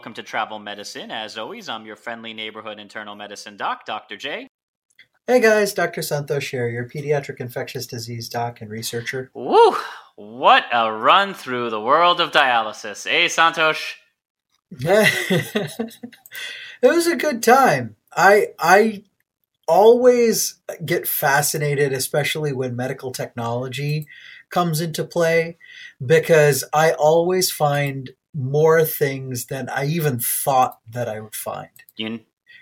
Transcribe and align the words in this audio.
Welcome 0.00 0.14
to 0.14 0.22
Travel 0.22 0.58
Medicine. 0.58 1.10
As 1.10 1.36
always, 1.36 1.68
I'm 1.68 1.84
your 1.84 1.94
friendly 1.94 2.32
neighborhood 2.32 2.78
internal 2.78 3.14
medicine 3.14 3.58
doc, 3.58 3.84
Dr. 3.84 4.16
J. 4.16 4.48
Hey 5.26 5.40
guys, 5.40 5.74
Dr. 5.74 6.00
Santosh 6.00 6.48
here, 6.52 6.70
your 6.70 6.88
pediatric 6.88 7.38
infectious 7.38 7.86
disease 7.86 8.30
doc 8.30 8.62
and 8.62 8.70
researcher. 8.70 9.30
Woo! 9.34 9.76
What 10.16 10.64
a 10.72 10.90
run 10.90 11.34
through 11.34 11.68
the 11.68 11.82
world 11.82 12.18
of 12.18 12.32
dialysis, 12.32 13.06
eh, 13.06 13.26
Santosh? 13.26 13.96
it 14.70 16.00
was 16.82 17.06
a 17.06 17.16
good 17.16 17.42
time. 17.42 17.96
I 18.16 18.54
I 18.58 19.04
always 19.68 20.62
get 20.82 21.06
fascinated, 21.06 21.92
especially 21.92 22.54
when 22.54 22.74
medical 22.74 23.12
technology 23.12 24.06
comes 24.48 24.80
into 24.80 25.04
play, 25.04 25.58
because 26.04 26.64
I 26.72 26.92
always 26.92 27.50
find 27.50 28.14
more 28.34 28.84
things 28.84 29.46
than 29.46 29.68
I 29.68 29.86
even 29.86 30.18
thought 30.20 30.78
that 30.88 31.08
I 31.08 31.20
would 31.20 31.34
find. 31.34 31.70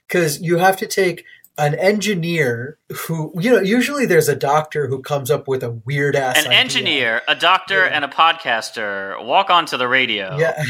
Because 0.06 0.40
you 0.40 0.58
have 0.58 0.76
to 0.78 0.86
take 0.86 1.24
an 1.58 1.74
engineer 1.74 2.78
who, 3.06 3.32
you 3.38 3.50
know, 3.50 3.60
usually 3.60 4.06
there's 4.06 4.28
a 4.28 4.36
doctor 4.36 4.86
who 4.86 5.02
comes 5.02 5.30
up 5.30 5.48
with 5.48 5.62
a 5.64 5.70
weird 5.70 6.14
ass 6.14 6.44
an 6.46 6.52
engineer, 6.52 7.20
a 7.26 7.34
doctor, 7.34 7.84
Yeah. 7.84 7.90
and 7.94 8.04
a 8.04 8.08
podcaster 8.08 9.22
walk 9.24 9.50
onto 9.50 9.76
the 9.76 9.88
radio. 9.88 10.38
Yeah. 10.38 10.62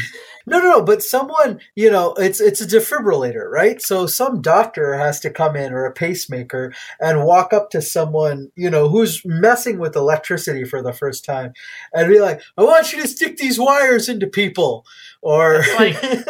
No, 0.45 0.59
no, 0.59 0.69
no, 0.71 0.81
but 0.83 1.03
someone, 1.03 1.59
you 1.75 1.91
know, 1.91 2.13
it's 2.15 2.39
it's 2.41 2.61
a 2.61 2.65
defibrillator, 2.67 3.49
right? 3.49 3.81
So 3.81 4.05
some 4.07 4.41
doctor 4.41 4.95
has 4.95 5.19
to 5.21 5.29
come 5.29 5.55
in 5.55 5.73
or 5.73 5.85
a 5.85 5.93
pacemaker 5.93 6.73
and 6.99 7.25
walk 7.25 7.53
up 7.53 7.69
to 7.71 7.81
someone, 7.81 8.51
you 8.55 8.69
know, 8.69 8.89
who's 8.89 9.21
messing 9.25 9.79
with 9.79 9.95
electricity 9.95 10.63
for 10.63 10.81
the 10.81 10.93
first 10.93 11.25
time 11.25 11.53
and 11.93 12.09
be 12.09 12.19
like, 12.19 12.41
"I 12.57 12.63
want 12.63 12.91
you 12.93 13.01
to 13.01 13.07
stick 13.07 13.37
these 13.37 13.59
wires 13.59 14.09
into 14.09 14.27
people." 14.27 14.85
Or 15.21 15.61
It's 15.63 16.29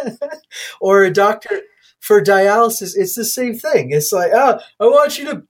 or 0.82 1.04
a 1.04 1.12
doctor 1.12 1.62
for 2.00 2.22
dialysis, 2.22 2.92
it's 2.96 3.16
the 3.16 3.26
same 3.26 3.56
thing. 3.56 3.92
It's 3.92 4.12
like, 4.12 4.32
"Oh, 4.34 4.60
I 4.80 4.86
want 4.86 5.18
you 5.20 5.26
to 5.26 5.44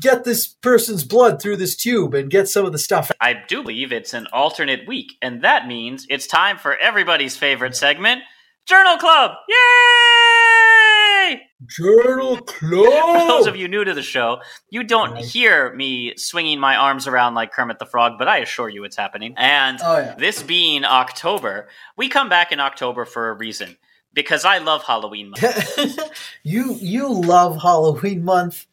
get 0.00 0.24
this 0.24 0.46
person's 0.46 1.02
blood 1.04 1.40
through 1.40 1.56
this 1.56 1.74
tube 1.76 2.14
and 2.14 2.30
get 2.30 2.48
some 2.48 2.64
of 2.66 2.72
the 2.72 2.78
stuff 2.78 3.10
I 3.20 3.34
do 3.48 3.62
believe 3.62 3.90
it's 3.92 4.14
an 4.14 4.26
alternate 4.32 4.86
week, 4.86 5.12
and 5.22 5.42
that 5.42 5.66
means 5.66 6.06
it's 6.10 6.26
time 6.26 6.58
for 6.58 6.76
everybody's 6.76 7.36
favorite 7.36 7.74
segment, 7.76 8.20
Journal 8.66 8.96
Club! 8.98 9.32
Yay! 9.48 11.40
Journal 11.66 12.38
Club. 12.38 13.20
For 13.22 13.26
those 13.28 13.46
of 13.46 13.56
you 13.56 13.68
new 13.68 13.84
to 13.84 13.94
the 13.94 14.02
show, 14.02 14.40
you 14.70 14.82
don't 14.82 15.16
hear 15.16 15.72
me 15.74 16.14
swinging 16.16 16.58
my 16.60 16.76
arms 16.76 17.06
around 17.06 17.34
like 17.34 17.52
Kermit 17.52 17.78
the 17.78 17.86
Frog, 17.86 18.14
but 18.18 18.28
I 18.28 18.38
assure 18.38 18.68
you 18.68 18.84
it's 18.84 18.96
happening. 18.96 19.34
And 19.36 19.78
Oh, 19.82 19.98
yeah. 19.98 20.14
this 20.18 20.42
being 20.42 20.84
October, 20.84 21.68
we 21.96 22.08
come 22.08 22.28
back 22.28 22.52
in 22.52 22.60
October 22.60 23.04
for 23.04 23.30
a 23.30 23.34
reason. 23.34 23.76
Because 24.14 24.44
I 24.44 24.58
love 24.58 24.84
Halloween 24.84 25.30
month. 25.30 25.78
you 26.42 26.76
you 26.80 27.12
love 27.12 27.60
Halloween 27.62 28.24
month. 28.24 28.66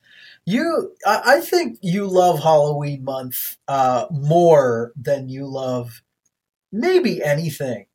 You, 0.45 0.95
I, 1.05 1.21
I 1.25 1.39
think 1.41 1.77
you 1.81 2.07
love 2.07 2.41
Halloween 2.41 3.03
month 3.03 3.57
uh, 3.67 4.05
more 4.09 4.91
than 4.95 5.29
you 5.29 5.45
love 5.45 6.01
maybe 6.71 7.21
anything, 7.23 7.85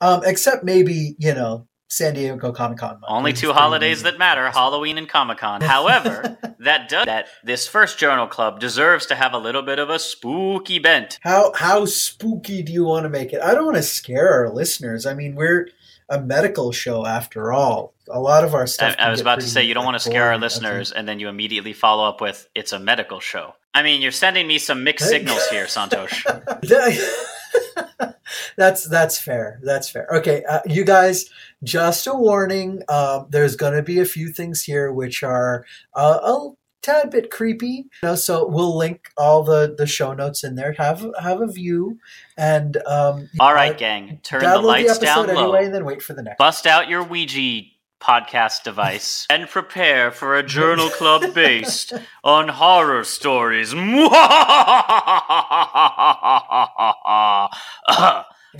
um, 0.00 0.22
except 0.24 0.64
maybe 0.64 1.16
you 1.18 1.34
know 1.34 1.66
San 1.88 2.14
Diego 2.14 2.52
Comic 2.52 2.78
Con. 2.78 3.00
Only 3.06 3.32
two 3.32 3.52
holidays 3.52 4.02
that 4.02 4.18
matter 4.18 4.50
Halloween 4.50 4.98
and 4.98 5.08
Comic 5.08 5.38
Con. 5.38 5.60
However, 5.60 6.38
that 6.58 6.88
does 6.88 7.06
that 7.06 7.28
this 7.44 7.68
first 7.68 7.98
journal 7.98 8.26
club 8.26 8.58
deserves 8.60 9.06
to 9.06 9.14
have 9.14 9.32
a 9.32 9.38
little 9.38 9.62
bit 9.62 9.78
of 9.78 9.90
a 9.90 9.98
spooky 9.98 10.78
bent. 10.78 11.18
How 11.22 11.52
how 11.54 11.84
spooky 11.84 12.62
do 12.62 12.72
you 12.72 12.84
want 12.84 13.04
to 13.04 13.08
make 13.08 13.32
it? 13.32 13.40
I 13.40 13.54
don't 13.54 13.64
want 13.64 13.76
to 13.76 13.82
scare 13.82 14.32
our 14.32 14.50
listeners. 14.50 15.06
I 15.06 15.14
mean, 15.14 15.34
we're 15.34 15.68
a 16.08 16.20
medical 16.20 16.72
show 16.72 17.06
after 17.06 17.52
all. 17.52 17.94
A 18.08 18.20
lot 18.20 18.44
of 18.44 18.54
our 18.54 18.66
stuff. 18.66 18.94
I 18.98 19.02
can 19.02 19.10
was 19.10 19.20
about 19.20 19.40
to 19.40 19.46
say 19.46 19.64
you 19.64 19.74
don't 19.74 19.84
want 19.84 19.94
to 19.94 20.00
scare 20.10 20.24
our 20.24 20.38
listeners, 20.38 20.92
and 20.92 21.08
then 21.08 21.20
you 21.20 21.28
immediately 21.28 21.72
follow 21.72 22.08
up 22.08 22.20
with 22.20 22.48
"It's 22.54 22.72
a 22.72 22.78
medical 22.78 23.20
show." 23.20 23.54
I 23.72 23.82
mean, 23.82 24.02
you're 24.02 24.12
sending 24.12 24.46
me 24.46 24.58
some 24.58 24.84
mixed 24.84 25.08
signals 25.08 25.46
here, 25.46 25.64
Santosh. 25.64 26.22
that's 28.56 28.88
that's 28.88 29.18
fair. 29.18 29.60
That's 29.62 29.88
fair. 29.88 30.06
Okay, 30.12 30.44
uh, 30.44 30.60
you 30.66 30.84
guys. 30.84 31.26
Just 31.62 32.06
a 32.06 32.14
warning. 32.14 32.82
Um, 32.88 33.26
there's 33.30 33.56
going 33.56 33.72
to 33.72 33.82
be 33.82 34.00
a 34.00 34.04
few 34.04 34.28
things 34.28 34.62
here 34.62 34.92
which 34.92 35.22
are 35.22 35.64
uh, 35.94 36.20
a 36.22 36.50
tad 36.84 37.10
bit 37.10 37.30
creepy. 37.30 37.66
You 37.66 37.86
know, 38.02 38.14
so 38.14 38.46
we'll 38.46 38.76
link 38.76 39.10
all 39.16 39.42
the 39.42 39.74
the 39.76 39.86
show 39.86 40.12
notes 40.12 40.44
in 40.44 40.54
there. 40.54 40.72
Have 40.74 41.06
have 41.20 41.40
a 41.40 41.46
view, 41.46 41.98
and 42.36 42.76
um, 42.86 43.30
All 43.40 43.54
right, 43.54 43.76
gang, 43.76 44.20
turn 44.22 44.42
the 44.42 44.60
lights 44.60 44.98
the 44.98 45.06
down 45.06 45.30
episode 45.30 45.34
low. 45.34 45.42
anyway, 45.44 45.64
and 45.66 45.74
then 45.74 45.84
wait 45.84 46.02
for 46.02 46.12
the 46.12 46.22
next. 46.22 46.38
Bust 46.38 46.66
out 46.66 46.88
your 46.88 47.02
Ouija 47.02 47.62
podcast 48.00 48.64
device 48.64 49.26
and 49.30 49.48
prepare 49.48 50.10
for 50.10 50.36
a 50.36 50.42
journal 50.42 50.90
club 50.90 51.32
based 51.34 51.94
on 52.22 52.48
horror 52.48 53.04
stories. 53.04 53.72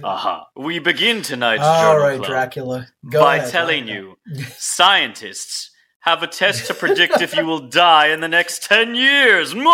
uh-huh. 0.03 0.45
We 0.57 0.79
begin 0.79 1.23
tonight's 1.23 1.63
All 1.63 1.83
journal 1.83 2.03
right, 2.03 2.17
club 2.17 2.29
Dracula. 2.29 2.87
Go 3.09 3.21
by 3.21 3.37
ahead, 3.37 3.51
telling 3.53 3.87
line 3.87 3.95
you 3.95 4.17
scientists 4.57 5.71
have 6.05 6.23
a 6.23 6.27
test 6.27 6.67
to 6.67 6.75
predict 6.75 7.21
if 7.21 7.35
you 7.35 7.47
will 7.47 7.61
die 7.69 8.09
in 8.09 8.21
the 8.21 8.29
next 8.29 8.63
10 8.65 8.95
years. 8.95 9.55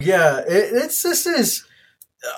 Yeah, 0.00 0.38
it, 0.40 0.70
it's 0.72 1.02
this 1.02 1.26
is, 1.26 1.64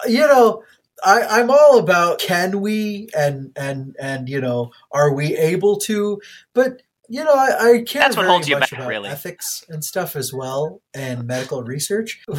you 0.06 0.26
know, 0.26 0.62
I, 1.04 1.22
I'm 1.22 1.50
all 1.50 1.78
about 1.78 2.18
can 2.18 2.60
we 2.60 3.08
and 3.16 3.52
and 3.56 3.94
and 4.00 4.28
you 4.28 4.40
know 4.40 4.70
are 4.90 5.12
we 5.12 5.36
able 5.36 5.78
to, 5.80 6.20
but 6.54 6.82
you 7.08 7.22
know 7.22 7.34
I, 7.34 7.72
I 7.72 7.82
care 7.82 8.02
That's 8.02 8.16
what 8.16 8.26
holds 8.26 8.48
you 8.48 8.58
back, 8.58 8.72
about 8.72 8.88
really. 8.88 9.08
ethics 9.08 9.64
and 9.68 9.84
stuff 9.84 10.16
as 10.16 10.32
well 10.32 10.80
and 10.94 11.26
medical 11.26 11.62
research. 11.62 12.20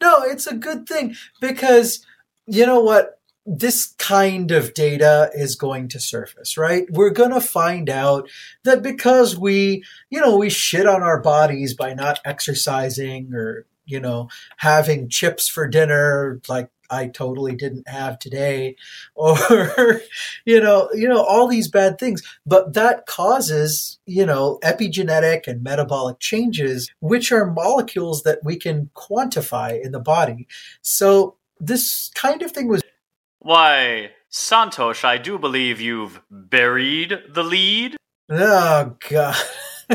No, 0.00 0.22
it's 0.22 0.46
a 0.46 0.54
good 0.54 0.86
thing 0.86 1.14
because 1.40 2.04
you 2.46 2.66
know 2.66 2.80
what 2.80 3.20
this 3.44 3.94
kind 3.98 4.50
of 4.52 4.74
data 4.74 5.30
is 5.34 5.56
going 5.56 5.88
to 5.88 6.00
surface, 6.00 6.56
right? 6.56 6.84
We're 6.90 7.10
going 7.10 7.32
to 7.32 7.40
find 7.40 7.90
out 7.90 8.28
that 8.64 8.82
because 8.82 9.36
we, 9.36 9.84
you 10.10 10.20
know, 10.20 10.36
we 10.36 10.48
shit 10.48 10.86
on 10.86 11.02
our 11.02 11.20
bodies 11.20 11.74
by 11.74 11.94
not 11.94 12.20
exercising 12.24 13.34
or, 13.34 13.66
you 13.84 13.98
know, 13.98 14.28
having 14.58 15.08
chips 15.08 15.48
for 15.48 15.66
dinner 15.66 16.40
like 16.48 16.70
I 16.92 17.08
totally 17.08 17.56
didn't 17.56 17.88
have 17.88 18.18
today 18.18 18.76
or 19.14 20.02
you 20.44 20.60
know, 20.60 20.90
you 20.92 21.08
know 21.08 21.24
all 21.24 21.48
these 21.48 21.68
bad 21.68 21.98
things, 21.98 22.22
but 22.46 22.74
that 22.74 23.06
causes, 23.06 23.98
you 24.06 24.26
know, 24.26 24.58
epigenetic 24.62 25.48
and 25.48 25.62
metabolic 25.62 26.20
changes 26.20 26.90
which 27.00 27.32
are 27.32 27.50
molecules 27.50 28.22
that 28.22 28.40
we 28.44 28.56
can 28.56 28.90
quantify 28.94 29.82
in 29.82 29.92
the 29.92 30.00
body. 30.00 30.46
So 30.82 31.36
this 31.58 32.10
kind 32.14 32.42
of 32.42 32.52
thing 32.52 32.68
was 32.68 32.82
Why, 33.44 34.10
Santosh, 34.30 35.04
I 35.04 35.18
do 35.18 35.38
believe 35.38 35.80
you've 35.80 36.20
buried 36.30 37.18
the 37.28 37.42
lead, 37.42 37.96
Oh 38.30 38.96
god. 39.10 39.36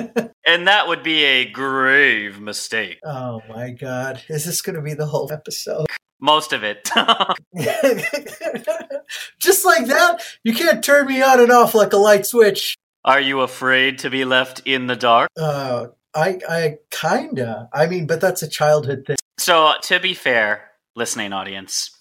and 0.46 0.68
that 0.68 0.88
would 0.88 1.02
be 1.02 1.24
a 1.24 1.50
grave 1.50 2.40
mistake. 2.40 3.00
Oh 3.04 3.42
my 3.50 3.72
god. 3.72 4.22
Is 4.30 4.46
this 4.46 4.62
going 4.62 4.76
to 4.76 4.82
be 4.82 4.94
the 4.94 5.08
whole 5.08 5.32
episode? 5.32 5.88
Most 6.20 6.54
of 6.54 6.64
it. 6.64 6.90
Just 9.40 9.66
like 9.66 9.88
that? 9.88 10.22
You 10.44 10.54
can't 10.54 10.84
turn 10.84 11.08
me 11.08 11.22
on 11.22 11.40
and 11.40 11.52
off 11.52 11.74
like 11.74 11.94
a 11.94 11.98
light 11.98 12.26
switch. 12.26 12.76
Are 13.06 13.22
you 13.22 13.42
afraid 13.42 14.00
to 14.00 14.10
be 14.10 14.26
left 14.26 14.62
in 14.66 14.88
the 14.88 14.96
dark? 14.96 15.30
Uh 15.40 15.88
I 16.14 16.40
I 16.48 16.78
kinda. 16.92 17.70
I 17.74 17.88
mean, 17.88 18.08
but 18.08 18.22
that's 18.22 18.44
a 18.44 18.48
childhood 18.48 19.06
thing. 19.08 19.18
So, 19.40 19.74
to 19.84 20.00
be 20.00 20.14
fair, 20.14 20.72
listening 20.96 21.32
audience, 21.32 21.92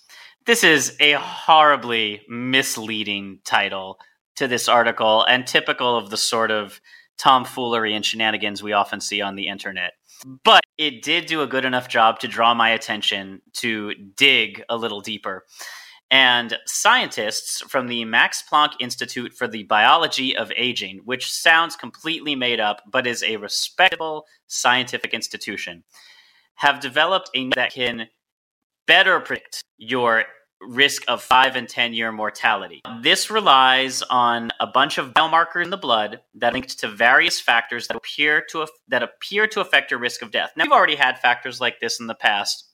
this 0.47 0.63
is 0.63 0.97
a 1.01 1.13
horribly 1.13 2.23
misleading 2.29 3.41
title 3.45 3.99
to 4.37 4.47
this 4.47 4.69
article 4.69 5.25
and 5.25 5.47
typical 5.47 5.97
of 5.97 6.11
the 6.11 6.17
sort 6.17 6.51
of 6.51 6.81
tomfoolery 7.19 7.95
and 7.95 8.05
shenanigans 8.05 8.63
we 8.63 8.73
often 8.73 9.01
see 9.01 9.21
on 9.21 9.35
the 9.35 9.49
internet. 9.49 9.93
But 10.45 10.63
it 10.79 11.03
did 11.03 11.27
do 11.27 11.43
a 11.43 11.47
good 11.47 11.65
enough 11.65 11.89
job 11.89 12.21
to 12.21 12.29
draw 12.29 12.55
my 12.55 12.71
attention 12.71 13.43
to 13.55 13.93
dig 14.17 14.63
a 14.69 14.77
little 14.77 15.01
deeper. 15.01 15.45
And 16.11 16.57
scientists 16.67 17.63
from 17.63 17.89
the 17.89 18.05
Max 18.05 18.45
Planck 18.49 18.75
Institute 18.79 19.35
for 19.35 19.49
the 19.49 19.65
Biology 19.65 20.37
of 20.37 20.53
Aging, 20.57 21.01
which 21.05 21.33
sounds 21.33 21.75
completely 21.75 22.37
made 22.37 22.61
up 22.61 22.83
but 22.89 23.07
is 23.07 23.25
a 23.25 23.37
respectable 23.39 24.27
scientific 24.47 25.13
institution, 25.13 25.83
have 26.57 26.79
developed 26.79 27.31
a 27.35 27.51
that 27.57 27.73
can 27.73 28.07
better 28.87 29.19
predict 29.19 29.65
your 29.79 30.25
risk 30.61 31.03
of 31.09 31.23
5 31.23 31.57
and 31.57 31.69
10 31.69 31.95
year 31.95 32.11
mortality. 32.13 32.83
This 33.03 33.31
relies 33.31 34.03
on 34.03 34.51
a 34.61 34.67
bunch 34.67 34.99
of 34.99 35.13
biomarkers 35.13 35.65
in 35.65 35.71
the 35.71 35.77
blood 35.77 36.21
that 36.35 36.51
are 36.51 36.53
linked 36.53 36.79
to 36.81 36.89
various 36.89 37.41
factors 37.41 37.89
that 37.89 37.97
appear 37.97 38.45
to 38.51 38.67
that 38.89 39.03
appear 39.03 39.47
to 39.49 39.61
affect 39.61 39.91
your 39.91 40.01
risk 40.01 40.23
of 40.23 40.31
death. 40.31 40.53
Now, 40.57 40.65
we've 40.65 40.73
already 40.73 40.97
had 40.97 41.19
factors 41.19 41.61
like 41.61 41.81
this 41.81 42.01
in 42.01 42.07
the 42.07 42.15
past, 42.15 42.71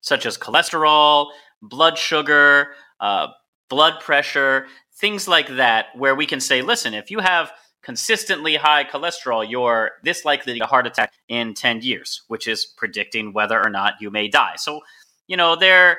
such 0.00 0.26
as 0.26 0.38
cholesterol, 0.38 1.30
blood 1.60 1.98
sugar, 1.98 2.74
uh, 3.00 3.28
blood 3.68 4.00
pressure, 4.00 4.66
things 4.94 5.28
like 5.28 5.48
that, 5.56 5.86
where 5.96 6.14
we 6.14 6.26
can 6.26 6.40
say, 6.40 6.62
listen, 6.62 6.94
if 6.94 7.10
you 7.10 7.20
have 7.20 7.52
consistently 7.82 8.56
high 8.56 8.84
cholesterol, 8.84 9.48
you're 9.48 9.92
this 10.04 10.24
likely 10.24 10.52
to 10.52 10.58
get 10.58 10.64
a 10.64 10.68
heart 10.68 10.86
attack 10.86 11.12
in 11.28 11.52
10 11.54 11.82
years, 11.82 12.22
which 12.28 12.46
is 12.46 12.64
predicting 12.64 13.32
whether 13.32 13.60
or 13.60 13.70
not 13.70 13.94
you 14.00 14.10
may 14.10 14.28
die. 14.28 14.54
So, 14.56 14.80
you 15.26 15.36
know, 15.36 15.56
they're 15.56 15.98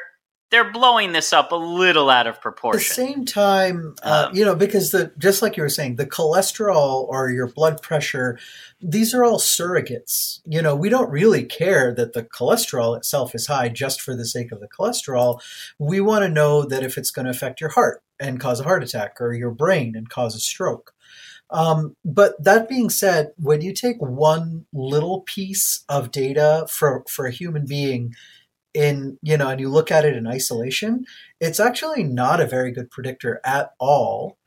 they're 0.54 0.72
blowing 0.72 1.14
this 1.14 1.34
up 1.34 1.52
a 1.52 1.56
little 1.56 2.12
out 2.12 2.28
of 2.28 2.40
proportion. 2.40 2.80
At 2.80 2.88
the 2.88 3.14
same 3.14 3.26
time, 3.26 3.96
uh, 4.04 4.28
Um, 4.28 4.36
you 4.36 4.46
know, 4.46 4.54
because 4.56 4.92
the 4.92 5.12
just 5.18 5.42
like 5.42 5.58
you 5.58 5.64
were 5.64 5.70
saying, 5.70 5.96
the 5.96 6.06
cholesterol 6.06 7.08
or 7.10 7.32
your 7.32 7.48
blood 7.48 7.82
pressure, 7.82 8.38
these 8.80 9.16
are 9.16 9.24
all 9.24 9.40
surrogates. 9.40 10.42
You 10.46 10.62
know, 10.62 10.76
we 10.76 10.90
don't 10.90 11.10
really 11.10 11.44
care 11.44 11.92
that 11.96 12.14
the 12.14 12.22
cholesterol 12.22 12.96
itself 12.96 13.34
is 13.34 13.48
high 13.48 13.70
just 13.70 14.00
for 14.00 14.16
the 14.16 14.28
sake 14.28 14.52
of 14.52 14.60
the 14.60 14.68
cholesterol. 14.68 15.42
We 15.80 16.00
want 16.00 16.24
to 16.24 16.30
know 16.30 16.64
that 16.66 16.84
if 16.84 17.00
it's 17.00 17.10
going 17.10 17.26
to 17.26 17.32
affect 17.32 17.60
your 17.60 17.72
heart 17.72 18.04
and 18.20 18.40
cause 18.40 18.60
a 18.60 18.64
heart 18.64 18.84
attack 18.84 19.20
or 19.20 19.34
your 19.34 19.50
brain 19.50 19.96
and 19.96 20.08
cause 20.08 20.36
a 20.36 20.40
stroke. 20.40 20.94
Um, 21.50 21.96
but 22.06 22.42
that 22.44 22.70
being 22.70 22.92
said, 22.92 23.32
when 23.38 23.62
you 23.62 23.74
take 23.74 23.98
one 24.00 24.66
little 24.72 25.22
piece 25.22 25.84
of 25.90 26.12
data 26.12 26.68
for 26.70 27.04
for 27.08 27.26
a 27.26 27.32
human 27.32 27.66
being 27.66 28.14
in 28.74 29.18
you 29.22 29.38
know 29.38 29.50
and 29.50 29.60
you 29.60 29.70
look 29.70 29.92
at 29.92 30.06
it 30.06 30.16
in 30.16 30.28
isolation 30.28 31.06
it's 31.40 31.60
actually 31.60 32.04
not 32.04 32.40
a 32.40 32.48
very 32.48 32.72
good 32.72 32.90
predictor 32.90 33.40
at 33.46 33.72
all 33.80 34.38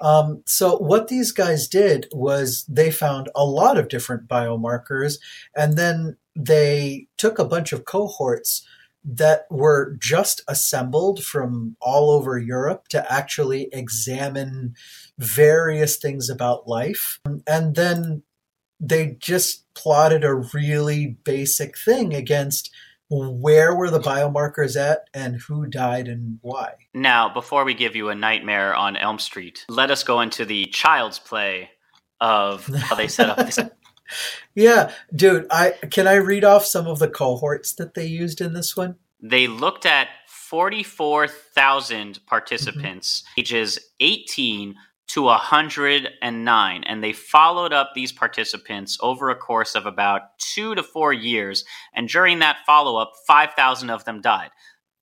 um, 0.00 0.42
so 0.46 0.76
what 0.76 1.08
these 1.08 1.32
guys 1.32 1.66
did 1.66 2.06
was 2.12 2.64
they 2.68 2.90
found 2.90 3.28
a 3.34 3.44
lot 3.44 3.76
of 3.78 3.88
different 3.88 4.28
biomarkers 4.28 5.18
and 5.56 5.76
then 5.76 6.16
they 6.36 7.08
took 7.16 7.38
a 7.38 7.44
bunch 7.44 7.72
of 7.72 7.84
cohorts 7.84 8.64
that 9.04 9.46
were 9.50 9.96
just 9.98 10.42
assembled 10.48 11.24
from 11.24 11.76
all 11.80 12.10
over 12.10 12.38
Europe 12.38 12.88
to 12.88 13.12
actually 13.12 13.68
examine 13.72 14.74
various 15.18 15.96
things 15.96 16.28
about 16.28 16.68
life. 16.68 17.18
And 17.46 17.74
then 17.74 18.22
they 18.80 19.16
just 19.18 19.64
plotted 19.74 20.24
a 20.24 20.34
really 20.34 21.16
basic 21.24 21.78
thing 21.78 22.14
against 22.14 22.70
where 23.10 23.74
were 23.74 23.90
the 23.90 24.00
biomarkers 24.00 24.76
at 24.76 25.08
and 25.14 25.36
who 25.36 25.66
died 25.66 26.08
and 26.08 26.38
why. 26.42 26.74
Now, 26.92 27.32
before 27.32 27.64
we 27.64 27.74
give 27.74 27.96
you 27.96 28.10
a 28.10 28.14
nightmare 28.14 28.74
on 28.74 28.96
Elm 28.96 29.18
Street, 29.18 29.64
let 29.68 29.90
us 29.90 30.02
go 30.04 30.20
into 30.20 30.44
the 30.44 30.66
child's 30.66 31.18
play 31.18 31.70
of 32.20 32.66
how 32.66 32.94
they 32.94 33.08
set 33.08 33.30
up 33.30 33.38
this. 33.38 33.58
Yeah, 34.54 34.90
dude, 35.14 35.46
I 35.50 35.72
can 35.90 36.06
I 36.06 36.14
read 36.14 36.42
off 36.42 36.64
some 36.64 36.86
of 36.86 36.98
the 36.98 37.08
cohorts 37.08 37.74
that 37.74 37.92
they 37.92 38.06
used 38.06 38.40
in 38.40 38.54
this 38.54 38.74
one? 38.74 38.96
They 39.20 39.46
looked 39.46 39.84
at 39.84 40.08
44,000 40.26 42.14
mm-hmm. 42.14 42.24
participants, 42.24 43.24
ages 43.36 43.78
18 44.00 44.74
to 45.08 45.22
109, 45.22 46.84
and 46.84 47.02
they 47.02 47.12
followed 47.12 47.72
up 47.72 47.92
these 47.94 48.12
participants 48.12 48.98
over 49.00 49.30
a 49.30 49.36
course 49.36 49.74
of 49.74 49.86
about 49.86 50.38
two 50.38 50.74
to 50.74 50.82
four 50.82 51.12
years. 51.12 51.64
And 51.94 52.08
during 52.08 52.40
that 52.40 52.58
follow 52.66 52.96
up, 52.96 53.12
5,000 53.26 53.90
of 53.90 54.04
them 54.04 54.20
died, 54.20 54.50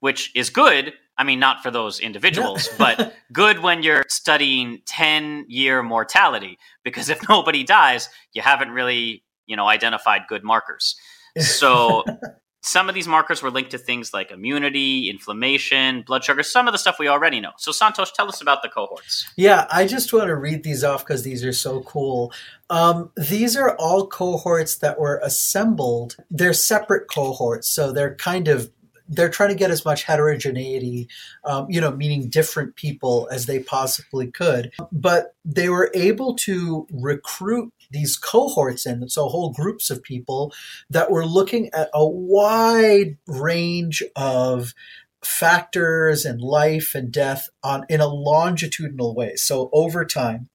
which 0.01 0.31
is 0.37 0.49
good. 0.49 0.93
I 1.19 1.25
mean, 1.25 1.41
not 1.41 1.63
for 1.63 1.71
those 1.71 1.99
individuals, 1.99 2.69
but 2.79 3.15
good 3.33 3.61
when 3.61 3.83
you're 3.83 4.05
studying 4.09 4.81
10 4.87 5.47
year 5.49 5.83
mortality, 5.83 6.59
because 6.85 7.09
if 7.09 7.21
nobody 7.29 7.65
dies, 7.65 8.09
you 8.33 8.43
haven't 8.43 8.71
really, 8.71 9.25
you 9.47 9.57
know, 9.57 9.67
identified 9.67 10.23
good 10.29 10.45
markers. 10.45 10.95
So 11.39 12.05
some 12.67 12.89
of 12.89 12.95
these 12.95 13.07
markers 13.07 13.43
were 13.43 13.51
linked 13.51 13.71
to 13.71 13.79
things 13.79 14.13
like 14.13 14.31
immunity, 14.31 15.09
inflammation, 15.09 16.03
blood 16.03 16.25
sugar, 16.25 16.43
some 16.43 16.67
of 16.67 16.73
the 16.73 16.79
stuff 16.79 16.99
we 16.99 17.09
already 17.09 17.41
know. 17.41 17.53
So, 17.57 17.71
Santosh, 17.71 18.13
tell 18.13 18.29
us 18.29 18.41
about 18.41 18.63
the 18.63 18.69
cohorts. 18.69 19.29
Yeah, 19.37 19.67
I 19.71 19.87
just 19.87 20.13
want 20.13 20.27
to 20.27 20.37
read 20.37 20.65
these 20.65 20.83
off 20.83 21.07
because 21.07 21.23
these 21.23 21.45
are 21.45 21.53
so 21.53 21.81
cool. 21.83 22.33
Um, 22.69 23.13
these 23.17 23.57
are 23.57 23.77
all 23.77 24.09
cohorts 24.09 24.79
that 24.79 24.99
were 24.99 25.21
assembled. 25.23 26.17
They're 26.31 26.53
separate 26.53 27.09
cohorts, 27.09 27.69
so 27.69 27.93
they're 27.93 28.17
kind 28.17 28.49
of 28.49 28.71
they're 29.09 29.29
trying 29.29 29.51
to 29.51 29.55
get 29.55 29.71
as 29.71 29.85
much 29.85 30.05
heterogeneity, 30.05 31.09
um, 31.45 31.67
you 31.69 31.81
know, 31.81 31.91
meaning 31.91 32.29
different 32.29 32.77
people 32.77 33.29
as 33.31 33.47
they 33.47 33.59
possibly 33.59 34.31
could. 34.31 34.73
But 34.93 35.35
they 35.45 35.69
were 35.69 35.91
able 35.95 36.35
to 36.37 36.87
recruit 36.91 37.73
these 37.91 38.17
cohorts 38.17 38.87
in, 38.87 39.09
so 39.09 39.29
whole 39.29 39.53
groups 39.53 39.91
of 39.91 40.03
people 40.03 40.53
that 40.91 41.11
were 41.11 41.27
looking 41.27 41.71
at 41.73 41.91
a 41.95 42.07
wide 42.07 43.17
range 43.27 44.03
of 44.17 44.75
factors 45.23 46.25
and 46.25 46.41
life 46.41 46.95
and 46.95 47.13
death 47.13 47.49
on 47.63 47.85
in 47.89 48.01
a 48.01 48.07
longitudinal 48.07 49.15
way. 49.15 49.37
So 49.37 49.71
over 49.73 50.05
time. 50.05 50.49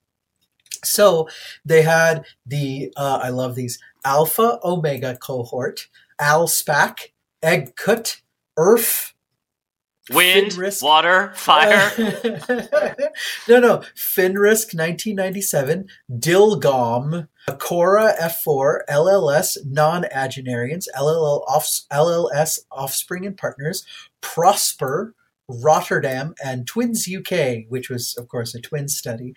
So 0.84 1.30
they 1.64 1.84
had 1.84 2.26
the 2.46 2.92
uh, 2.98 3.20
I 3.22 3.30
love 3.30 3.56
these 3.56 3.80
alpha 4.04 4.60
omega 4.64 5.16
cohort, 5.16 5.88
ALSPAC, 6.20 7.12
EGCUT, 7.44 8.22
ERF, 8.58 9.14
Wind, 10.10 10.52
Finrisk. 10.52 10.84
water, 10.84 11.32
fire. 11.36 11.92
no, 13.48 13.60
no. 13.60 13.78
Finrisk 13.96 14.74
1997, 14.74 15.88
Dilgom, 16.12 17.28
KORA 17.60 18.14
F4, 18.20 18.80
LLS 18.90 19.58
non 19.66 20.06
agenarians, 20.06 20.88
LLL 20.96 21.44
off, 21.48 21.70
LLS 21.92 22.60
offspring 22.72 23.26
and 23.26 23.38
partners, 23.38 23.86
Prosper, 24.22 25.14
Rotterdam, 25.48 26.34
and 26.44 26.66
Twins 26.66 27.08
UK, 27.08 27.66
which 27.70 27.90
was, 27.90 28.16
of 28.18 28.28
course, 28.28 28.56
a 28.56 28.62
twin 28.62 28.88
study 28.88 29.34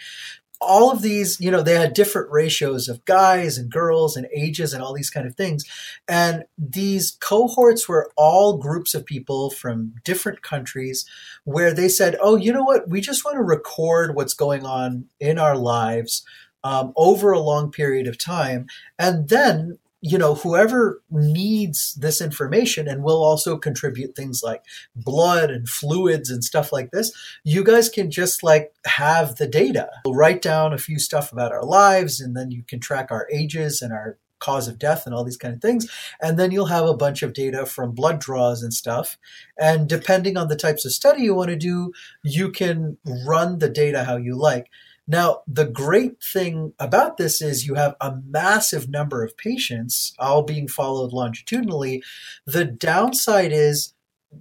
all 0.61 0.91
of 0.91 1.03
these, 1.03 1.41
you 1.41 1.51
know, 1.51 1.63
they 1.63 1.75
had 1.75 1.95
different 1.95 2.31
ratios 2.31 2.89
of 2.89 3.05
guys 3.05 3.59
and 3.59 3.71
girls 3.71 4.17
and 4.17 4.27
ages 4.35 4.73
and 4.73 4.83
all 4.83 4.95
these 4.95 5.11
kind 5.11 5.27
of 5.27 5.35
things. 5.35 5.65
And 6.09 6.45
these 6.57 7.17
cohorts 7.21 7.89
were 7.89 8.11
all 8.17 8.57
groups 8.57 8.95
of 8.95 9.05
people 9.05 9.51
from 9.51 9.95
different 10.05 10.43
countries 10.43 11.05
where 11.45 11.73
they 11.75 11.89
said, 11.89 12.17
oh, 12.21 12.37
you 12.37 12.53
know 12.53 12.65
what? 12.65 12.89
We 12.89 13.01
just 13.01 13.25
want 13.25 13.37
to 13.37 13.43
record 13.43 14.15
what's 14.15 14.35
going 14.35 14.65
on 14.65 15.07
in 15.21 15.39
our 15.39 15.57
lives. 15.57 16.25
Um, 16.67 16.95
over 16.97 17.31
a 17.31 17.41
long 17.41 17.71
period 17.71 18.07
of 18.07 18.17
time. 18.17 18.69
And 18.99 19.29
then 19.29 19.79
you 20.07 20.19
know, 20.19 20.35
whoever 20.35 21.03
needs 21.11 21.95
this 21.95 22.21
information 22.21 22.87
and 22.87 23.03
will 23.03 23.25
also 23.25 23.57
contribute 23.57 24.15
things 24.15 24.43
like 24.45 24.63
blood 24.95 25.51
and 25.51 25.67
fluids 25.67 26.29
and 26.29 26.45
stuff 26.45 26.75
like 26.75 26.91
this, 26.91 27.11
you 27.43 27.65
guys 27.65 27.89
can 27.89 28.11
just 28.11 28.43
like 28.43 28.75
have 28.85 29.37
the 29.37 29.47
data. 29.47 29.89
We'll 30.05 30.15
write 30.15 30.43
down 30.43 30.75
a 30.75 30.79
few 30.79 30.99
stuff 30.99 31.33
about 31.33 31.53
our 31.53 31.65
lives 31.65 32.21
and 32.21 32.37
then 32.37 32.51
you 32.51 32.63
can 32.63 32.81
track 32.81 33.11
our 33.11 33.27
ages 33.33 33.81
and 33.81 33.95
our 33.95 34.19
cause 34.41 34.69
of 34.69 34.79
death 34.79 35.07
and 35.07 35.15
all 35.15 35.25
these 35.25 35.39
kind 35.39 35.55
of 35.55 35.63
things. 35.63 35.91
And 36.21 36.39
then 36.39 36.51
you'll 36.51 36.67
have 36.67 36.85
a 36.85 36.93
bunch 36.93 37.23
of 37.23 37.33
data 37.33 37.65
from 37.65 37.93
blood 37.93 38.21
draws 38.21 38.63
and 38.63 38.75
stuff. 38.75 39.17
And 39.59 39.89
depending 39.89 40.37
on 40.37 40.49
the 40.49 40.57
types 40.57 40.85
of 40.85 40.93
study 40.93 41.23
you 41.23 41.35
want 41.35 41.49
to 41.49 41.57
do, 41.57 41.95
you 42.23 42.51
can 42.51 42.99
run 43.27 43.59
the 43.59 43.71
data 43.71 44.05
how 44.05 44.19
you 44.19 44.37
like. 44.37 44.69
Now, 45.07 45.43
the 45.47 45.67
great 45.67 46.23
thing 46.23 46.73
about 46.79 47.19
this 47.19 47.43
is 47.43 47.67
you 47.67 47.75
have 47.75 47.95
a 48.01 48.17
massive 48.27 48.89
number 48.89 49.23
of 49.23 49.37
patients 49.37 50.15
all 50.19 50.43
being 50.43 50.67
followed 50.67 51.13
longitudinally. 51.13 52.03
The 52.47 52.65
downside 52.65 53.53
is 53.53 53.93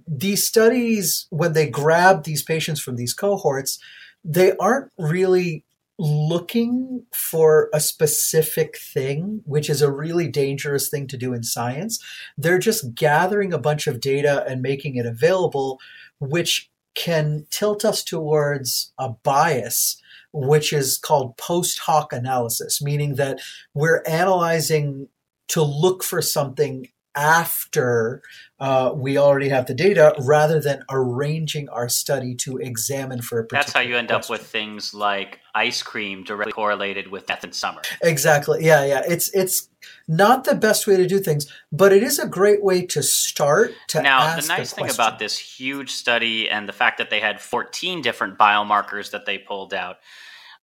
these 0.08 0.46
studies, 0.46 1.26
when 1.30 1.52
they 1.52 1.68
grab 1.68 2.24
these 2.24 2.42
patients 2.42 2.80
from 2.80 2.96
these 2.96 3.14
cohorts, 3.14 3.78
they 4.24 4.56
aren't 4.56 4.90
really 4.98 5.64
looking 5.98 7.04
for 7.14 7.68
a 7.72 7.78
specific 7.78 8.76
thing, 8.76 9.42
which 9.44 9.70
is 9.70 9.80
a 9.80 9.92
really 9.92 10.26
dangerous 10.26 10.88
thing 10.88 11.06
to 11.06 11.16
do 11.16 11.32
in 11.32 11.44
science. 11.44 12.02
They're 12.36 12.58
just 12.58 12.94
gathering 12.94 13.52
a 13.52 13.58
bunch 13.58 13.86
of 13.86 14.00
data 14.00 14.44
and 14.48 14.62
making 14.62 14.96
it 14.96 15.06
available, 15.06 15.78
which 16.18 16.70
can 16.94 17.46
tilt 17.50 17.84
us 17.84 18.02
towards 18.02 18.92
a 18.98 19.10
bias 19.10 20.00
which 20.34 20.72
is 20.72 20.98
called 20.98 21.36
post 21.36 21.78
hoc 21.78 22.12
analysis, 22.12 22.82
meaning 22.82 23.14
that 23.14 23.40
we're 23.72 24.02
analyzing 24.06 25.08
to 25.48 25.62
look 25.62 26.02
for 26.02 26.20
something 26.20 26.88
after 27.16 28.22
uh, 28.60 28.92
we 28.94 29.18
already 29.18 29.48
have 29.48 29.66
the 29.66 29.74
data 29.74 30.14
rather 30.20 30.60
than 30.60 30.82
arranging 30.90 31.68
our 31.68 31.88
study 31.88 32.34
to 32.34 32.58
examine 32.58 33.20
for 33.20 33.38
a 33.38 33.44
particular 33.44 33.62
That's 33.62 33.72
how 33.72 33.80
you 33.80 33.96
end 33.96 34.08
question. 34.08 34.34
up 34.34 34.40
with 34.40 34.46
things 34.48 34.94
like 34.94 35.40
ice 35.54 35.82
cream 35.82 36.24
directly 36.24 36.52
correlated 36.52 37.08
with 37.08 37.26
death 37.26 37.44
in 37.44 37.52
summer. 37.52 37.82
Exactly. 38.02 38.64
Yeah, 38.64 38.84
yeah. 38.84 39.02
It's 39.06 39.30
it's 39.34 39.68
not 40.08 40.44
the 40.44 40.54
best 40.54 40.86
way 40.86 40.96
to 40.96 41.06
do 41.06 41.18
things, 41.18 41.46
but 41.72 41.92
it 41.92 42.02
is 42.02 42.18
a 42.18 42.26
great 42.26 42.62
way 42.62 42.86
to 42.86 43.02
start 43.02 43.72
to 43.88 44.02
Now, 44.02 44.36
the 44.38 44.46
nice 44.46 44.72
thing 44.72 44.90
about 44.90 45.18
this 45.18 45.38
huge 45.38 45.92
study 45.92 46.48
and 46.48 46.68
the 46.68 46.72
fact 46.72 46.98
that 46.98 47.10
they 47.10 47.20
had 47.20 47.40
14 47.40 48.02
different 48.02 48.38
biomarkers 48.38 49.10
that 49.10 49.26
they 49.26 49.38
pulled 49.38 49.74
out 49.74 49.98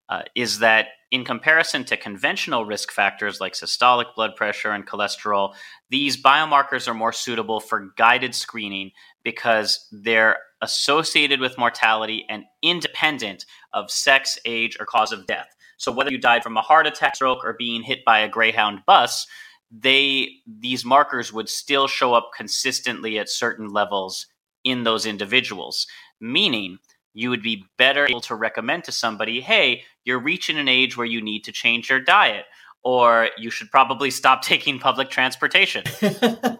uh, 0.09 0.23
is 0.35 0.59
that 0.59 0.87
in 1.11 1.25
comparison 1.25 1.83
to 1.85 1.97
conventional 1.97 2.65
risk 2.65 2.91
factors 2.91 3.41
like 3.41 3.53
systolic 3.53 4.15
blood 4.15 4.35
pressure 4.35 4.71
and 4.71 4.87
cholesterol, 4.87 5.53
these 5.89 6.21
biomarkers 6.21 6.87
are 6.87 6.93
more 6.93 7.11
suitable 7.11 7.59
for 7.59 7.93
guided 7.97 8.33
screening 8.33 8.91
because 9.23 9.87
they're 9.91 10.37
associated 10.61 11.39
with 11.39 11.57
mortality 11.57 12.25
and 12.29 12.43
independent 12.61 13.45
of 13.73 13.91
sex, 13.91 14.39
age, 14.45 14.77
or 14.79 14.85
cause 14.85 15.11
of 15.11 15.27
death. 15.27 15.47
So 15.77 15.91
whether 15.91 16.11
you 16.11 16.17
died 16.17 16.43
from 16.43 16.57
a 16.57 16.61
heart 16.61 16.87
attack, 16.87 17.15
stroke, 17.15 17.43
or 17.43 17.53
being 17.53 17.81
hit 17.83 18.05
by 18.05 18.19
a 18.19 18.29
Greyhound 18.29 18.81
bus, 18.85 19.27
they 19.71 20.29
these 20.45 20.85
markers 20.85 21.33
would 21.33 21.49
still 21.49 21.87
show 21.87 22.13
up 22.13 22.31
consistently 22.35 23.17
at 23.17 23.29
certain 23.29 23.69
levels 23.69 24.27
in 24.63 24.83
those 24.83 25.05
individuals. 25.05 25.87
Meaning 26.19 26.77
you 27.13 27.29
would 27.29 27.43
be 27.43 27.65
better 27.77 28.07
able 28.09 28.21
to 28.21 28.35
recommend 28.35 28.83
to 28.85 28.91
somebody, 28.91 29.41
hey, 29.41 29.83
you're 30.03 30.19
reaching 30.19 30.57
an 30.57 30.67
age 30.67 30.97
where 30.97 31.05
you 31.05 31.21
need 31.21 31.43
to 31.45 31.51
change 31.51 31.89
your 31.89 31.99
diet 31.99 32.45
or 32.83 33.29
you 33.37 33.51
should 33.51 33.69
probably 33.69 34.09
stop 34.09 34.41
taking 34.43 34.79
public 34.79 35.09
transportation. 35.09 35.83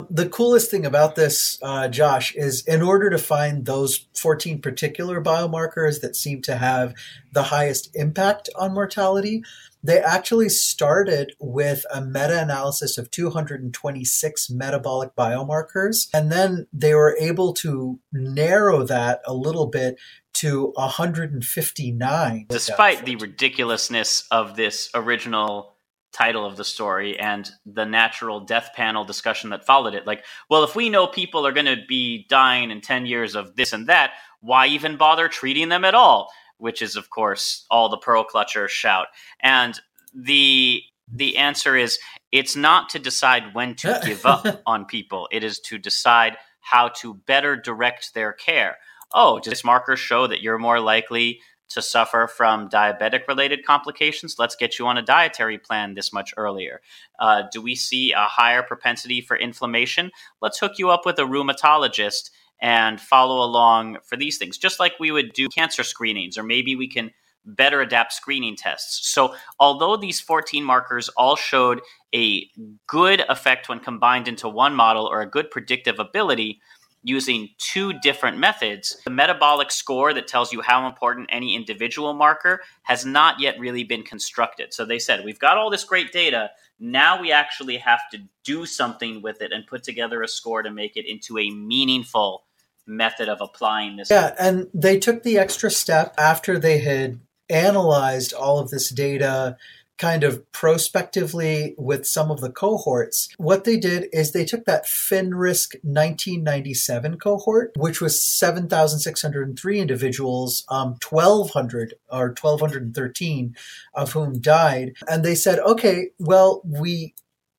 the 0.10 0.29
coolest 0.31 0.70
thing 0.70 0.86
about 0.86 1.15
this, 1.15 1.58
uh, 1.62 1.88
Josh, 1.88 2.36
is 2.36 2.65
in 2.65 2.81
order 2.81 3.10
to 3.10 3.17
find 3.17 3.65
those 3.65 4.05
14 4.15 4.62
particular 4.62 5.22
biomarkers 5.22 6.01
that 6.01 6.15
seem 6.15 6.41
to 6.43 6.55
have 6.55 6.93
the 7.31 7.43
highest 7.43 7.96
impact 7.96 8.50
on 8.55 8.74
mortality, 8.74 9.43
they 9.84 10.00
actually 10.00 10.50
started 10.50 11.34
with 11.40 11.86
a 11.94 12.02
meta 12.02 12.42
analysis 12.42 12.98
of 12.98 13.10
226 13.12 14.50
metabolic 14.50 15.16
biomarkers, 15.16 16.08
and 16.14 16.32
then 16.32 16.68
they 16.72 16.94
were 16.94 17.18
able 17.20 17.54
to 17.54 18.00
narrow 18.12 18.84
that 18.84 19.22
a 19.26 19.34
little 19.34 19.68
bit 19.68 19.98
to 20.34 20.72
159. 20.76 22.46
Despite 22.50 23.06
the 23.06 23.16
ridiculousness 23.18 24.26
of 24.32 24.56
this 24.56 24.90
original 24.94 25.76
title 26.12 26.46
of 26.46 26.58
the 26.58 26.66
story 26.66 27.18
and 27.18 27.50
the 27.66 27.86
natural 27.86 28.42
death 28.42 28.72
panel 28.76 29.06
discussion 29.06 29.50
that 29.52 29.66
followed 29.66 29.96
it. 29.96 30.06
Like, 30.06 30.26
well, 30.50 30.64
if 30.64 30.76
we 30.76 30.90
know 30.90 31.08
people 31.08 31.48
are 31.48 31.54
going 31.54 31.66
to 31.68 31.84
be 31.88 32.26
dying 32.30 32.70
in 32.70 32.82
10 32.82 33.06
years 33.06 33.36
of 33.36 33.56
this 33.56 33.74
and 33.74 33.88
that, 33.88 34.12
why 34.42 34.68
even 34.68 34.98
bother 34.98 35.28
treating 35.28 35.70
them 35.70 35.86
at 35.86 35.96
all? 35.96 36.30
Which 36.62 36.82
is, 36.82 36.96
of 36.96 37.10
course, 37.10 37.65
all 37.70 37.89
the 37.89 37.98
pearl 37.98 38.25
clutchers 38.25 38.70
shout. 38.70 39.08
And 39.41 39.80
the 40.13 40.82
the 41.13 41.38
answer 41.38 41.75
is 41.75 42.00
it's 42.32 42.56
not 42.56 42.89
to 42.89 43.00
decide 43.00 43.53
when 43.53 43.75
to 43.75 44.00
give 44.06 44.25
up 44.25 44.62
on 44.65 44.86
people. 44.86 45.27
It 45.32 45.44
is 45.44 45.60
to 45.62 45.77
decide 45.77 46.38
how 46.62 46.89
to 47.00 47.15
better 47.15 47.58
direct 47.58 48.13
their 48.13 48.32
care 48.32 48.77
oh, 49.13 49.39
does 49.39 49.51
this 49.51 49.63
marker 49.63 49.96
show 49.96 50.27
that 50.27 50.41
you're 50.41 50.58
more 50.58 50.80
likely 50.80 51.41
to 51.70 51.82
suffer 51.82 52.27
from 52.27 52.70
diabetic 52.70 53.27
related 53.27 53.65
complications? 53.65 54.36
Let's 54.38 54.56
get 54.56 54.77
you 54.77 54.88
on 54.88 54.98
a 54.98 55.01
dietary 55.01 55.58
plan 55.58 55.94
this 55.94 56.12
much 56.12 56.34
earlier. 56.38 56.82
Uh, 57.20 57.44
do 57.51 57.62
we 57.62 57.75
see 57.75 58.12
a 58.12 58.24
higher 58.24 58.63
propensity 58.63 59.22
for 59.22 59.38
inflammation? 59.38 60.12
Let's 60.41 60.60
hook 60.60 60.74
you 60.77 60.89
up 60.89 61.06
with 61.06 61.18
a 61.20 61.24
rheumatologist 61.24 62.30
and 62.62 63.01
follow 63.01 63.44
along 63.44 63.98
for 64.03 64.15
these 64.15 64.38
things, 64.38 64.58
just 64.58 64.80
like 64.80 64.94
we 65.00 65.12
would 65.12 65.34
do 65.34 65.48
cancer 65.50 65.84
screenings, 65.84 66.38
or 66.38 66.44
maybe 66.44 66.75
we 66.75 66.88
can 66.88 67.12
better 67.44 67.82
adapt 67.82 68.13
screening 68.13 68.56
tests. 68.56 69.10
So, 69.10 69.34
although 69.60 69.98
these 69.98 70.22
14 70.22 70.63
markers 70.63 71.10
all 71.10 71.36
showed 71.36 71.82
a 72.13 72.48
good 72.88 73.24
effect 73.30 73.68
when 73.68 73.80
combined 73.80 74.27
into 74.27 74.48
one 74.48 74.75
model 74.75 75.06
or 75.06 75.22
a 75.22 75.30
good 75.30 75.50
predictive 75.50 75.98
ability, 75.98 76.62
using 77.03 77.50
two 77.58 77.94
different 77.94 78.38
methods. 78.38 78.98
The 79.03 79.10
metabolic 79.10 79.72
score 79.72 80.13
that 80.13 80.27
tells 80.27 80.53
you 80.53 80.62
how 80.62 80.88
important 80.88 81.30
any 81.32 81.56
individual 81.56 82.13
marker 82.13 82.62
has 82.84 83.06
not 83.06 83.39
yet 83.39 83.60
really 83.60 83.84
been 83.84 84.03
constructed. 84.03 84.74
So 84.74 84.86
they 84.86 85.00
said, 85.00 85.25
we've 85.25 85.39
got 85.39 85.58
all 85.58 85.70
this 85.70 85.84
great 85.84 86.12
data. 86.12 86.51
Now 86.80 87.20
we 87.20 87.32
actually 87.32 87.77
have 87.77 88.01
to 88.12 88.20
do 88.44 88.65
something 88.65 89.22
with 89.22 89.41
it 89.41 89.51
and 89.51 89.65
put 89.65 89.84
together 89.84 90.22
a 90.22 90.27
score 90.27 90.62
to 90.62 90.72
make 90.72 90.96
it 90.96 91.08
into 91.08 91.39
a 91.39 91.50
meaningful 91.50 92.44
method 92.92 93.30
of 93.30 93.40
applying 93.42 93.98
this. 93.98 94.10
Yeah, 94.12 94.36
and 94.40 94.68
they 94.74 95.00
took 95.00 95.24
the 95.24 95.38
extra 95.38 95.72
step 95.72 96.14
after 96.18 96.60
they 96.60 96.80
had 96.80 97.20
analyzed 97.50 98.34
all 98.34 98.60
of 98.60 98.70
this 98.70 98.90
data 98.90 99.58
kind 100.02 100.24
of 100.24 100.52
prospectively 100.52 101.76
with 101.78 102.08
some 102.08 102.32
of 102.32 102.42
the 102.42 102.50
cohorts, 102.50 103.30
what 103.38 103.66
they 103.66 103.78
did 103.78 104.10
is 104.12 104.32
they 104.32 104.44
took 104.44 104.66
that 104.66 104.86
FinRisk 104.86 105.76
1997 105.84 107.20
cohort, 107.20 107.72
which 107.78 108.02
was 108.02 108.20
7,603 108.20 109.80
individuals, 109.80 110.66
um, 110.70 110.98
1,200 111.08 111.94
or 112.12 112.30
1,213 112.30 113.56
of 113.94 114.12
whom 114.14 114.40
died. 114.40 114.94
And 115.08 115.24
they 115.24 115.36
said, 115.36 115.60
okay, 115.60 116.08
well, 116.18 116.64
we 116.66 117.14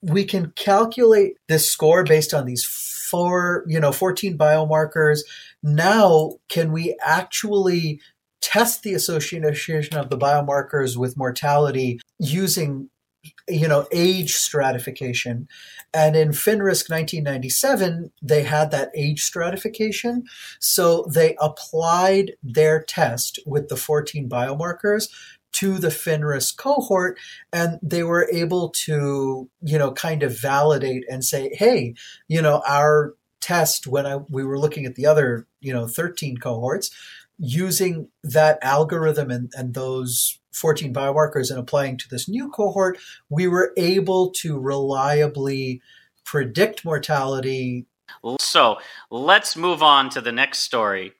we 0.05 0.25
can 0.25 0.51
calculate 0.57 1.37
this 1.47 1.71
score 1.71 2.03
based 2.03 2.35
on 2.35 2.45
these 2.45 2.65
four, 3.12 3.64
you 3.69 3.78
know, 3.78 3.92
14 3.92 4.38
biomarkers. 4.38 5.21
Now, 5.62 6.38
can 6.49 6.73
we 6.73 6.97
actually 7.04 8.00
test 8.40 8.83
the 8.83 8.95
association 8.95 9.97
of 9.97 10.09
the 10.09 10.19
biomarkers 10.19 10.97
with 10.97 11.16
mortality 11.16 12.00
using 12.19 12.88
you 13.49 13.69
know 13.69 13.87
age 13.92 14.33
stratification 14.35 15.47
and 15.95 16.16
in 16.16 16.31
finrisk 16.31 16.90
1997 16.90 18.11
they 18.21 18.42
had 18.42 18.73
that 18.73 18.90
age 18.97 19.23
stratification 19.23 20.25
so 20.59 21.07
they 21.14 21.37
applied 21.40 22.33
their 22.42 22.83
test 22.83 23.38
with 23.47 23.69
the 23.69 23.76
14 23.76 24.28
biomarkers 24.28 25.09
to 25.52 25.78
the 25.78 25.88
finrisk 25.88 26.56
cohort 26.56 27.18
and 27.52 27.78
they 27.82 28.02
were 28.02 28.28
able 28.32 28.71
to 28.71 29.49
you 29.62 29.78
know 29.78 29.92
kind 29.92 30.23
of 30.23 30.38
validate 30.38 31.04
and 31.11 31.25
say 31.25 31.54
hey 31.54 31.94
you 32.28 32.40
know 32.40 32.62
our 32.66 33.14
test 33.42 33.87
when 33.87 34.06
I, 34.06 34.16
we 34.30 34.44
were 34.44 34.59
looking 34.59 34.87
at 34.87 34.94
the 34.94 35.04
other, 35.04 35.47
you 35.61 35.75
know, 35.75 35.87
13 35.87 36.38
cohorts, 36.38 36.90
using 37.38 38.09
that 38.23 38.59
algorithm 38.62 39.30
and, 39.30 39.52
and 39.54 39.75
those 39.75 40.38
14 40.52 40.94
biomarkers 40.94 41.50
and 41.50 41.59
applying 41.59 41.99
to 41.99 42.09
this 42.09 42.28
new 42.28 42.49
cohort, 42.50 42.99
we 43.28 43.47
were 43.47 43.73
able 43.76 44.30
to 44.30 44.59
reliably 44.59 45.82
predict 46.25 46.85
mortality. 46.85 47.87
So 48.38 48.78
let's 49.11 49.56
move 49.56 49.82
on 49.82 50.09
to 50.11 50.21
the 50.21 50.32
next 50.32 50.61
story. 50.61 51.12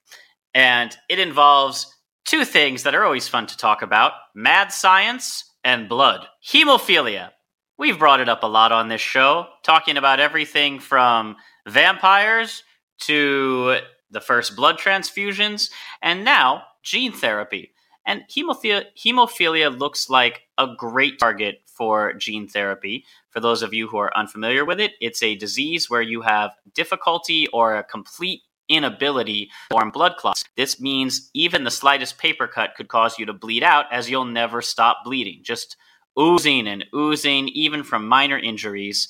And 0.54 0.96
it 1.08 1.18
involves 1.18 1.98
two 2.32 2.46
things 2.46 2.84
that 2.84 2.94
are 2.94 3.04
always 3.04 3.28
fun 3.28 3.46
to 3.46 3.58
talk 3.58 3.82
about 3.82 4.12
mad 4.34 4.72
science 4.72 5.52
and 5.64 5.86
blood. 5.86 6.26
Hemophilia. 6.42 7.32
We've 7.76 7.98
brought 7.98 8.20
it 8.20 8.28
up 8.30 8.42
a 8.42 8.46
lot 8.46 8.72
on 8.72 8.88
this 8.88 9.02
show, 9.02 9.48
talking 9.62 9.98
about 9.98 10.18
everything 10.18 10.80
from 10.80 11.36
vampires 11.68 12.62
to 13.00 13.80
the 14.10 14.22
first 14.22 14.56
blood 14.56 14.78
transfusions, 14.78 15.70
and 16.00 16.24
now 16.24 16.62
gene 16.82 17.12
therapy. 17.12 17.74
And 18.06 18.22
hemophilia, 18.30 19.78
looks 19.78 20.08
like 20.08 20.40
a 20.56 20.68
great 20.74 21.18
target 21.18 21.60
for 21.66 22.14
gene 22.14 22.48
therapy. 22.48 23.04
For 23.28 23.40
those 23.40 23.60
of 23.60 23.74
you 23.74 23.88
who 23.88 23.98
are 23.98 24.16
unfamiliar 24.16 24.64
with 24.64 24.80
it, 24.80 24.92
it's 25.02 25.22
a 25.22 25.36
disease 25.36 25.90
where 25.90 26.00
you 26.00 26.22
have 26.22 26.52
difficulty 26.72 27.46
or 27.48 27.76
a 27.76 27.84
complete 27.84 28.40
inability 28.74 29.46
to 29.46 29.52
form 29.76 29.90
blood 29.90 30.16
clots. 30.16 30.44
This 30.56 30.80
means 30.80 31.30
even 31.34 31.64
the 31.64 31.70
slightest 31.70 32.18
paper 32.18 32.46
cut 32.46 32.74
could 32.76 32.88
cause 32.88 33.18
you 33.18 33.26
to 33.26 33.32
bleed 33.32 33.62
out 33.62 33.86
as 33.92 34.10
you'll 34.10 34.24
never 34.24 34.62
stop 34.62 34.98
bleeding, 35.04 35.40
just 35.42 35.76
oozing 36.18 36.66
and 36.66 36.84
oozing, 36.94 37.48
even 37.48 37.82
from 37.82 38.06
minor 38.06 38.38
injuries. 38.38 39.08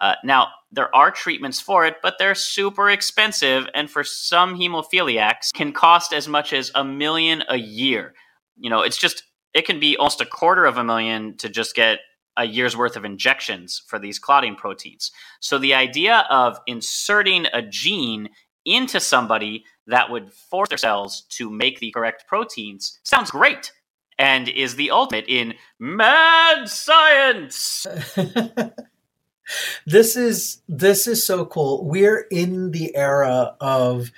Uh, 0.00 0.14
now, 0.24 0.48
there 0.72 0.94
are 0.94 1.10
treatments 1.10 1.60
for 1.60 1.86
it, 1.86 1.96
but 2.02 2.14
they're 2.18 2.34
super 2.34 2.90
expensive, 2.90 3.68
and 3.74 3.90
for 3.90 4.04
some 4.04 4.58
hemophiliacs, 4.58 5.52
can 5.54 5.72
cost 5.72 6.12
as 6.12 6.28
much 6.28 6.52
as 6.52 6.70
a 6.74 6.84
million 6.84 7.42
a 7.48 7.56
year. 7.56 8.14
You 8.58 8.70
know, 8.70 8.82
it's 8.82 8.98
just 8.98 9.22
it 9.54 9.66
can 9.66 9.78
be 9.78 9.96
almost 9.96 10.20
a 10.20 10.26
quarter 10.26 10.64
of 10.64 10.76
a 10.76 10.84
million 10.84 11.36
to 11.38 11.48
just 11.48 11.74
get 11.74 12.00
a 12.36 12.44
year's 12.44 12.76
worth 12.76 12.96
of 12.96 13.04
injections 13.04 13.82
for 13.86 13.98
these 13.98 14.18
clotting 14.18 14.56
proteins. 14.56 15.12
So 15.40 15.58
the 15.58 15.74
idea 15.74 16.26
of 16.28 16.58
inserting 16.66 17.46
a 17.52 17.62
gene 17.62 18.30
into 18.64 19.00
somebody 19.00 19.64
that 19.86 20.10
would 20.10 20.32
force 20.32 20.68
their 20.68 20.78
cells 20.78 21.22
to 21.30 21.50
make 21.50 21.80
the 21.80 21.90
correct 21.90 22.26
proteins 22.26 22.98
sounds 23.02 23.30
great 23.30 23.72
and 24.18 24.48
is 24.48 24.76
the 24.76 24.90
ultimate 24.90 25.24
in 25.28 25.54
mad 25.78 26.68
science. 26.68 27.86
this 29.86 30.16
is 30.16 30.62
this 30.68 31.06
is 31.06 31.26
so 31.26 31.44
cool. 31.46 31.84
We're 31.84 32.26
in 32.30 32.70
the 32.70 32.94
era 32.96 33.56
of 33.60 34.10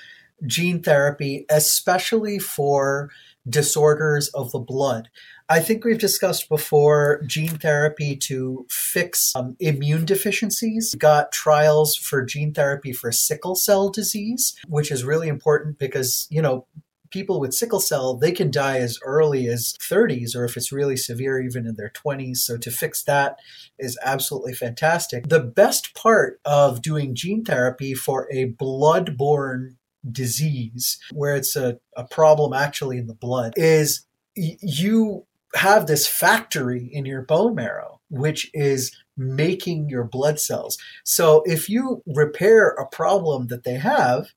gene 0.46 0.82
therapy, 0.82 1.46
especially 1.48 2.38
for 2.38 3.10
disorders 3.48 4.28
of 4.28 4.50
the 4.52 4.58
blood. 4.58 5.08
I 5.48 5.60
think 5.60 5.84
we've 5.84 5.98
discussed 5.98 6.48
before 6.48 7.22
gene 7.26 7.58
therapy 7.58 8.16
to 8.16 8.66
fix 8.68 9.32
um, 9.36 9.56
immune 9.60 10.04
deficiencies. 10.04 10.90
We 10.94 10.98
got 10.98 11.30
trials 11.30 11.94
for 11.96 12.24
gene 12.24 12.52
therapy 12.52 12.92
for 12.92 13.12
sickle 13.12 13.54
cell 13.54 13.88
disease, 13.88 14.56
which 14.66 14.90
is 14.90 15.04
really 15.04 15.28
important 15.28 15.78
because, 15.78 16.26
you 16.30 16.42
know, 16.42 16.66
people 17.10 17.38
with 17.38 17.54
sickle 17.54 17.80
cell, 17.80 18.16
they 18.16 18.32
can 18.32 18.50
die 18.50 18.78
as 18.78 18.98
early 19.04 19.46
as 19.46 19.74
30s, 19.80 20.34
or 20.34 20.44
if 20.44 20.56
it's 20.56 20.72
really 20.72 20.96
severe, 20.96 21.40
even 21.40 21.64
in 21.64 21.76
their 21.76 21.90
20s. 21.90 22.38
So 22.38 22.56
to 22.58 22.70
fix 22.70 23.04
that 23.04 23.38
is 23.78 23.98
absolutely 24.04 24.52
fantastic. 24.52 25.28
The 25.28 25.40
best 25.40 25.94
part 25.94 26.40
of 26.44 26.82
doing 26.82 27.14
gene 27.14 27.44
therapy 27.44 27.94
for 27.94 28.28
a 28.32 28.46
blood-borne 28.46 29.76
disease, 30.10 30.98
where 31.12 31.36
it's 31.36 31.54
a, 31.54 31.78
a 31.96 32.04
problem 32.04 32.52
actually 32.52 32.98
in 32.98 33.06
the 33.06 33.14
blood, 33.14 33.54
is 33.56 34.06
you 34.36 35.25
have 35.54 35.86
this 35.86 36.06
factory 36.06 36.88
in 36.92 37.06
your 37.06 37.22
bone 37.22 37.54
marrow, 37.54 38.00
which 38.10 38.50
is 38.52 38.96
making 39.16 39.88
your 39.88 40.04
blood 40.04 40.38
cells. 40.38 40.76
So 41.04 41.42
if 41.46 41.68
you 41.68 42.02
repair 42.06 42.68
a 42.70 42.86
problem 42.86 43.46
that 43.48 43.64
they 43.64 43.74
have, 43.74 44.28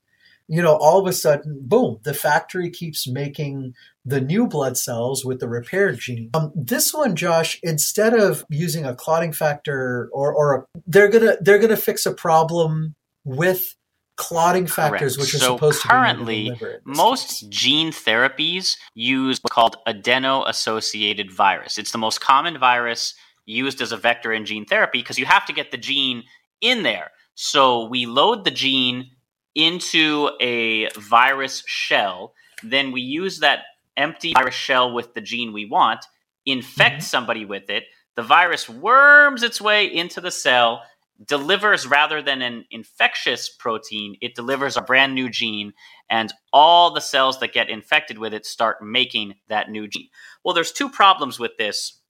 you 0.48 0.60
know, 0.60 0.76
all 0.76 0.98
of 0.98 1.06
a 1.06 1.12
sudden, 1.12 1.60
boom, 1.62 2.00
the 2.02 2.14
factory 2.14 2.70
keeps 2.70 3.06
making 3.06 3.72
the 4.04 4.20
new 4.20 4.48
blood 4.48 4.76
cells 4.76 5.24
with 5.24 5.38
the 5.38 5.48
repaired 5.48 5.98
gene. 5.98 6.30
Um, 6.34 6.50
this 6.56 6.92
one, 6.92 7.14
Josh, 7.14 7.60
instead 7.62 8.14
of 8.14 8.44
using 8.48 8.84
a 8.84 8.96
clotting 8.96 9.32
factor 9.32 10.10
or, 10.12 10.32
or 10.32 10.56
a, 10.56 10.80
they're 10.88 11.08
gonna 11.08 11.36
they're 11.40 11.60
gonna 11.60 11.76
fix 11.76 12.04
a 12.04 12.12
problem 12.12 12.96
with 13.24 13.76
clotting 14.20 14.66
factors, 14.66 15.16
Correct. 15.16 15.32
which 15.32 15.34
are 15.34 15.38
so 15.38 15.56
supposed 15.56 15.82
currently, 15.82 16.44
to 16.44 16.52
be 16.52 16.58
currently 16.58 16.94
most 16.94 17.40
case. 17.40 17.48
gene 17.48 17.90
therapies 17.90 18.76
use 18.94 19.40
what's 19.42 19.52
called 19.52 19.76
adeno-associated 19.86 21.32
virus. 21.32 21.78
It's 21.78 21.90
the 21.90 21.98
most 21.98 22.20
common 22.20 22.58
virus 22.58 23.14
used 23.46 23.80
as 23.80 23.92
a 23.92 23.96
vector 23.96 24.32
in 24.32 24.44
gene 24.44 24.66
therapy 24.66 25.00
because 25.00 25.18
you 25.18 25.24
have 25.24 25.46
to 25.46 25.54
get 25.54 25.70
the 25.70 25.78
gene 25.78 26.24
in 26.60 26.82
there. 26.82 27.10
So 27.34 27.86
we 27.86 28.04
load 28.04 28.44
the 28.44 28.50
gene 28.50 29.10
into 29.54 30.30
a 30.40 30.88
virus 30.90 31.62
shell, 31.66 32.34
then 32.62 32.92
we 32.92 33.00
use 33.00 33.40
that 33.40 33.60
empty 33.96 34.34
virus 34.34 34.54
shell 34.54 34.92
with 34.92 35.14
the 35.14 35.20
gene 35.22 35.52
we 35.52 35.64
want, 35.64 36.04
infect 36.44 36.96
mm-hmm. 36.96 37.02
somebody 37.02 37.44
with 37.46 37.70
it. 37.70 37.84
The 38.16 38.22
virus 38.22 38.68
worms 38.68 39.42
its 39.42 39.60
way 39.60 39.86
into 39.86 40.20
the 40.20 40.30
cell 40.30 40.82
delivers 41.24 41.86
rather 41.86 42.22
than 42.22 42.42
an 42.42 42.64
infectious 42.70 43.48
protein, 43.48 44.16
it 44.20 44.34
delivers 44.34 44.76
a 44.76 44.82
brand 44.82 45.14
new 45.14 45.28
gene, 45.28 45.72
and 46.08 46.32
all 46.52 46.92
the 46.92 47.00
cells 47.00 47.40
that 47.40 47.52
get 47.52 47.68
infected 47.68 48.18
with 48.18 48.32
it 48.32 48.46
start 48.46 48.82
making 48.82 49.34
that 49.48 49.70
new 49.70 49.86
gene. 49.86 50.08
Well, 50.44 50.54
there's 50.54 50.72
two 50.72 50.88
problems 50.88 51.38
with 51.38 51.56
this 51.58 52.00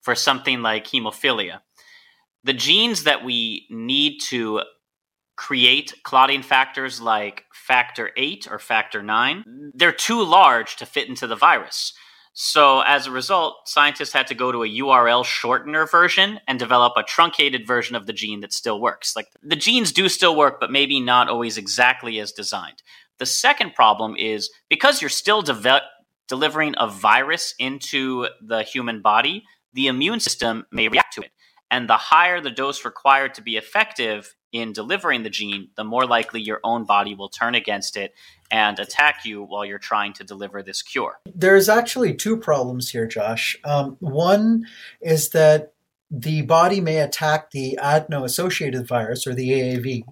for 0.00 0.14
something 0.14 0.62
like 0.62 0.86
hemophilia. 0.86 1.60
The 2.44 2.54
genes 2.54 3.04
that 3.04 3.24
we 3.24 3.66
need 3.68 4.20
to 4.28 4.62
create 5.36 5.94
clotting 6.02 6.42
factors 6.42 7.00
like 7.00 7.44
factor 7.52 8.10
8 8.16 8.48
or 8.50 8.58
factor 8.58 9.02
9, 9.02 9.72
they're 9.74 9.92
too 9.92 10.24
large 10.24 10.76
to 10.76 10.86
fit 10.86 11.08
into 11.08 11.26
the 11.26 11.36
virus. 11.36 11.92
So 12.40 12.82
as 12.82 13.08
a 13.08 13.10
result, 13.10 13.68
scientists 13.68 14.12
had 14.12 14.28
to 14.28 14.34
go 14.36 14.52
to 14.52 14.62
a 14.62 14.68
URL 14.68 15.24
shortener 15.24 15.90
version 15.90 16.38
and 16.46 16.56
develop 16.56 16.92
a 16.96 17.02
truncated 17.02 17.66
version 17.66 17.96
of 17.96 18.06
the 18.06 18.12
gene 18.12 18.42
that 18.42 18.52
still 18.52 18.80
works. 18.80 19.16
Like 19.16 19.26
the 19.42 19.56
genes 19.56 19.90
do 19.90 20.08
still 20.08 20.36
work, 20.36 20.60
but 20.60 20.70
maybe 20.70 21.00
not 21.00 21.28
always 21.28 21.58
exactly 21.58 22.20
as 22.20 22.30
designed. 22.30 22.80
The 23.18 23.26
second 23.26 23.74
problem 23.74 24.14
is 24.16 24.50
because 24.68 25.02
you're 25.02 25.08
still 25.08 25.42
de- 25.42 25.82
delivering 26.28 26.76
a 26.78 26.86
virus 26.86 27.56
into 27.58 28.28
the 28.40 28.62
human 28.62 29.02
body, 29.02 29.42
the 29.72 29.88
immune 29.88 30.20
system 30.20 30.64
may 30.70 30.86
react 30.86 31.14
to 31.14 31.22
it. 31.22 31.32
And 31.72 31.88
the 31.88 31.96
higher 31.96 32.40
the 32.40 32.52
dose 32.52 32.84
required 32.84 33.34
to 33.34 33.42
be 33.42 33.56
effective 33.56 34.36
in 34.52 34.72
delivering 34.72 35.22
the 35.22 35.30
gene, 35.30 35.68
the 35.76 35.84
more 35.84 36.06
likely 36.06 36.40
your 36.40 36.60
own 36.64 36.84
body 36.84 37.14
will 37.14 37.28
turn 37.28 37.54
against 37.54 37.96
it 37.96 38.14
and 38.50 38.78
attack 38.78 39.24
you 39.24 39.42
while 39.42 39.64
you're 39.64 39.78
trying 39.78 40.12
to 40.14 40.24
deliver 40.24 40.62
this 40.62 40.82
cure. 40.82 41.20
There's 41.34 41.68
actually 41.68 42.14
two 42.14 42.36
problems 42.36 42.90
here, 42.90 43.06
Josh. 43.06 43.56
Um, 43.64 43.96
one 44.00 44.66
is 45.00 45.30
that 45.30 45.74
the 46.10 46.42
body 46.42 46.80
may 46.80 47.00
attack 47.00 47.50
the 47.50 47.78
adeno 47.82 48.24
associated 48.24 48.88
virus 48.88 49.26
or 49.26 49.34
the 49.34 49.50
AAV 49.50 50.04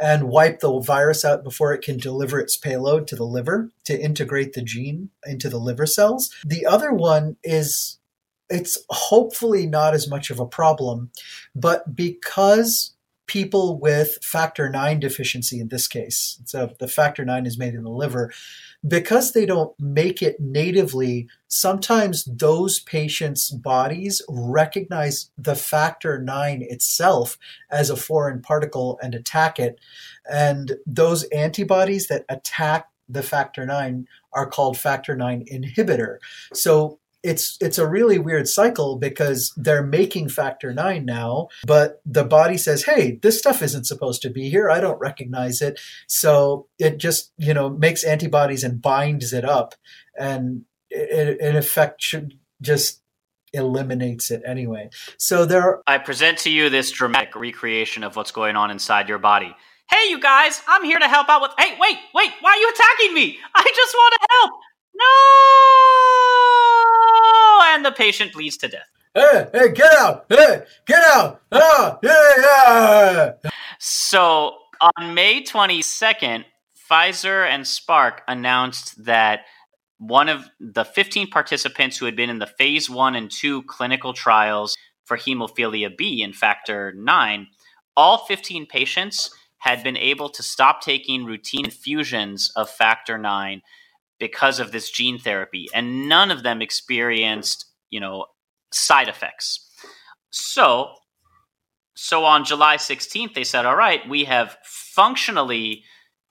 and 0.00 0.28
wipe 0.28 0.60
the 0.60 0.78
virus 0.78 1.24
out 1.24 1.42
before 1.42 1.72
it 1.72 1.82
can 1.82 1.98
deliver 1.98 2.38
its 2.38 2.56
payload 2.56 3.08
to 3.08 3.16
the 3.16 3.26
liver 3.26 3.70
to 3.84 4.00
integrate 4.00 4.52
the 4.52 4.62
gene 4.62 5.10
into 5.26 5.48
the 5.48 5.58
liver 5.58 5.86
cells. 5.86 6.32
The 6.46 6.66
other 6.66 6.92
one 6.92 7.36
is 7.42 7.98
it's 8.48 8.78
hopefully 8.90 9.66
not 9.66 9.94
as 9.94 10.08
much 10.08 10.30
of 10.30 10.38
a 10.38 10.46
problem, 10.46 11.10
but 11.54 11.96
because 11.96 12.94
people 13.30 13.78
with 13.78 14.18
factor 14.24 14.68
9 14.68 14.98
deficiency 14.98 15.60
in 15.60 15.68
this 15.68 15.86
case. 15.86 16.40
So 16.46 16.72
the 16.80 16.88
factor 16.88 17.24
9 17.24 17.46
is 17.46 17.56
made 17.56 17.74
in 17.74 17.84
the 17.84 17.90
liver. 17.90 18.32
Because 18.88 19.32
they 19.32 19.46
don't 19.46 19.72
make 19.78 20.20
it 20.20 20.40
natively, 20.40 21.28
sometimes 21.46 22.24
those 22.24 22.80
patients' 22.80 23.50
bodies 23.50 24.20
recognize 24.28 25.30
the 25.38 25.54
factor 25.54 26.20
9 26.20 26.62
itself 26.62 27.38
as 27.70 27.88
a 27.88 27.96
foreign 27.96 28.42
particle 28.42 28.98
and 29.00 29.14
attack 29.14 29.60
it. 29.60 29.78
And 30.28 30.76
those 30.84 31.22
antibodies 31.24 32.08
that 32.08 32.24
attack 32.28 32.88
the 33.08 33.22
factor 33.22 33.64
9 33.64 34.08
are 34.32 34.46
called 34.46 34.76
factor 34.76 35.14
9 35.14 35.44
inhibitor. 35.52 36.18
So 36.52 36.98
it's 37.22 37.56
it's 37.60 37.78
a 37.78 37.86
really 37.86 38.18
weird 38.18 38.48
cycle 38.48 38.96
because 38.96 39.52
they're 39.56 39.82
making 39.82 40.28
factor 40.28 40.72
9 40.72 41.04
now 41.04 41.48
but 41.66 42.00
the 42.06 42.24
body 42.24 42.56
says 42.56 42.84
hey 42.84 43.18
this 43.22 43.38
stuff 43.38 43.62
isn't 43.62 43.84
supposed 43.84 44.22
to 44.22 44.30
be 44.30 44.48
here 44.48 44.70
i 44.70 44.80
don't 44.80 44.98
recognize 45.00 45.60
it 45.60 45.78
so 46.06 46.66
it 46.78 46.98
just 46.98 47.32
you 47.36 47.52
know 47.52 47.68
makes 47.68 48.04
antibodies 48.04 48.64
and 48.64 48.80
binds 48.80 49.32
it 49.32 49.44
up 49.44 49.74
and 50.18 50.62
it, 50.88 51.38
in 51.40 51.56
effect 51.56 52.00
should 52.02 52.34
just 52.62 53.02
eliminates 53.52 54.30
it 54.30 54.42
anyway 54.46 54.88
so 55.18 55.44
there 55.44 55.62
are- 55.62 55.82
i 55.86 55.98
present 55.98 56.38
to 56.38 56.50
you 56.50 56.70
this 56.70 56.90
dramatic 56.90 57.36
recreation 57.36 58.02
of 58.02 58.16
what's 58.16 58.30
going 58.30 58.56
on 58.56 58.70
inside 58.70 59.08
your 59.08 59.18
body 59.18 59.54
Hey, 59.92 60.08
you 60.08 60.20
guys, 60.20 60.62
I'm 60.68 60.84
here 60.84 61.00
to 61.00 61.08
help 61.08 61.28
out 61.28 61.42
with. 61.42 61.50
Hey, 61.58 61.76
wait, 61.80 61.96
wait, 62.14 62.30
why 62.42 62.50
are 62.50 62.56
you 62.58 62.70
attacking 62.72 63.12
me? 63.12 63.38
I 63.56 63.72
just 63.74 63.92
want 63.92 64.14
to 64.20 64.26
help. 64.30 64.52
No! 64.94 65.06
And 67.62 67.84
the 67.84 67.92
patient 67.92 68.32
bleeds 68.32 68.56
to 68.58 68.68
death. 68.68 68.88
Hey, 69.14 69.46
hey, 69.52 69.72
get 69.72 69.92
out! 69.98 70.24
Hey, 70.28 70.62
get 70.86 71.02
out! 71.04 71.42
Ah, 71.52 71.98
yeah, 72.02 72.32
yeah. 72.38 73.50
So 73.78 74.56
on 74.80 75.14
May 75.14 75.42
22nd, 75.42 76.44
Pfizer 76.90 77.46
and 77.46 77.66
Spark 77.66 78.22
announced 78.28 79.04
that 79.04 79.40
one 79.98 80.28
of 80.28 80.48
the 80.58 80.84
15 80.84 81.28
participants 81.28 81.98
who 81.98 82.06
had 82.06 82.16
been 82.16 82.30
in 82.30 82.38
the 82.38 82.46
phase 82.46 82.88
one 82.88 83.14
and 83.14 83.30
two 83.30 83.62
clinical 83.64 84.12
trials 84.12 84.76
for 85.04 85.16
hemophilia 85.16 85.96
B 85.96 86.22
in 86.22 86.32
factor 86.32 86.92
nine, 86.96 87.48
all 87.96 88.18
15 88.18 88.66
patients 88.66 89.30
had 89.58 89.82
been 89.82 89.96
able 89.96 90.28
to 90.30 90.42
stop 90.42 90.80
taking 90.80 91.24
routine 91.24 91.66
infusions 91.66 92.50
of 92.56 92.70
factor 92.70 93.18
nine 93.18 93.62
because 94.20 94.60
of 94.60 94.70
this 94.70 94.90
gene 94.90 95.18
therapy, 95.18 95.68
and 95.74 96.08
none 96.08 96.30
of 96.30 96.44
them 96.44 96.62
experienced, 96.62 97.64
you 97.88 97.98
know, 97.98 98.26
side 98.72 99.08
effects. 99.08 99.66
So, 100.30 100.92
so 101.96 102.24
on 102.24 102.44
July 102.44 102.76
16th, 102.76 103.34
they 103.34 103.42
said, 103.42 103.66
all 103.66 103.74
right, 103.74 104.06
we 104.08 104.24
have 104.24 104.58
functionally, 104.62 105.82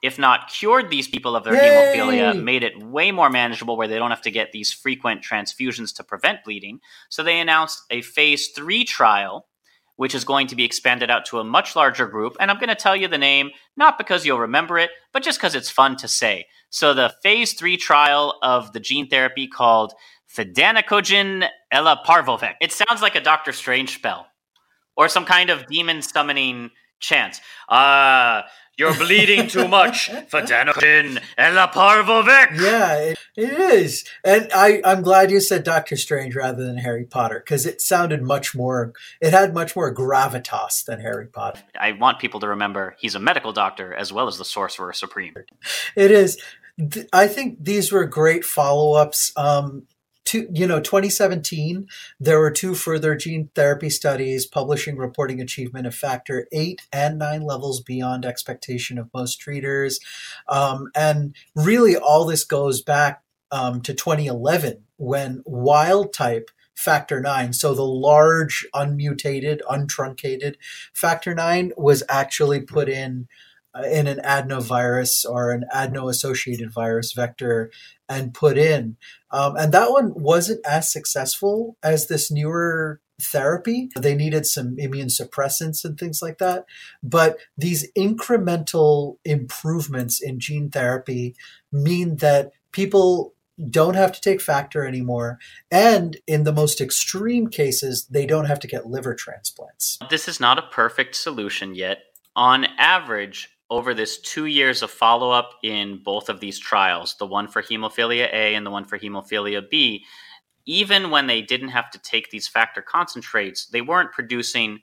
if 0.01 0.17
not 0.17 0.49
cured 0.49 0.89
these 0.89 1.07
people 1.07 1.35
of 1.35 1.43
their 1.43 1.55
Yay! 1.55 1.95
hemophilia, 1.97 2.41
made 2.41 2.63
it 2.63 2.81
way 2.81 3.11
more 3.11 3.29
manageable 3.29 3.75
where 3.75 3.87
they 3.87 3.97
don't 3.97 4.11
have 4.11 4.21
to 4.21 4.31
get 4.31 4.53
these 4.53 4.71
frequent 4.71 5.21
transfusions 5.21 5.93
to 5.95 6.03
prevent 6.03 6.45
bleeding. 6.45 6.79
So 7.09 7.23
they 7.23 7.39
announced 7.39 7.83
a 7.89 8.01
phase 8.01 8.49
three 8.49 8.85
trial, 8.85 9.47
which 9.97 10.15
is 10.15 10.23
going 10.23 10.47
to 10.47 10.55
be 10.55 10.63
expanded 10.63 11.09
out 11.09 11.25
to 11.25 11.39
a 11.39 11.43
much 11.43 11.75
larger 11.75 12.07
group. 12.07 12.37
And 12.39 12.49
I'm 12.49 12.57
going 12.57 12.69
to 12.69 12.75
tell 12.75 12.95
you 12.95 13.09
the 13.09 13.17
name, 13.17 13.49
not 13.75 13.97
because 13.97 14.25
you'll 14.25 14.39
remember 14.39 14.77
it, 14.77 14.91
but 15.11 15.23
just 15.23 15.39
because 15.39 15.55
it's 15.55 15.69
fun 15.69 15.97
to 15.97 16.07
say. 16.07 16.45
So 16.69 16.93
the 16.93 17.13
phase 17.23 17.53
three 17.53 17.77
trial 17.77 18.37
of 18.41 18.73
the 18.73 18.79
gene 18.79 19.07
therapy 19.09 19.47
called 19.47 19.93
Fidanacogene 20.33 21.47
elaparvovec. 21.73 22.53
It 22.61 22.71
sounds 22.71 23.01
like 23.01 23.15
a 23.15 23.21
Doctor 23.21 23.51
Strange 23.51 23.95
spell 23.95 24.27
or 24.95 25.07
some 25.09 25.25
kind 25.25 25.49
of 25.49 25.65
demon 25.67 26.01
summoning 26.01 26.69
chant. 26.99 27.41
Ah, 27.69 28.45
you're 28.77 28.93
bleeding 28.95 29.47
too 29.47 29.67
much. 29.67 30.09
Fidanacogene 30.31 31.21
elaparvovec. 31.37 32.59
Yeah, 32.61 32.93
it, 32.95 33.19
it 33.35 33.59
is. 33.73 34.05
And 34.23 34.49
I, 34.53 34.81
I'm 34.85 35.01
glad 35.01 35.31
you 35.31 35.41
said 35.41 35.63
Doctor 35.63 35.97
Strange 35.97 36.35
rather 36.35 36.63
than 36.63 36.77
Harry 36.77 37.03
Potter 37.03 37.41
because 37.43 37.65
it 37.65 37.81
sounded 37.81 38.21
much 38.21 38.55
more, 38.55 38.93
it 39.19 39.31
had 39.31 39.53
much 39.53 39.75
more 39.75 39.93
gravitas 39.93 40.85
than 40.85 41.01
Harry 41.01 41.27
Potter. 41.27 41.61
I 41.79 41.91
want 41.91 42.19
people 42.19 42.39
to 42.39 42.47
remember 42.47 42.95
he's 42.99 43.15
a 43.15 43.19
medical 43.19 43.51
doctor 43.51 43.93
as 43.93 44.13
well 44.13 44.27
as 44.27 44.37
the 44.37 44.45
Sorcerer 44.45 44.93
Supreme. 44.93 45.33
It 45.95 46.11
is. 46.11 46.37
Th- 46.79 47.07
I 47.11 47.27
think 47.27 47.57
these 47.63 47.91
were 47.91 48.05
great 48.05 48.45
follow 48.45 48.93
ups. 48.93 49.31
Um, 49.35 49.87
to, 50.25 50.47
you 50.53 50.67
know, 50.67 50.79
2017, 50.79 51.87
there 52.19 52.39
were 52.39 52.51
two 52.51 52.75
further 52.75 53.15
gene 53.15 53.49
therapy 53.55 53.89
studies 53.89 54.45
publishing 54.45 54.95
reporting 54.95 55.41
achievement 55.41 55.87
of 55.87 55.95
factor 55.95 56.47
eight 56.51 56.83
and 56.93 57.17
nine 57.17 57.41
levels 57.41 57.81
beyond 57.81 58.25
expectation 58.25 58.99
of 58.99 59.09
most 59.11 59.41
treaters. 59.41 59.99
Um, 60.47 60.91
and 60.95 61.35
really, 61.55 61.95
all 61.95 62.25
this 62.25 62.43
goes 62.43 62.83
back 62.83 63.23
um, 63.51 63.81
to 63.81 63.93
2011 63.95 64.83
when 64.97 65.41
wild 65.45 66.13
type 66.13 66.51
factor 66.75 67.19
9 67.19 67.51
so 67.51 67.73
the 67.73 67.83
large 67.83 68.65
unmutated 68.73 69.61
untruncated 69.69 70.55
factor 70.93 71.35
9 71.35 71.73
was 71.75 72.03
actually 72.07 72.61
put 72.61 72.87
in 72.87 73.27
in 73.91 74.07
an 74.07 74.19
adenovirus 74.23 75.29
or 75.29 75.51
an 75.51 75.65
adeno 75.73 76.09
associated 76.09 76.71
virus 76.71 77.13
vector 77.13 77.71
and 78.07 78.33
put 78.33 78.57
in 78.57 78.97
um, 79.31 79.55
and 79.57 79.71
that 79.73 79.91
one 79.91 80.13
wasn't 80.15 80.65
as 80.65 80.91
successful 80.91 81.77
as 81.83 82.07
this 82.07 82.31
newer 82.31 82.99
therapy. 83.21 83.89
They 83.97 84.15
needed 84.15 84.45
some 84.45 84.77
immune 84.79 85.09
suppressants 85.09 85.83
and 85.83 85.97
things 85.97 86.21
like 86.21 86.37
that. 86.39 86.65
But 87.03 87.37
these 87.57 87.91
incremental 87.93 89.17
improvements 89.25 90.21
in 90.21 90.39
gene 90.39 90.71
therapy 90.71 91.35
mean 91.71 92.17
that 92.17 92.51
people 92.71 93.33
don't 93.69 93.95
have 93.95 94.13
to 94.13 94.21
take 94.21 94.39
factor 94.39 94.85
anymore. 94.85 95.37
And 95.69 96.17
in 96.25 96.45
the 96.45 96.53
most 96.53 96.79
extreme 96.79 97.49
cases, 97.49 98.05
they 98.05 98.25
don't 98.25 98.45
have 98.45 98.59
to 98.61 98.67
get 98.67 98.87
liver 98.87 99.13
transplants. 99.13 99.99
This 100.09 100.29
is 100.29 100.39
not 100.39 100.57
a 100.57 100.63
perfect 100.71 101.15
solution 101.15 101.75
yet. 101.75 101.99
On 102.37 102.65
average, 102.77 103.49
over 103.69 103.93
this 103.93 104.19
two 104.19 104.45
years 104.45 104.81
of 104.81 104.89
follow 104.89 105.31
up 105.31 105.51
in 105.63 106.01
both 106.03 106.29
of 106.29 106.39
these 106.39 106.57
trials, 106.57 107.15
the 107.19 107.25
one 107.25 107.47
for 107.47 107.61
hemophilia 107.61 108.27
A 108.33 108.55
and 108.55 108.65
the 108.65 108.71
one 108.71 108.85
for 108.85 108.97
hemophilia 108.97 109.69
B, 109.69 110.05
even 110.65 111.11
when 111.11 111.27
they 111.27 111.41
didn't 111.41 111.69
have 111.69 111.89
to 111.91 111.99
take 111.99 112.29
these 112.29 112.47
factor 112.47 112.81
concentrates, 112.81 113.67
they 113.67 113.81
weren't 113.81 114.11
producing, 114.11 114.79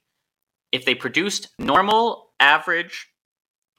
if 0.72 0.84
they 0.84 0.94
produced 0.94 1.48
normal, 1.58 2.30
average, 2.40 3.08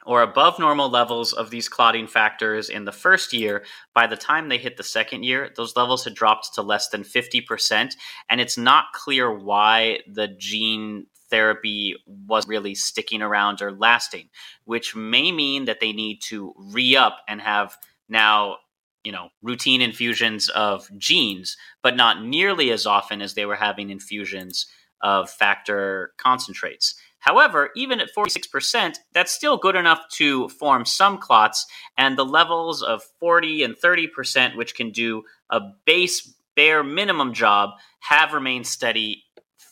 or 0.05 0.21
above 0.21 0.57
normal 0.57 0.89
levels 0.89 1.33
of 1.33 1.49
these 1.49 1.67
clotting 1.67 2.07
factors 2.07 2.69
in 2.69 2.85
the 2.85 2.93
first 2.93 3.33
year, 3.33 3.65
by 3.93 4.07
the 4.07 4.15
time 4.15 4.47
they 4.47 4.57
hit 4.57 4.77
the 4.77 4.83
second 4.83 5.23
year, 5.23 5.51
those 5.57 5.75
levels 5.75 6.05
had 6.05 6.15
dropped 6.15 6.53
to 6.55 6.61
less 6.61 6.87
than 6.89 7.03
50%. 7.03 7.93
And 8.29 8.39
it's 8.39 8.57
not 8.57 8.93
clear 8.93 9.29
why 9.29 9.99
the 10.07 10.29
gene 10.29 11.07
therapy 11.29 11.95
was 12.05 12.47
really 12.47 12.75
sticking 12.75 13.21
around 13.21 13.61
or 13.61 13.71
lasting, 13.71 14.29
which 14.65 14.95
may 14.95 15.31
mean 15.31 15.65
that 15.65 15.79
they 15.79 15.91
need 15.91 16.21
to 16.23 16.53
re 16.57 16.95
up 16.95 17.19
and 17.27 17.41
have 17.41 17.77
now 18.09 18.57
you 19.03 19.11
know 19.11 19.29
routine 19.41 19.81
infusions 19.81 20.49
of 20.49 20.89
genes 20.97 21.55
but 21.81 21.95
not 21.95 22.23
nearly 22.23 22.71
as 22.71 22.85
often 22.85 23.21
as 23.21 23.35
they 23.35 23.45
were 23.45 23.55
having 23.55 23.89
infusions 23.89 24.67
of 25.01 25.29
factor 25.29 26.11
concentrates. 26.17 26.95
However 27.19 27.69
even 27.75 27.99
at 27.99 28.13
46% 28.13 28.97
that's 29.13 29.31
still 29.31 29.57
good 29.57 29.75
enough 29.75 30.01
to 30.13 30.49
form 30.49 30.85
some 30.85 31.17
clots 31.17 31.65
and 31.97 32.17
the 32.17 32.25
levels 32.25 32.83
of 32.83 33.03
40 33.19 33.63
and 33.63 33.75
30% 33.75 34.55
which 34.55 34.75
can 34.75 34.91
do 34.91 35.23
a 35.49 35.61
base 35.85 36.33
bare 36.55 36.83
minimum 36.83 37.33
job 37.33 37.71
have 37.99 38.33
remained 38.33 38.67
steady 38.67 39.23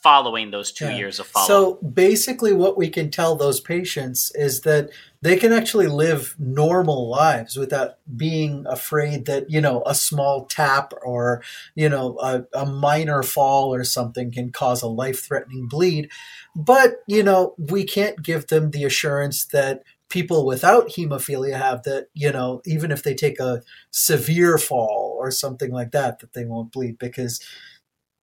following 0.06 0.52
those 0.52 0.72
two 0.72 0.86
Yeah. 0.86 0.98
years 0.98 1.20
of 1.20 1.26
follow 1.26 1.46
up. 1.46 1.48
So 1.48 1.74
basically, 1.84 2.54
what 2.54 2.78
we 2.78 2.90
can 2.90 3.10
tell 3.10 3.36
those 3.36 3.60
patients 3.60 4.32
is 4.36 4.62
that 4.62 4.92
they 5.24 5.36
can 5.36 5.52
actually 5.52 5.88
live 5.88 6.36
normal 6.38 7.10
lives 7.10 7.58
without 7.58 7.96
being 8.16 8.66
afraid 8.68 9.26
that, 9.26 9.50
you 9.50 9.60
know, 9.60 9.82
a 9.88 9.96
small 9.96 10.46
tap 10.46 10.94
or, 11.04 11.42
you 11.74 11.90
know, 11.90 12.20
a, 12.22 12.44
a 12.54 12.68
minor 12.68 13.24
fall 13.24 13.74
or 13.74 13.84
something 13.84 14.32
can 14.32 14.52
cause 14.52 14.84
a 14.84 14.88
life 14.88 15.26
threatening 15.26 15.68
bleed. 15.68 16.12
But, 16.56 16.98
you 17.08 17.24
know, 17.24 17.56
we 17.58 17.84
can't 17.84 18.22
give 18.22 18.46
them 18.46 18.70
the 18.70 18.84
assurance 18.84 19.46
that 19.46 19.82
people 20.10 20.46
without 20.46 20.90
hemophilia 20.90 21.58
have 21.58 21.82
that, 21.82 22.10
you 22.14 22.32
know, 22.32 22.62
even 22.64 22.92
if 22.92 23.02
they 23.02 23.16
take 23.16 23.40
a 23.40 23.64
severe 23.90 24.60
fall 24.60 25.16
or 25.18 25.32
something 25.32 25.72
like 25.72 25.90
that, 25.94 26.20
that 26.20 26.34
they 26.34 26.46
won't 26.46 26.72
bleed 26.72 27.00
because 27.00 27.42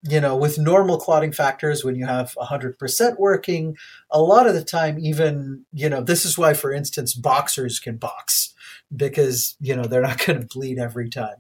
you 0.03 0.21
know, 0.21 0.37
with 0.37 0.59
normal 0.59 0.99
clotting 0.99 1.33
factors, 1.33 1.85
when 1.85 1.95
you 1.95 2.07
have 2.07 2.35
100% 2.35 3.19
working, 3.19 3.77
a 4.11 4.21
lot 4.21 4.49
of 4.49 4.55
the 4.55 4.65
time, 4.65 4.99
even, 4.99 5.65
you 5.73 5.89
know, 5.89 6.01
this 6.01 6.25
is 6.25 6.37
why, 6.37 6.55
for 6.55 6.73
instance, 6.73 7.15
boxers 7.15 7.79
can 7.79 7.97
box 7.97 8.53
because, 8.95 9.57
you 9.61 9.77
know, 9.77 9.85
they're 9.85 10.03
not 10.03 10.19
going 10.27 10.41
to 10.41 10.47
bleed 10.47 10.79
every 10.79 11.09
time. 11.09 11.37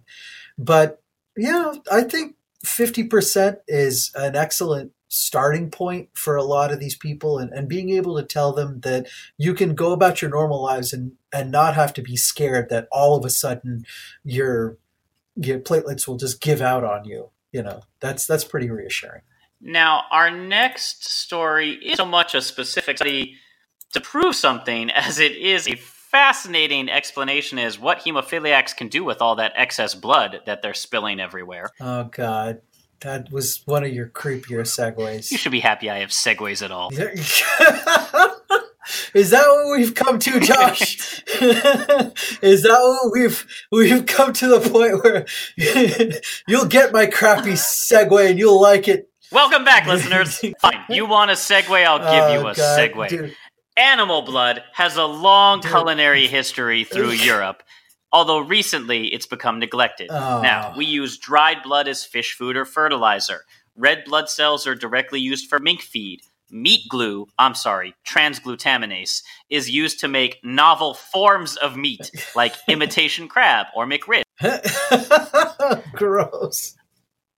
But, 0.57 1.03
yeah, 1.37 1.75
I 1.91 2.03
think 2.03 2.37
50% 2.65 3.59
is 3.67 4.13
an 4.15 4.37
excellent 4.37 4.93
starting 5.09 5.71
point 5.71 6.09
for 6.15 6.37
a 6.37 6.45
lot 6.45 6.73
of 6.73 6.81
these 6.81 6.97
people 6.97 7.39
and, 7.39 7.53
and 7.53 7.69
being 7.69 7.91
able 7.91 8.17
to 8.17 8.23
tell 8.23 8.53
them 8.53 8.81
that 8.81 9.07
you 9.37 9.53
can 9.53 9.75
go 9.75 9.93
about 9.93 10.23
your 10.23 10.31
normal 10.31 10.63
lives 10.63 10.93
and, 10.93 11.13
and 11.33 11.51
not 11.51 11.75
have 11.75 11.93
to 11.93 12.01
be 12.01 12.17
scared 12.17 12.71
that 12.71 12.89
all 12.91 13.17
of 13.17 13.25
a 13.25 13.31
sudden 13.31 13.85
your 14.25 14.79
your 15.37 15.59
platelets 15.59 16.07
will 16.07 16.17
just 16.17 16.41
give 16.41 16.63
out 16.63 16.85
on 16.85 17.05
you 17.05 17.31
you 17.53 17.63
know 17.63 17.81
that's 18.01 18.27
that's 18.27 18.45
pretty 18.45 18.71
reassuring 18.71 19.23
Now, 19.61 20.05
our 20.11 20.31
next 20.31 21.05
story 21.05 21.71
is 21.75 21.97
so 21.97 22.05
much 22.05 22.35
a 22.35 22.41
specific 22.43 22.97
study 22.99 23.37
to 23.93 24.01
prove 24.01 24.35
something 24.35 24.91
as 25.07 25.19
it 25.21 25.37
is 25.37 25.69
a 25.69 25.77
fascinating 25.77 26.89
explanation 26.91 27.59
is 27.59 27.79
what 27.79 28.01
hemophiliacs 28.01 28.77
can 28.77 28.89
do 28.89 29.03
with 29.05 29.23
all 29.23 29.37
that 29.37 29.53
excess 29.55 29.95
blood 29.95 30.41
that 30.47 30.61
they're 30.63 30.75
spilling 30.75 31.21
everywhere. 31.21 31.71
oh 31.81 32.05
god 32.05 32.61
that 33.01 33.31
was 33.33 33.63
one 33.67 33.83
of 33.85 33.93
your 33.93 34.07
creepier 34.09 34.63
segues 34.63 35.31
You 35.31 35.39
should 35.39 35.51
be 35.53 35.61
happy 35.61 35.91
I 35.91 35.99
have 36.01 36.11
segues 36.11 36.63
at 36.63 36.71
all. 36.71 36.91
is 39.15 39.31
that 39.31 39.47
what 39.47 39.79
we've 39.79 39.95
come 39.95 40.19
to 40.19 40.41
josh 40.41 41.23
is 42.43 42.63
that 42.63 42.79
what 43.03 43.13
we've 43.13 43.47
we've 43.71 44.07
come 44.07 44.33
to 44.33 44.49
the 44.49 44.61
point 44.61 45.03
where 45.03 45.27
you'll 46.49 46.67
get 46.67 46.93
my 46.93 47.07
crappy 47.07 47.53
segue 47.53 48.31
and 48.31 48.39
you'll 48.39 48.61
like 48.61 48.89
it 48.89 49.09
Welcome 49.33 49.65
back, 49.65 49.87
listeners. 49.87 50.41
Fine. 50.61 50.85
You 50.91 51.07
want 51.07 51.31
a 51.31 51.35
segue, 51.35 51.87
I'll 51.87 51.99
give 51.99 52.25
oh, 52.25 52.33
you 52.35 52.39
Oh, 52.41 52.49
a 52.49 52.55
God, 52.55 52.79
segue. 52.79 53.09
dude. 53.09 53.37
Animal 53.79 54.21
blood 54.21 54.63
has 54.75 54.99
a 54.99 55.07
long 55.07 55.61
Dude. 55.61 55.71
culinary 55.71 56.27
history 56.27 56.85
through 56.85 57.13
Europe, 57.13 57.63
although 58.13 58.41
recently 58.41 59.07
it's 59.07 59.25
become 59.25 59.59
neglected. 59.59 60.09
Oh. 60.11 60.43
Now, 60.43 60.75
we 60.77 60.85
use 60.85 61.17
dried 61.17 61.63
blood 61.63 61.89
as 61.89 62.05
fish 62.05 62.35
food 62.35 62.59
or 62.59 62.67
fertilizer. 62.67 63.47
Red 63.75 64.05
blood 64.05 64.29
cells 64.29 64.67
are 64.67 64.75
directly 64.75 65.21
used 65.21 65.49
for 65.49 65.59
mink 65.59 65.81
feed. 65.81 66.21
Meat 66.53 66.83
glue, 66.91 67.27
I'm 67.39 67.55
sorry, 67.55 67.95
transglutaminase, 68.07 69.23
is 69.49 69.71
used 69.71 69.99
to 70.01 70.09
make 70.09 70.39
novel 70.45 70.93
forms 70.95 71.57
of 71.57 71.77
meat, 71.77 72.11
like 72.37 72.55
imitation 72.69 73.27
crab 73.27 73.67
or 73.75 73.87
McRib. 73.87 74.23
Gross. 75.95 76.77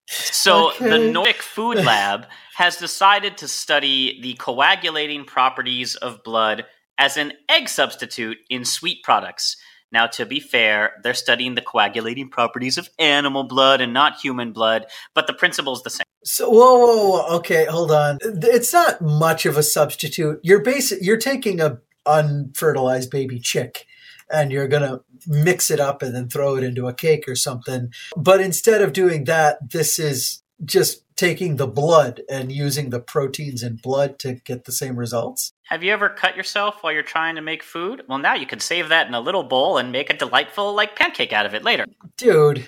So 0.06 0.70
Okay. 0.72 0.90
the 0.90 0.98
Nordic 1.12 1.40
Food 1.42 1.78
Lab 1.84 2.26
has 2.56 2.76
decided 2.76 3.38
to 3.38 3.48
study 3.48 4.20
the 4.20 4.34
coagulating 4.34 5.24
properties 5.24 5.94
of 5.96 6.22
blood 6.24 6.66
as 6.98 7.16
an 7.16 7.32
egg 7.48 7.68
substitute 7.68 8.38
in 8.50 8.64
sweet 8.64 9.02
products. 9.02 9.56
Now, 9.92 10.06
to 10.08 10.26
be 10.26 10.40
fair, 10.40 10.94
they're 11.02 11.14
studying 11.14 11.54
the 11.54 11.62
coagulating 11.62 12.28
properties 12.28 12.78
of 12.78 12.88
animal 12.98 13.44
blood 13.44 13.80
and 13.80 13.92
not 13.92 14.16
human 14.20 14.52
blood, 14.52 14.86
but 15.14 15.26
the 15.28 15.32
principle's 15.34 15.82
the 15.84 15.90
same. 15.90 16.04
So 16.24 16.48
whoa, 16.48 16.78
whoa, 16.78 17.08
whoa, 17.08 17.36
okay, 17.36 17.66
hold 17.66 17.92
on. 17.92 18.18
It's 18.22 18.72
not 18.72 19.00
much 19.00 19.44
of 19.46 19.58
a 19.58 19.62
substitute. 19.62 20.40
You're 20.42 20.62
basic. 20.62 21.02
You're 21.02 21.18
taking 21.18 21.60
a 21.60 21.78
unfertilized 22.06 23.10
baby 23.10 23.38
chick, 23.38 23.86
and 24.30 24.50
you're 24.50 24.68
gonna 24.68 25.00
mix 25.26 25.70
it 25.70 25.80
up 25.80 26.02
and 26.02 26.14
then 26.14 26.28
throw 26.28 26.56
it 26.56 26.64
into 26.64 26.88
a 26.88 26.94
cake 26.94 27.28
or 27.28 27.36
something. 27.36 27.92
But 28.16 28.40
instead 28.40 28.80
of 28.80 28.92
doing 28.92 29.24
that, 29.24 29.70
this 29.70 29.98
is 29.98 30.42
just 30.64 31.02
taking 31.16 31.56
the 31.56 31.66
blood 31.66 32.22
and 32.28 32.50
using 32.50 32.90
the 32.90 33.00
proteins 33.00 33.62
in 33.62 33.76
blood 33.76 34.18
to 34.18 34.34
get 34.34 34.64
the 34.64 34.72
same 34.72 34.96
results. 34.96 35.52
Have 35.64 35.82
you 35.82 35.92
ever 35.92 36.08
cut 36.08 36.36
yourself 36.36 36.82
while 36.82 36.92
you're 36.92 37.02
trying 37.02 37.36
to 37.36 37.40
make 37.40 37.62
food? 37.62 38.02
Well, 38.08 38.18
now 38.18 38.34
you 38.34 38.46
can 38.46 38.60
save 38.60 38.88
that 38.88 39.06
in 39.06 39.14
a 39.14 39.20
little 39.20 39.44
bowl 39.44 39.78
and 39.78 39.92
make 39.92 40.10
a 40.10 40.16
delightful, 40.16 40.74
like, 40.74 40.96
pancake 40.96 41.32
out 41.32 41.46
of 41.46 41.54
it 41.54 41.62
later. 41.62 41.86
Dude. 42.16 42.66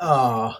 Oh. 0.00 0.56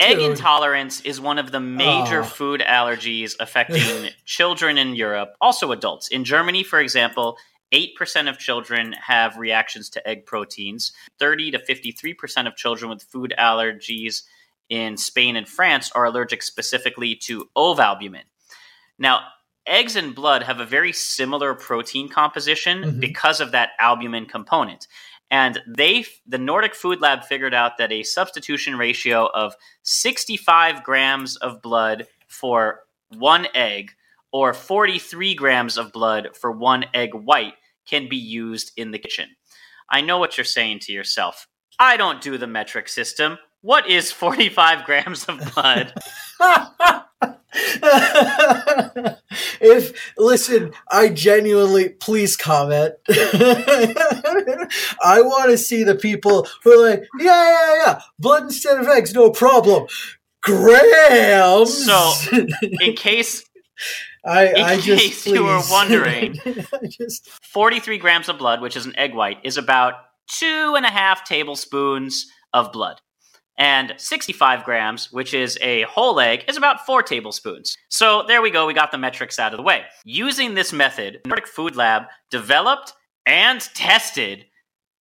Egg 0.00 0.18
intolerance 0.18 1.00
is 1.02 1.20
one 1.20 1.38
of 1.38 1.52
the 1.52 1.60
major 1.60 2.20
Aw. 2.20 2.24
food 2.24 2.60
allergies 2.60 3.34
affecting 3.40 4.10
children 4.24 4.78
in 4.78 4.94
Europe, 4.94 5.34
also 5.40 5.72
adults. 5.72 6.08
In 6.08 6.24
Germany, 6.24 6.62
for 6.62 6.80
example, 6.80 7.38
8% 7.72 8.28
of 8.28 8.38
children 8.38 8.92
have 8.92 9.36
reactions 9.36 9.88
to 9.90 10.08
egg 10.08 10.26
proteins. 10.26 10.92
30 11.18 11.52
to 11.52 11.58
53% 11.58 12.46
of 12.46 12.56
children 12.56 12.90
with 12.90 13.02
food 13.02 13.34
allergies 13.38 14.22
in 14.68 14.96
Spain 14.96 15.36
and 15.36 15.48
France 15.48 15.90
are 15.92 16.04
allergic 16.04 16.42
specifically 16.42 17.14
to 17.14 17.48
ovalbumin. 17.56 18.22
Now, 18.98 19.20
eggs 19.66 19.96
and 19.96 20.14
blood 20.14 20.44
have 20.44 20.60
a 20.60 20.64
very 20.64 20.92
similar 20.92 21.54
protein 21.54 22.08
composition 22.08 22.82
Mhm. 22.82 23.00
because 23.00 23.40
of 23.40 23.50
that 23.52 23.70
albumin 23.80 24.26
component. 24.26 24.86
And 25.30 25.60
they, 25.66 26.04
the 26.26 26.38
Nordic 26.38 26.74
Food 26.74 27.00
Lab, 27.00 27.24
figured 27.24 27.54
out 27.54 27.78
that 27.78 27.92
a 27.92 28.02
substitution 28.02 28.76
ratio 28.76 29.26
of 29.34 29.54
65 29.82 30.84
grams 30.84 31.36
of 31.36 31.62
blood 31.62 32.06
for 32.28 32.80
one 33.16 33.46
egg, 33.54 33.92
or 34.32 34.52
43 34.52 35.34
grams 35.34 35.78
of 35.78 35.92
blood 35.92 36.30
for 36.40 36.52
one 36.52 36.84
egg 36.94 37.14
white, 37.14 37.54
can 37.88 38.08
be 38.08 38.16
used 38.16 38.72
in 38.76 38.90
the 38.90 38.98
kitchen. 38.98 39.30
I 39.88 40.00
know 40.00 40.18
what 40.18 40.36
you're 40.36 40.44
saying 40.44 40.80
to 40.80 40.92
yourself. 40.92 41.46
I 41.78 41.96
don't 41.96 42.20
do 42.20 42.38
the 42.38 42.46
metric 42.46 42.88
system. 42.88 43.38
What 43.62 43.88
is 43.88 44.12
45 44.12 44.84
grams 44.86 45.24
of 45.24 45.54
blood? 45.54 45.92
if 49.60 50.12
listen, 50.18 50.72
I 50.90 51.08
genuinely 51.08 51.90
please 51.90 52.36
comment. 52.36 52.94
I 53.08 53.94
want 55.22 55.50
to 55.50 55.58
see 55.58 55.82
the 55.82 55.94
people 55.94 56.46
who 56.62 56.72
are 56.72 56.90
like, 56.90 57.08
yeah, 57.18 57.50
yeah, 57.50 57.74
yeah, 57.86 58.00
blood 58.18 58.44
instead 58.44 58.78
of 58.78 58.86
eggs, 58.88 59.14
no 59.14 59.30
problem. 59.30 59.86
Grams. 60.42 61.86
So, 61.86 62.12
in 62.62 62.94
case 62.94 63.44
I, 64.24 64.46
in 64.48 64.62
I 64.62 64.80
just 64.80 65.26
you 65.26 65.44
were 65.44 65.62
wondering. 65.70 66.38
Just 66.88 67.28
43 67.52 67.98
grams 67.98 68.28
of 68.28 68.38
blood, 68.38 68.60
which 68.60 68.76
is 68.76 68.86
an 68.86 68.98
egg 68.98 69.14
white, 69.14 69.38
is 69.44 69.56
about 69.56 69.94
two 70.28 70.74
and 70.76 70.84
a 70.84 70.90
half 70.90 71.24
tablespoons 71.24 72.26
of 72.52 72.72
blood. 72.72 73.00
And 73.58 73.94
65 73.96 74.64
grams, 74.64 75.10
which 75.12 75.32
is 75.32 75.58
a 75.62 75.82
whole 75.82 76.20
egg, 76.20 76.44
is 76.46 76.56
about 76.58 76.84
four 76.84 77.02
tablespoons. 77.02 77.76
So 77.88 78.22
there 78.26 78.42
we 78.42 78.50
go, 78.50 78.66
we 78.66 78.74
got 78.74 78.90
the 78.92 78.98
metrics 78.98 79.38
out 79.38 79.52
of 79.52 79.56
the 79.56 79.62
way. 79.62 79.84
Using 80.04 80.54
this 80.54 80.72
method, 80.72 81.20
Nordic 81.26 81.46
Food 81.46 81.74
Lab 81.74 82.04
developed 82.30 82.92
and 83.24 83.60
tested 83.74 84.44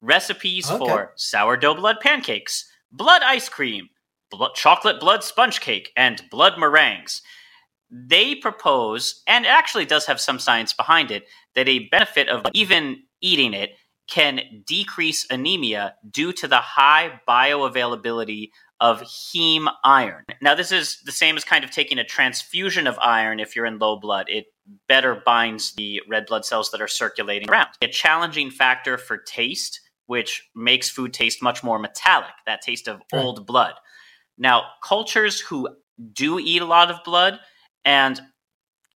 recipes 0.01 0.69
Okay. 0.69 0.77
for 0.77 1.11
sourdough 1.15 1.75
blood 1.75 1.97
pancakes, 1.99 2.69
blood 2.91 3.21
ice 3.23 3.49
cream, 3.49 3.89
blood, 4.31 4.55
chocolate 4.55 4.99
blood 5.01 5.23
sponge 5.23 5.59
cake, 5.59 5.91
and 5.97 6.23
blood 6.31 6.57
meringues. 6.57 7.21
They 7.91 8.35
propose, 8.35 9.21
and 9.27 9.45
it 9.45 9.49
actually 9.49 9.85
does 9.85 10.05
have 10.05 10.19
some 10.19 10.39
science 10.39 10.73
behind 10.73 11.11
it, 11.11 11.27
that 11.55 11.67
a 11.67 11.87
benefit 11.89 12.29
of 12.29 12.45
even 12.53 13.03
eating 13.21 13.53
it 13.53 13.71
can 14.07 14.63
decrease 14.65 15.25
anemia 15.29 15.95
due 16.09 16.31
to 16.33 16.47
the 16.47 16.57
high 16.57 17.19
bioavailability 17.27 18.49
of 18.79 19.01
heme 19.01 19.67
iron. 19.83 20.23
Now, 20.41 20.53
this 20.53 20.71
is 20.71 21.01
the 21.05 21.11
same 21.11 21.37
as 21.37 21.43
kind 21.43 21.63
of 21.63 21.71
taking 21.71 21.97
a 21.97 22.03
transfusion 22.03 22.87
of 22.87 22.99
iron 22.99 23.39
if 23.39 23.55
you're 23.55 23.65
in 23.65 23.79
low 23.79 23.95
blood. 23.97 24.27
It 24.29 24.47
better 24.87 25.21
binds 25.25 25.73
the 25.75 26.01
red 26.09 26.25
blood 26.25 26.45
cells 26.45 26.71
that 26.71 26.81
are 26.81 26.87
circulating 26.87 27.49
around. 27.49 27.69
A 27.81 27.87
challenging 27.87 28.51
factor 28.51 28.97
for 28.97 29.17
taste, 29.17 29.79
which 30.07 30.49
makes 30.55 30.89
food 30.89 31.13
taste 31.13 31.41
much 31.41 31.63
more 31.63 31.79
metallic, 31.79 32.33
that 32.45 32.61
taste 32.61 32.87
of 32.87 33.01
Right. 33.13 33.23
old 33.23 33.45
blood. 33.47 33.75
Now, 34.37 34.65
cultures 34.83 35.39
who 35.39 35.69
do 36.13 36.39
eat 36.39 36.61
a 36.61 36.65
lot 36.65 36.91
of 36.91 37.03
blood, 37.05 37.39
and 37.85 38.21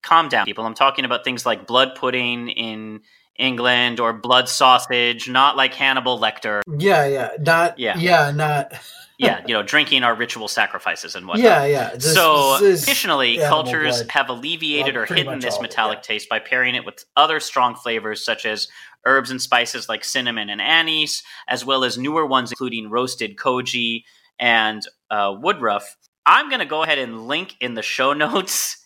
calm 0.01 0.27
down, 0.27 0.45
people. 0.45 0.65
I'm 0.65 0.73
talking 0.73 1.05
about 1.05 1.23
things 1.23 1.45
like 1.45 1.65
blood 1.65 1.95
pudding 1.95 2.49
in 2.49 3.01
England 3.39 3.99
or 3.99 4.13
blood 4.13 4.47
sausage, 4.49 5.27
not 5.29 5.55
like 5.57 5.73
Hannibal 5.73 6.19
Lecter. 6.19 6.61
yeah, 6.77 7.05
yeah, 7.07 7.29
not 7.39 7.79
Yeah. 7.79 7.97
yeah, 7.97 8.31
not 8.31 8.73
Yeah, 9.17 9.41
you 9.45 9.53
know, 9.53 9.63
drinking 9.73 10.03
our 10.03 10.15
ritual 10.15 10.47
sacrifices 10.47 11.13
and 11.15 11.27
whatnot. 11.27 11.43
yeah, 11.43 11.65
yeah. 11.65 11.89
This- 11.95 12.13
so, 12.13 12.57
this 12.59 12.61
is 12.79 12.83
additionally, 12.83 13.41
animal 13.41 13.63
cultures 13.63 13.97
blood. 13.97 14.11
have 14.11 14.29
alleviated 14.29 14.95
Well, 14.95 15.03
or 15.03 15.13
hidden 15.13 15.39
this 15.39 15.55
all 15.55 15.61
metallic 15.61 15.97
yeah. 15.97 16.01
taste 16.03 16.29
by 16.29 16.39
pairing 16.39 16.75
it 16.75 16.85
with 16.85 17.03
other 17.17 17.39
strong 17.41 17.75
flavors 17.75 18.23
such 18.23 18.45
as 18.45 18.67
herbs 19.05 19.29
and 19.31 19.41
spices 19.41 19.89
like 19.89 20.05
cinnamon 20.05 20.49
and 20.49 20.61
anise, 20.61 21.21
as 21.49 21.65
well 21.65 21.83
as 21.83 21.97
newer 21.97 22.25
ones 22.25 22.51
including 22.51 22.89
roasted 22.89 23.35
koji 23.35 24.03
and 24.39 24.83
uh, 25.11 25.33
woodruff. 25.37 25.97
I'm 26.25 26.47
going 26.47 26.59
to 26.59 26.65
go 26.65 26.83
ahead 26.83 26.97
and 26.99 27.27
link 27.27 27.55
in 27.59 27.73
the 27.73 27.81
show 27.81 28.13
notes 28.25 28.77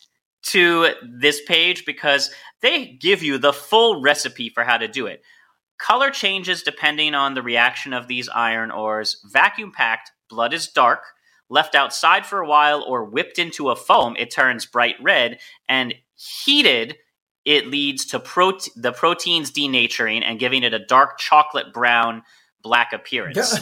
to 0.44 0.88
this 1.02 1.40
page 1.42 1.84
because 1.84 2.30
they 2.60 2.86
give 2.86 3.22
you 3.22 3.38
the 3.38 3.52
full 3.52 4.00
recipe 4.00 4.48
for 4.48 4.64
how 4.64 4.76
to 4.76 4.88
do 4.88 5.06
it. 5.06 5.22
Color 5.78 6.10
changes 6.10 6.62
depending 6.62 7.14
on 7.14 7.34
the 7.34 7.42
reaction 7.42 7.92
of 7.92 8.06
these 8.06 8.28
iron 8.28 8.70
ores. 8.70 9.20
Vacuum 9.32 9.72
packed, 9.72 10.12
blood 10.28 10.52
is 10.52 10.68
dark. 10.68 11.02
Left 11.50 11.74
outside 11.74 12.24
for 12.24 12.40
a 12.40 12.48
while 12.48 12.82
or 12.82 13.04
whipped 13.04 13.38
into 13.38 13.70
a 13.70 13.76
foam, 13.76 14.16
it 14.18 14.30
turns 14.30 14.66
bright 14.66 14.96
red. 15.02 15.38
And 15.68 15.94
heated, 16.14 16.96
it 17.44 17.66
leads 17.66 18.06
to 18.06 18.18
prote- 18.18 18.70
the 18.76 18.92
proteins 18.92 19.50
denaturing 19.50 20.22
and 20.24 20.38
giving 20.38 20.62
it 20.62 20.72
a 20.72 20.84
dark 20.84 21.18
chocolate 21.18 21.72
brown 21.72 22.22
black 22.64 22.92
appearance. 22.92 23.60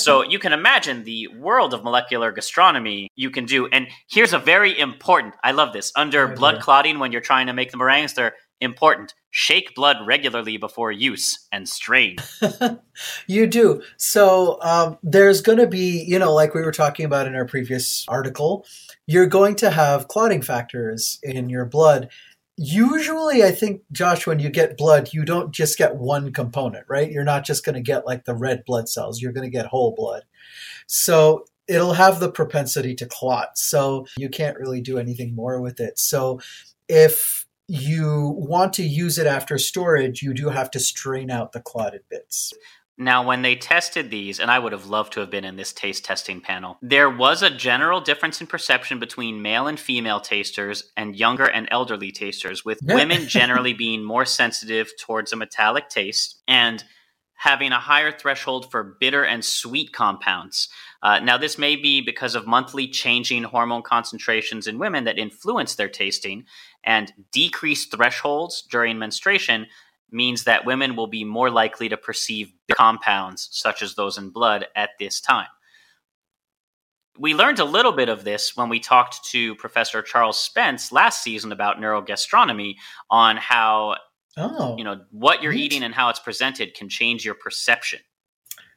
so 0.00 0.22
you 0.30 0.38
can 0.38 0.54
imagine 0.54 1.04
the 1.04 1.28
world 1.38 1.74
of 1.74 1.84
molecular 1.84 2.32
gastronomy 2.32 3.08
you 3.16 3.30
can 3.30 3.44
do. 3.44 3.66
And 3.66 3.88
here's 4.08 4.32
a 4.32 4.38
very 4.38 4.78
important, 4.78 5.34
I 5.44 5.50
love 5.50 5.74
this, 5.74 5.92
under 5.96 6.28
blood 6.28 6.62
clotting 6.62 6.98
when 6.98 7.12
you're 7.12 7.20
trying 7.20 7.48
to 7.48 7.52
make 7.52 7.70
the 7.70 7.76
meringues, 7.76 8.14
they're 8.14 8.34
important. 8.60 9.12
Shake 9.30 9.74
blood 9.74 9.96
regularly 10.06 10.56
before 10.56 10.92
use 10.92 11.46
and 11.52 11.68
strain. 11.68 12.16
You 13.26 13.48
do. 13.48 13.82
So 13.96 14.58
um, 14.62 14.98
there's 15.02 15.40
going 15.40 15.58
to 15.58 15.66
be, 15.66 16.04
you 16.06 16.16
know, 16.16 16.32
like 16.32 16.54
we 16.54 16.62
were 16.62 16.70
talking 16.70 17.04
about 17.04 17.26
in 17.26 17.34
our 17.34 17.44
previous 17.44 18.04
article, 18.06 18.64
you're 19.08 19.26
going 19.26 19.56
to 19.56 19.70
have 19.70 20.06
clotting 20.06 20.42
factors 20.42 21.18
in 21.24 21.48
your 21.48 21.64
blood. 21.64 22.08
Usually, 22.56 23.42
I 23.42 23.50
think, 23.50 23.82
Josh, 23.90 24.26
when 24.26 24.38
you 24.38 24.48
get 24.48 24.76
blood, 24.76 25.12
you 25.12 25.24
don't 25.24 25.52
just 25.52 25.76
get 25.76 25.96
one 25.96 26.32
component, 26.32 26.86
right? 26.88 27.10
You're 27.10 27.24
not 27.24 27.44
just 27.44 27.64
going 27.64 27.74
to 27.74 27.80
get 27.80 28.06
like 28.06 28.24
the 28.24 28.34
red 28.34 28.64
blood 28.64 28.88
cells, 28.88 29.20
you're 29.20 29.32
going 29.32 29.50
to 29.50 29.56
get 29.56 29.66
whole 29.66 29.92
blood. 29.92 30.22
So 30.86 31.46
it'll 31.66 31.94
have 31.94 32.20
the 32.20 32.30
propensity 32.30 32.94
to 32.94 33.06
clot. 33.06 33.58
So 33.58 34.06
you 34.16 34.28
can't 34.28 34.58
really 34.58 34.80
do 34.80 34.98
anything 34.98 35.34
more 35.34 35.60
with 35.60 35.80
it. 35.80 35.98
So 35.98 36.40
if 36.88 37.46
you 37.66 38.34
want 38.36 38.74
to 38.74 38.82
use 38.82 39.18
it 39.18 39.26
after 39.26 39.58
storage, 39.58 40.22
you 40.22 40.34
do 40.34 40.50
have 40.50 40.70
to 40.72 40.80
strain 40.80 41.30
out 41.30 41.52
the 41.52 41.60
clotted 41.60 42.02
bits. 42.10 42.52
Now, 42.96 43.26
when 43.26 43.42
they 43.42 43.56
tested 43.56 44.10
these, 44.10 44.38
and 44.38 44.50
I 44.50 44.58
would 44.60 44.70
have 44.70 44.86
loved 44.86 45.14
to 45.14 45.20
have 45.20 45.30
been 45.30 45.44
in 45.44 45.56
this 45.56 45.72
taste 45.72 46.04
testing 46.04 46.40
panel, 46.40 46.78
there 46.80 47.10
was 47.10 47.42
a 47.42 47.50
general 47.50 48.00
difference 48.00 48.40
in 48.40 48.46
perception 48.46 49.00
between 49.00 49.42
male 49.42 49.66
and 49.66 49.80
female 49.80 50.20
tasters 50.20 50.92
and 50.96 51.16
younger 51.16 51.44
and 51.44 51.66
elderly 51.72 52.12
tasters, 52.12 52.64
with 52.64 52.78
women 52.82 53.26
generally 53.26 53.72
being 53.72 54.04
more 54.04 54.24
sensitive 54.24 54.92
towards 55.00 55.32
a 55.32 55.36
metallic 55.36 55.88
taste 55.88 56.40
and 56.46 56.84
having 57.34 57.72
a 57.72 57.80
higher 57.80 58.12
threshold 58.12 58.70
for 58.70 58.96
bitter 59.00 59.24
and 59.24 59.44
sweet 59.44 59.92
compounds. 59.92 60.68
Uh, 61.02 61.18
now, 61.18 61.36
this 61.36 61.58
may 61.58 61.74
be 61.74 62.00
because 62.00 62.36
of 62.36 62.46
monthly 62.46 62.86
changing 62.86 63.42
hormone 63.42 63.82
concentrations 63.82 64.68
in 64.68 64.78
women 64.78 65.04
that 65.04 65.18
influence 65.18 65.74
their 65.74 65.88
tasting, 65.88 66.44
and 66.84 67.12
decreased 67.32 67.90
thresholds 67.90 68.62
during 68.70 68.98
menstruation 68.98 69.66
means 70.14 70.44
that 70.44 70.64
women 70.64 70.96
will 70.96 71.06
be 71.08 71.24
more 71.24 71.50
likely 71.50 71.88
to 71.88 71.96
perceive 71.96 72.52
compounds 72.72 73.48
such 73.52 73.82
as 73.82 73.94
those 73.94 74.16
in 74.16 74.30
blood 74.30 74.66
at 74.74 74.90
this 74.98 75.20
time. 75.20 75.48
We 77.18 77.34
learned 77.34 77.60
a 77.60 77.64
little 77.64 77.92
bit 77.92 78.08
of 78.08 78.24
this 78.24 78.56
when 78.56 78.68
we 78.68 78.80
talked 78.80 79.24
to 79.30 79.54
Professor 79.56 80.02
Charles 80.02 80.38
Spence 80.38 80.90
last 80.90 81.22
season 81.22 81.52
about 81.52 81.78
neurogastronomy 81.78 82.74
on 83.10 83.36
how 83.36 83.96
Oh, 84.36 84.76
you 84.76 84.82
know 84.82 85.00
what 85.12 85.42
you're 85.42 85.52
neat. 85.52 85.66
eating 85.72 85.84
and 85.84 85.94
how 85.94 86.08
it's 86.08 86.18
presented 86.18 86.74
can 86.74 86.88
change 86.88 87.24
your 87.24 87.34
perception. 87.36 88.00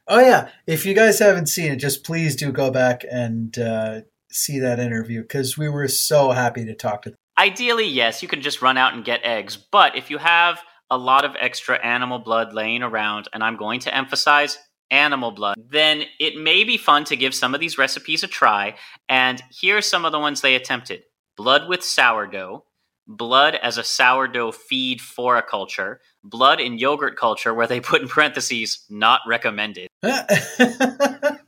Oh 0.06 0.20
yeah. 0.20 0.50
If 0.68 0.86
you 0.86 0.94
guys 0.94 1.18
haven't 1.18 1.48
seen 1.48 1.72
it, 1.72 1.76
just 1.76 2.04
please 2.04 2.36
do 2.36 2.52
go 2.52 2.70
back 2.70 3.04
and 3.10 3.58
uh, 3.58 4.00
see 4.30 4.60
that 4.60 4.78
interview 4.78 5.22
because 5.22 5.58
we 5.58 5.68
were 5.68 5.88
so 5.88 6.30
happy 6.30 6.64
to 6.64 6.74
talk 6.74 7.02
to 7.02 7.10
them. 7.10 7.16
Ideally, 7.36 7.86
yes, 7.86 8.22
you 8.22 8.28
can 8.28 8.40
just 8.40 8.62
run 8.62 8.78
out 8.78 8.94
and 8.94 9.04
get 9.04 9.24
eggs, 9.24 9.56
but 9.56 9.96
if 9.96 10.10
you 10.10 10.18
have 10.18 10.60
a 10.90 10.98
lot 10.98 11.24
of 11.24 11.36
extra 11.38 11.76
animal 11.84 12.18
blood 12.18 12.52
laying 12.52 12.82
around, 12.82 13.28
and 13.32 13.42
I'm 13.42 13.56
going 13.56 13.80
to 13.80 13.94
emphasize 13.94 14.58
animal 14.90 15.30
blood, 15.30 15.56
then 15.70 16.02
it 16.18 16.36
may 16.36 16.64
be 16.64 16.76
fun 16.76 17.04
to 17.04 17.16
give 17.16 17.34
some 17.34 17.54
of 17.54 17.60
these 17.60 17.78
recipes 17.78 18.22
a 18.22 18.26
try. 18.26 18.74
And 19.08 19.42
here 19.50 19.78
are 19.78 19.82
some 19.82 20.04
of 20.04 20.12
the 20.12 20.18
ones 20.18 20.40
they 20.40 20.54
attempted 20.54 21.02
blood 21.36 21.68
with 21.68 21.84
sourdough, 21.84 22.64
blood 23.06 23.54
as 23.54 23.78
a 23.78 23.84
sourdough 23.84 24.52
feed 24.52 25.00
for 25.00 25.36
a 25.36 25.42
culture, 25.42 26.00
blood 26.24 26.60
in 26.60 26.78
yogurt 26.78 27.16
culture, 27.16 27.54
where 27.54 27.66
they 27.66 27.80
put 27.80 28.02
in 28.02 28.08
parentheses, 28.08 28.84
not 28.90 29.20
recommended. 29.26 29.88
no, 30.02 31.38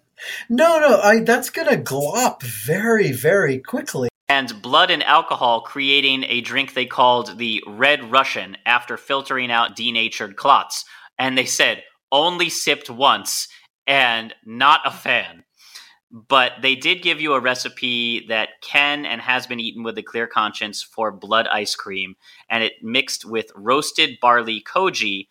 no, 0.48 1.00
I 1.03 1.20
that's 1.24 1.50
gonna 1.50 1.76
glop 1.76 2.42
very, 2.42 3.12
very 3.12 3.59
quickly. 3.59 4.10
And 4.31 4.62
blood 4.62 4.93
and 4.93 5.03
alcohol 5.03 5.61
creating 5.61 6.23
a 6.23 6.40
drink 6.40 6.73
they 6.73 6.87
called 6.87 7.37
the 7.37 7.61
Red 7.66 8.12
Russian 8.12 8.57
after 8.64 8.97
filtering 8.97 9.51
out 9.51 9.75
denatured 9.75 10.37
clots. 10.37 10.85
And 11.19 11.37
they 11.37 11.47
said 11.47 11.83
only 12.12 12.49
sipped 12.49 12.88
once 12.88 13.49
and 13.88 14.33
not 14.47 14.83
a 14.85 14.93
fan. 14.93 15.43
But 16.12 16.53
they 16.62 16.77
did 16.77 17.03
give 17.03 17.21
you 17.21 17.35
a 17.35 17.40
recipe 17.40 18.25
that 18.29 18.51
can 18.62 19.05
and 19.05 19.21
has 19.21 19.49
been 19.49 19.59
eaten 19.59 19.83
with 19.83 19.99
a 19.99 20.03
clear 20.05 20.29
conscience 20.29 20.81
for 20.81 21.11
blood 21.11 21.49
ice 21.49 21.75
cream, 21.75 22.14
and 22.49 22.62
it 22.62 22.75
mixed 22.83 23.25
with 23.25 23.51
roasted 23.57 24.19
barley 24.23 24.62
koji 24.62 25.27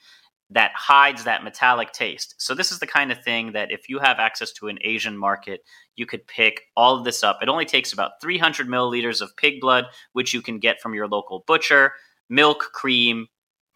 that 0.52 0.72
hides 0.74 1.26
that 1.26 1.44
metallic 1.44 1.92
taste. 1.92 2.36
So 2.38 2.56
this 2.56 2.72
is 2.72 2.80
the 2.80 2.88
kind 2.88 3.12
of 3.12 3.24
thing 3.24 3.52
that 3.52 3.72
if 3.72 3.88
you 3.88 4.00
have 4.00 4.18
access 4.18 4.52
to 4.54 4.68
an 4.68 4.80
Asian 4.82 5.16
market, 5.16 5.62
you 5.96 6.06
could 6.06 6.26
pick 6.26 6.64
all 6.76 6.98
of 6.98 7.04
this 7.04 7.24
up. 7.24 7.40
It 7.42 7.50
only 7.50 7.66
takes 7.66 7.94
about 7.94 8.14
300 8.22 8.68
milliliters 8.68 9.22
of 9.22 9.36
pig 9.38 9.62
blood, 9.62 9.86
which 10.14 10.34
you 10.34 10.42
can 10.42 10.58
get 10.58 10.82
from 10.82 10.96
your 10.96 11.08
local 11.08 11.44
butcher, 11.46 11.94
milk, 12.30 12.72
cream, 12.74 13.28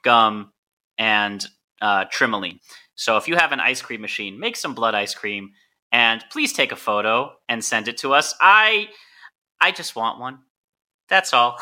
gum, 0.04 0.52
and 0.98 1.46
uh, 1.82 2.06
trimoline. 2.06 2.60
So 2.96 3.18
if 3.18 3.28
you 3.28 3.36
have 3.36 3.52
an 3.52 3.60
ice 3.60 3.82
cream 3.82 4.02
machine, 4.02 4.40
make 4.40 4.56
some 4.56 4.74
blood 4.74 4.96
ice 4.96 5.14
cream, 5.14 5.52
and 5.92 6.24
please 6.32 6.54
take 6.54 6.72
a 6.72 6.76
photo 6.76 7.34
and 7.48 7.64
send 7.64 7.88
it 7.88 7.98
to 7.98 8.14
us. 8.14 8.34
I, 8.42 8.90
I 9.62 9.72
just 9.72 9.96
want 9.96 10.20
one. 10.20 10.40
That's 11.08 11.34
all. 11.34 11.60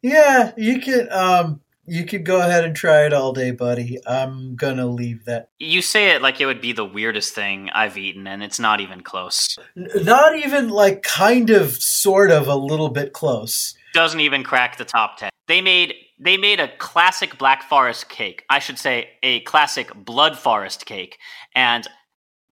Yeah, 0.00 0.52
you 0.56 0.80
could 0.80 1.08
um 1.10 1.60
you 1.88 2.04
could 2.04 2.24
go 2.24 2.40
ahead 2.40 2.64
and 2.64 2.76
try 2.76 3.04
it 3.06 3.12
all 3.12 3.32
day, 3.32 3.50
buddy. 3.50 3.98
I'm 4.06 4.56
gonna 4.56 4.86
leave 4.86 5.24
that. 5.24 5.50
You 5.58 5.82
say 5.82 6.10
it 6.10 6.22
like 6.22 6.40
it 6.40 6.46
would 6.46 6.60
be 6.60 6.72
the 6.72 6.84
weirdest 6.84 7.34
thing 7.34 7.70
I've 7.70 7.96
eaten, 7.96 8.26
and 8.26 8.42
it's 8.42 8.60
not 8.60 8.80
even 8.80 9.00
close. 9.00 9.56
Not 9.74 10.36
even 10.36 10.68
like 10.68 11.02
kind 11.02 11.50
of 11.50 11.82
sort 11.82 12.30
of 12.30 12.48
a 12.48 12.56
little 12.56 12.90
bit 12.90 13.12
close. 13.12 13.74
doesn't 13.94 14.20
even 14.20 14.44
crack 14.44 14.76
the 14.76 14.84
top 14.84 15.16
10. 15.16 15.30
They 15.46 15.60
made 15.60 15.94
they 16.20 16.36
made 16.36 16.60
a 16.60 16.68
classic 16.78 17.38
Black 17.38 17.62
Forest 17.62 18.08
cake. 18.08 18.44
I 18.50 18.58
should 18.58 18.78
say 18.78 19.10
a 19.22 19.40
classic 19.40 19.92
Blood 19.94 20.36
Forest 20.36 20.84
cake. 20.84 21.18
And 21.54 21.86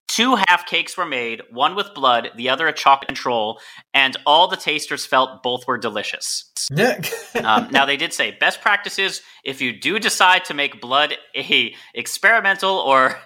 two 0.08 0.36
half 0.36 0.66
cakes 0.66 0.96
were 0.96 1.06
made, 1.06 1.42
one 1.50 1.74
with 1.74 1.94
blood, 1.94 2.30
the 2.36 2.48
other 2.48 2.68
a 2.68 2.72
chocolate 2.72 3.08
control, 3.08 3.60
and 3.92 4.16
all 4.26 4.48
the 4.48 4.56
tasters 4.56 5.04
felt 5.04 5.42
both 5.42 5.66
were 5.66 5.78
delicious. 5.78 6.50
Yeah. 6.70 7.00
Um, 7.44 7.68
now 7.72 7.84
they 7.84 7.96
did 7.96 8.12
say 8.12 8.36
best 8.38 8.62
practices 8.62 9.20
if 9.44 9.60
you 9.60 9.78
do 9.78 9.98
decide 9.98 10.44
to 10.46 10.54
make 10.54 10.80
blood 10.80 11.14
a 11.36 11.74
experimental 11.94 12.78
or 12.78 13.18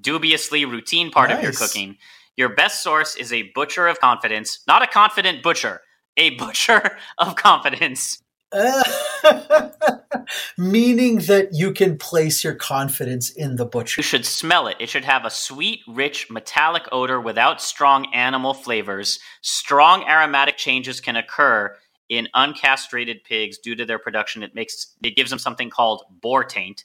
dubiously 0.00 0.64
routine 0.64 1.10
part 1.10 1.30
of 1.30 1.40
your 1.40 1.52
cooking, 1.52 1.96
your 2.36 2.48
best 2.54 2.82
source 2.82 3.14
is 3.16 3.32
a 3.32 3.50
butcher 3.54 3.86
of 3.86 4.00
confidence, 4.00 4.58
not 4.66 4.82
a 4.82 4.88
confident 4.88 5.42
butcher, 5.42 5.80
a 6.16 6.30
butcher 6.30 6.98
of 7.18 7.36
confidence. 7.36 8.23
Meaning 10.56 11.18
that 11.18 11.48
you 11.52 11.72
can 11.72 11.98
place 11.98 12.44
your 12.44 12.54
confidence 12.54 13.30
in 13.30 13.56
the 13.56 13.66
butcher. 13.66 14.00
You 14.00 14.04
should 14.04 14.24
smell 14.24 14.68
it. 14.68 14.76
It 14.78 14.88
should 14.88 15.04
have 15.04 15.24
a 15.24 15.30
sweet, 15.30 15.80
rich, 15.88 16.30
metallic 16.30 16.84
odor 16.92 17.20
without 17.20 17.60
strong 17.60 18.06
animal 18.14 18.54
flavors. 18.54 19.18
Strong 19.42 20.04
aromatic 20.04 20.56
changes 20.56 21.00
can 21.00 21.16
occur 21.16 21.76
in 22.08 22.28
uncastrated 22.34 23.24
pigs 23.24 23.58
due 23.58 23.74
to 23.74 23.84
their 23.84 23.98
production. 23.98 24.42
It 24.42 24.54
makes 24.54 24.94
it 25.02 25.16
gives 25.16 25.30
them 25.30 25.38
something 25.38 25.70
called 25.70 26.04
boar 26.22 26.44
taint. 26.44 26.84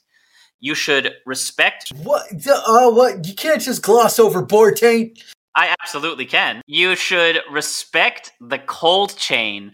You 0.58 0.74
should 0.74 1.14
respect 1.24 1.90
What? 2.02 2.28
The, 2.30 2.54
uh, 2.54 2.90
what? 2.90 3.26
You 3.26 3.34
can't 3.34 3.62
just 3.62 3.82
gloss 3.82 4.18
over 4.18 4.42
boar 4.42 4.72
taint. 4.72 5.22
I 5.54 5.74
absolutely 5.80 6.26
can. 6.26 6.62
You 6.66 6.96
should 6.96 7.40
respect 7.50 8.32
the 8.40 8.58
cold 8.58 9.16
chain 9.16 9.72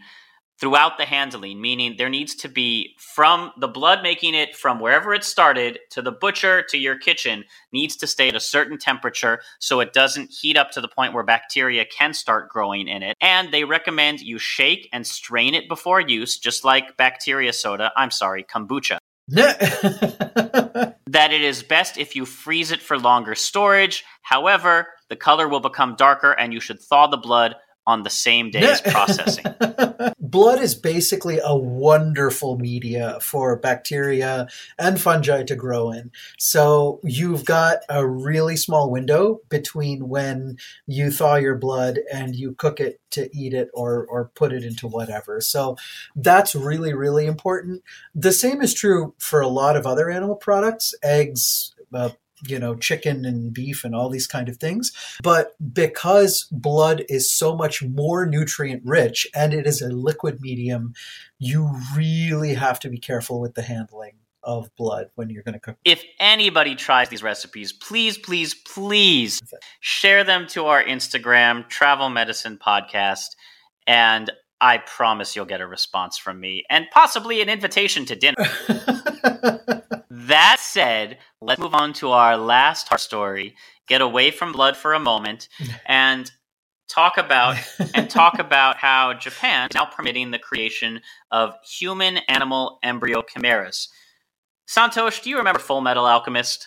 throughout 0.60 0.98
the 0.98 1.04
handling, 1.04 1.60
meaning 1.60 1.94
there 1.96 2.08
needs 2.08 2.34
to 2.34 2.48
be 2.48 2.96
from 2.98 3.52
the 3.58 3.68
blood 3.68 4.02
making 4.02 4.34
it 4.34 4.56
from 4.56 4.80
wherever 4.80 5.12
it 5.12 5.24
started 5.24 5.78
to 5.90 6.02
the 6.02 6.12
butcher 6.12 6.62
to 6.62 6.78
your 6.78 6.98
kitchen 6.98 7.44
needs 7.72 7.96
to 7.96 8.06
stay 8.06 8.28
at 8.28 8.34
a 8.34 8.40
certain 8.40 8.78
temperature 8.78 9.40
so 9.58 9.80
it 9.80 9.92
doesn't 9.92 10.30
heat 10.30 10.56
up 10.56 10.70
to 10.70 10.80
the 10.80 10.88
point 10.88 11.12
where 11.12 11.24
bacteria 11.24 11.84
can 11.84 12.14
start 12.14 12.48
growing 12.48 12.88
in 12.88 13.02
it. 13.02 13.16
And 13.20 13.52
they 13.52 13.64
recommend 13.64 14.20
you 14.20 14.38
shake 14.38 14.88
and 14.92 15.06
strain 15.06 15.54
it 15.54 15.68
before 15.68 16.00
use, 16.00 16.38
just 16.38 16.64
like 16.64 16.96
bacteria 16.96 17.52
soda. 17.52 17.92
I'm 17.96 18.10
sorry, 18.10 18.44
kombucha 18.44 18.98
that 19.28 20.96
it 21.08 21.42
is 21.42 21.64
best 21.64 21.98
if 21.98 22.14
you 22.14 22.24
freeze 22.24 22.70
it 22.70 22.80
for 22.80 22.96
longer 22.96 23.34
storage. 23.34 24.04
However, 24.22 24.86
the 25.08 25.16
color 25.16 25.48
will 25.48 25.58
become 25.58 25.96
darker 25.96 26.30
and 26.32 26.52
you 26.52 26.60
should 26.60 26.80
thaw 26.80 27.08
the 27.08 27.16
blood 27.16 27.56
on 27.86 28.02
the 28.02 28.10
same 28.10 28.50
day 28.50 28.60
as 28.60 28.80
processing. 28.86 29.44
Blood 30.18 30.60
is 30.60 30.74
basically 30.74 31.38
a 31.42 31.56
wonderful 31.56 32.58
media 32.58 33.18
for 33.20 33.56
bacteria 33.56 34.48
and 34.78 35.00
fungi 35.00 35.44
to 35.44 35.54
grow 35.54 35.92
in. 35.92 36.10
So 36.38 37.00
you've 37.04 37.44
got 37.44 37.78
a 37.88 38.06
really 38.06 38.56
small 38.56 38.90
window 38.90 39.40
between 39.48 40.08
when 40.08 40.58
you 40.86 41.10
thaw 41.10 41.36
your 41.36 41.56
blood 41.56 42.00
and 42.12 42.34
you 42.34 42.54
cook 42.54 42.80
it 42.80 43.00
to 43.12 43.30
eat 43.34 43.54
it 43.54 43.70
or, 43.72 44.06
or 44.06 44.30
put 44.34 44.52
it 44.52 44.64
into 44.64 44.88
whatever. 44.88 45.40
So 45.40 45.76
that's 46.14 46.54
really, 46.54 46.92
really 46.92 47.26
important. 47.26 47.82
The 48.14 48.32
same 48.32 48.60
is 48.60 48.74
true 48.74 49.14
for 49.18 49.40
a 49.40 49.48
lot 49.48 49.76
of 49.76 49.86
other 49.86 50.10
animal 50.10 50.36
products, 50.36 50.94
eggs, 51.02 51.74
uh, 51.94 52.10
you 52.46 52.58
know, 52.58 52.74
chicken 52.74 53.24
and 53.24 53.52
beef 53.52 53.84
and 53.84 53.94
all 53.94 54.08
these 54.08 54.26
kind 54.26 54.48
of 54.48 54.56
things. 54.56 54.92
But 55.22 55.54
because 55.72 56.46
blood 56.50 57.04
is 57.08 57.30
so 57.30 57.56
much 57.56 57.82
more 57.82 58.26
nutrient 58.26 58.82
rich 58.84 59.26
and 59.34 59.54
it 59.54 59.66
is 59.66 59.80
a 59.82 59.88
liquid 59.88 60.40
medium, 60.40 60.94
you 61.38 61.70
really 61.94 62.54
have 62.54 62.80
to 62.80 62.88
be 62.88 62.98
careful 62.98 63.40
with 63.40 63.54
the 63.54 63.62
handling 63.62 64.14
of 64.42 64.74
blood 64.76 65.10
when 65.16 65.28
you're 65.28 65.42
going 65.42 65.54
to 65.54 65.60
cook. 65.60 65.76
if 65.84 66.04
anybody 66.20 66.76
tries 66.76 67.08
these 67.08 67.22
recipes, 67.22 67.72
please, 67.72 68.16
please, 68.16 68.54
please 68.54 69.42
share 69.80 70.22
them 70.22 70.46
to 70.46 70.66
our 70.66 70.82
Instagram, 70.82 71.68
Travel 71.68 72.08
Medicine 72.08 72.58
Podcast, 72.64 73.34
and 73.88 74.30
I 74.60 74.78
promise 74.78 75.36
you'll 75.36 75.44
get 75.44 75.60
a 75.60 75.66
response 75.66 76.16
from 76.16 76.40
me 76.40 76.64
and 76.70 76.86
possibly 76.92 77.42
an 77.42 77.48
invitation 77.48 78.06
to 78.06 78.16
dinner. 78.16 79.82
That 80.18 80.56
said, 80.60 81.18
let's 81.42 81.60
move 81.60 81.74
on 81.74 81.92
to 81.94 82.12
our 82.12 82.38
last 82.38 82.88
horror 82.88 82.98
story. 82.98 83.54
Get 83.86 84.00
away 84.00 84.30
from 84.30 84.52
blood 84.52 84.74
for 84.74 84.94
a 84.94 84.98
moment 84.98 85.48
and 85.86 86.30
talk 86.88 87.18
about 87.18 87.56
and 87.94 88.08
talk 88.08 88.38
about 88.38 88.78
how 88.78 89.12
Japan 89.12 89.68
is 89.68 89.74
now 89.74 89.84
permitting 89.84 90.30
the 90.30 90.38
creation 90.38 91.02
of 91.30 91.54
human 91.62 92.16
animal 92.28 92.78
embryo 92.82 93.22
chimeras. 93.22 93.90
Santosh, 94.66 95.22
do 95.22 95.28
you 95.28 95.36
remember 95.36 95.60
Full 95.60 95.82
Metal 95.82 96.06
Alchemist? 96.06 96.66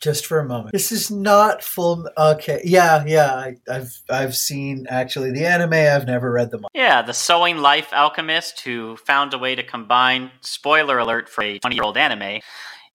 Just 0.00 0.26
for 0.26 0.38
a 0.38 0.44
moment. 0.44 0.72
This 0.72 0.92
is 0.92 1.10
not 1.10 1.62
full. 1.62 2.08
Okay, 2.16 2.60
yeah, 2.64 3.04
yeah. 3.06 3.34
I, 3.34 3.56
have 3.72 3.92
I've 4.08 4.36
seen 4.36 4.86
actually 4.88 5.30
the 5.30 5.46
anime. 5.46 5.72
I've 5.72 6.06
never 6.06 6.30
read 6.30 6.50
them. 6.50 6.64
Yeah, 6.74 7.02
the 7.02 7.14
sewing 7.14 7.58
life 7.58 7.92
alchemist 7.92 8.60
who 8.60 8.96
found 8.96 9.34
a 9.34 9.38
way 9.38 9.54
to 9.54 9.62
combine. 9.62 10.30
Spoiler 10.40 10.98
alert 10.98 11.28
for 11.28 11.42
a 11.42 11.58
twenty-year-old 11.58 11.96
anime. 11.96 12.40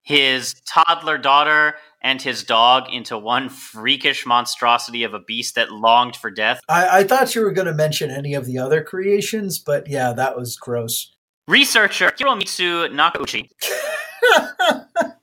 His 0.03 0.55
toddler 0.68 1.16
daughter 1.16 1.76
and 2.03 2.20
his 2.20 2.45
dog 2.45 2.93
into 2.93 3.16
one 3.16 3.49
freakish 3.49 4.26
monstrosity 4.26 5.03
of 5.03 5.14
a 5.14 5.20
beast 5.20 5.55
that 5.55 5.72
longed 5.72 6.14
for 6.14 6.30
death. 6.30 6.61
I, 6.68 6.99
I 6.99 7.05
thought 7.05 7.35
you 7.35 7.41
were 7.41 7.53
going 7.53 7.66
to 7.66 7.72
mention 7.72 8.11
any 8.11 8.35
of 8.35 8.45
the 8.45 8.59
other 8.59 8.85
creations, 8.85 9.59
but 9.59 9.89
yeah, 9.89 10.12
that 10.12 10.37
was 10.37 10.57
gross. 10.57 11.14
Researcher 11.49 12.11
Hiromitsu 12.11 12.91
Nakauchi. 12.95 13.49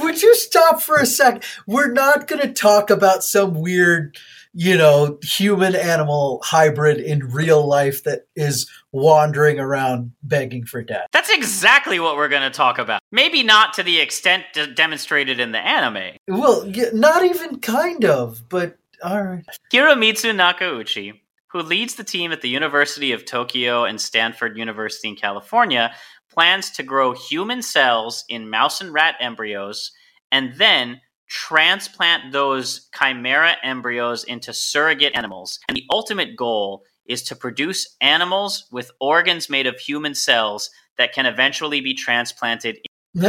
Would 0.00 0.22
you 0.22 0.34
stop 0.34 0.80
for 0.80 0.96
a 0.96 1.06
sec? 1.06 1.44
We're 1.66 1.92
not 1.92 2.26
going 2.26 2.42
to 2.42 2.52
talk 2.52 2.90
about 2.90 3.24
some 3.24 3.54
weird, 3.54 4.16
you 4.52 4.76
know, 4.76 5.18
human 5.22 5.74
animal 5.74 6.40
hybrid 6.44 6.98
in 6.98 7.30
real 7.30 7.66
life 7.66 8.04
that 8.04 8.26
is 8.36 8.70
wandering 8.92 9.58
around 9.58 10.12
begging 10.22 10.64
for 10.64 10.82
death. 10.82 11.06
That's 11.12 11.30
exactly 11.30 12.00
what 12.00 12.16
we're 12.16 12.28
going 12.28 12.42
to 12.42 12.56
talk 12.56 12.78
about. 12.78 13.00
Maybe 13.12 13.42
not 13.42 13.74
to 13.74 13.82
the 13.82 14.00
extent 14.00 14.44
de- 14.54 14.66
demonstrated 14.66 15.40
in 15.40 15.52
the 15.52 15.58
anime. 15.58 16.16
Well, 16.28 16.70
not 16.92 17.24
even 17.24 17.60
kind 17.60 18.04
of, 18.04 18.48
but 18.48 18.78
all 19.02 19.22
right. 19.22 19.44
Hiromitsu 19.72 20.34
Nakauchi, 20.34 21.20
who 21.48 21.60
leads 21.60 21.94
the 21.94 22.04
team 22.04 22.32
at 22.32 22.40
the 22.40 22.48
University 22.48 23.12
of 23.12 23.24
Tokyo 23.24 23.84
and 23.84 24.00
Stanford 24.00 24.56
University 24.56 25.08
in 25.08 25.16
California, 25.16 25.94
plans 26.36 26.70
to 26.70 26.82
grow 26.82 27.12
human 27.12 27.62
cells 27.62 28.24
in 28.28 28.50
mouse 28.50 28.80
and 28.80 28.92
rat 28.92 29.14
embryos 29.20 29.92
and 30.30 30.54
then 30.56 31.00
transplant 31.28 32.30
those 32.32 32.88
chimera 32.96 33.56
embryos 33.64 34.22
into 34.24 34.52
surrogate 34.52 35.16
animals. 35.16 35.58
And 35.68 35.76
the 35.76 35.86
ultimate 35.90 36.36
goal 36.36 36.84
is 37.06 37.22
to 37.24 37.36
produce 37.36 37.96
animals 38.00 38.66
with 38.70 38.90
organs 39.00 39.48
made 39.48 39.66
of 39.66 39.78
human 39.78 40.14
cells 40.14 40.70
that 40.98 41.14
can 41.14 41.24
eventually 41.24 41.80
be 41.80 41.94
transplanted. 41.94 42.78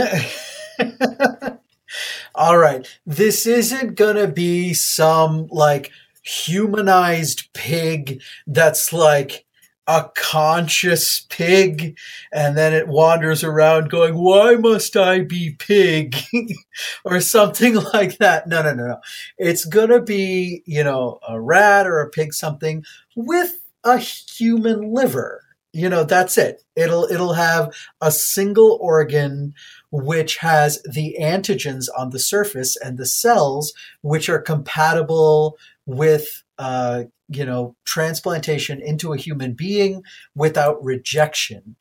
All 2.35 2.57
right. 2.57 2.85
This 3.05 3.47
isn't 3.47 3.95
going 3.95 4.17
to 4.17 4.27
be 4.27 4.73
some 4.73 5.47
like 5.47 5.91
humanized 6.23 7.47
pig 7.53 8.21
that's 8.47 8.91
like 8.91 9.45
a 9.87 10.09
conscious 10.15 11.25
pig 11.29 11.97
and 12.33 12.57
then 12.57 12.73
it 12.73 12.89
wanders 12.89 13.43
around 13.43 13.89
going 13.89 14.15
why 14.15 14.55
must 14.55 14.95
i 14.97 15.21
be 15.21 15.55
pig? 15.57 16.15
Or 17.03 17.19
something 17.21 17.73
like 17.93 18.19
that. 18.19 18.47
No 18.47 18.61
no 18.61 18.73
no 18.73 18.87
no. 18.87 18.97
It's 19.37 19.65
gonna 19.65 20.01
be 20.01 20.61
you 20.65 20.83
know 20.83 21.19
a 21.27 21.39
rat 21.41 21.87
or 21.87 22.01
a 22.01 22.09
pig 22.09 22.33
something 22.33 22.83
with 23.15 23.63
a 23.83 23.97
human 23.97 24.93
liver. 24.93 25.43
You 25.73 25.89
know 25.89 26.03
that's 26.03 26.37
it. 26.37 26.63
It'll 26.75 27.05
it'll 27.05 27.33
have 27.33 27.73
a 27.99 28.11
single 28.11 28.77
organ 28.79 29.53
which 29.91 30.37
has 30.37 30.81
the 30.83 31.15
antigens 31.19 31.85
on 31.97 32.11
the 32.11 32.19
surface 32.19 32.75
and 32.75 32.97
the 32.97 33.05
cells 33.05 33.73
which 34.01 34.29
are 34.29 34.39
compatible 34.39 35.57
with 35.85 36.43
uh, 36.59 37.05
you 37.29 37.45
know, 37.45 37.75
transplantation 37.85 38.81
into 38.81 39.13
a 39.13 39.17
human 39.17 39.53
being 39.53 40.03
without 40.35 40.83
rejection. 40.83 41.75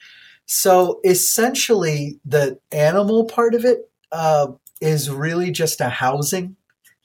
So 0.47 1.01
essentially, 1.05 2.20
the 2.24 2.59
animal 2.72 3.24
part 3.24 3.55
of 3.55 3.64
it 3.64 3.90
uh, 4.12 4.49
is 4.80 5.11
really 5.11 5.51
just 5.51 5.80
a 5.80 5.88
housing 5.88 6.57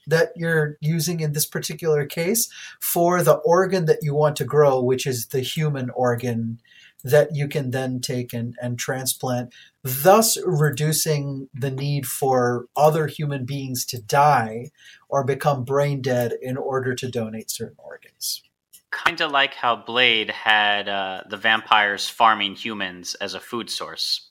that 0.06 0.30
you're 0.36 0.76
using 0.80 1.20
in 1.20 1.32
this 1.32 1.46
particular 1.46 2.06
case 2.06 2.48
for 2.80 3.22
the 3.22 3.34
organ 3.34 3.86
that 3.86 4.00
you 4.02 4.14
want 4.14 4.36
to 4.36 4.44
grow, 4.44 4.80
which 4.80 5.06
is 5.06 5.28
the 5.28 5.40
human 5.40 5.90
organ 5.90 6.60
that 7.04 7.34
you 7.34 7.48
can 7.48 7.70
then 7.70 8.00
take 8.00 8.32
and, 8.32 8.54
and 8.60 8.78
transplant, 8.78 9.52
thus 9.82 10.38
reducing 10.44 11.48
the 11.52 11.70
need 11.70 12.06
for 12.06 12.66
other 12.76 13.06
human 13.06 13.44
beings 13.44 13.84
to 13.86 14.00
die 14.00 14.70
or 15.08 15.24
become 15.24 15.64
brain 15.64 16.00
dead 16.00 16.32
in 16.40 16.56
order 16.56 16.94
to 16.94 17.10
donate 17.10 17.50
certain 17.50 17.76
organs. 17.78 18.42
Kind 18.90 19.20
of 19.20 19.30
like 19.30 19.54
how 19.54 19.76
Blade 19.76 20.30
had 20.30 20.88
uh, 20.88 21.22
the 21.28 21.36
vampires 21.36 22.08
farming 22.08 22.56
humans 22.56 23.14
as 23.16 23.34
a 23.34 23.40
food 23.40 23.70
source. 23.70 24.28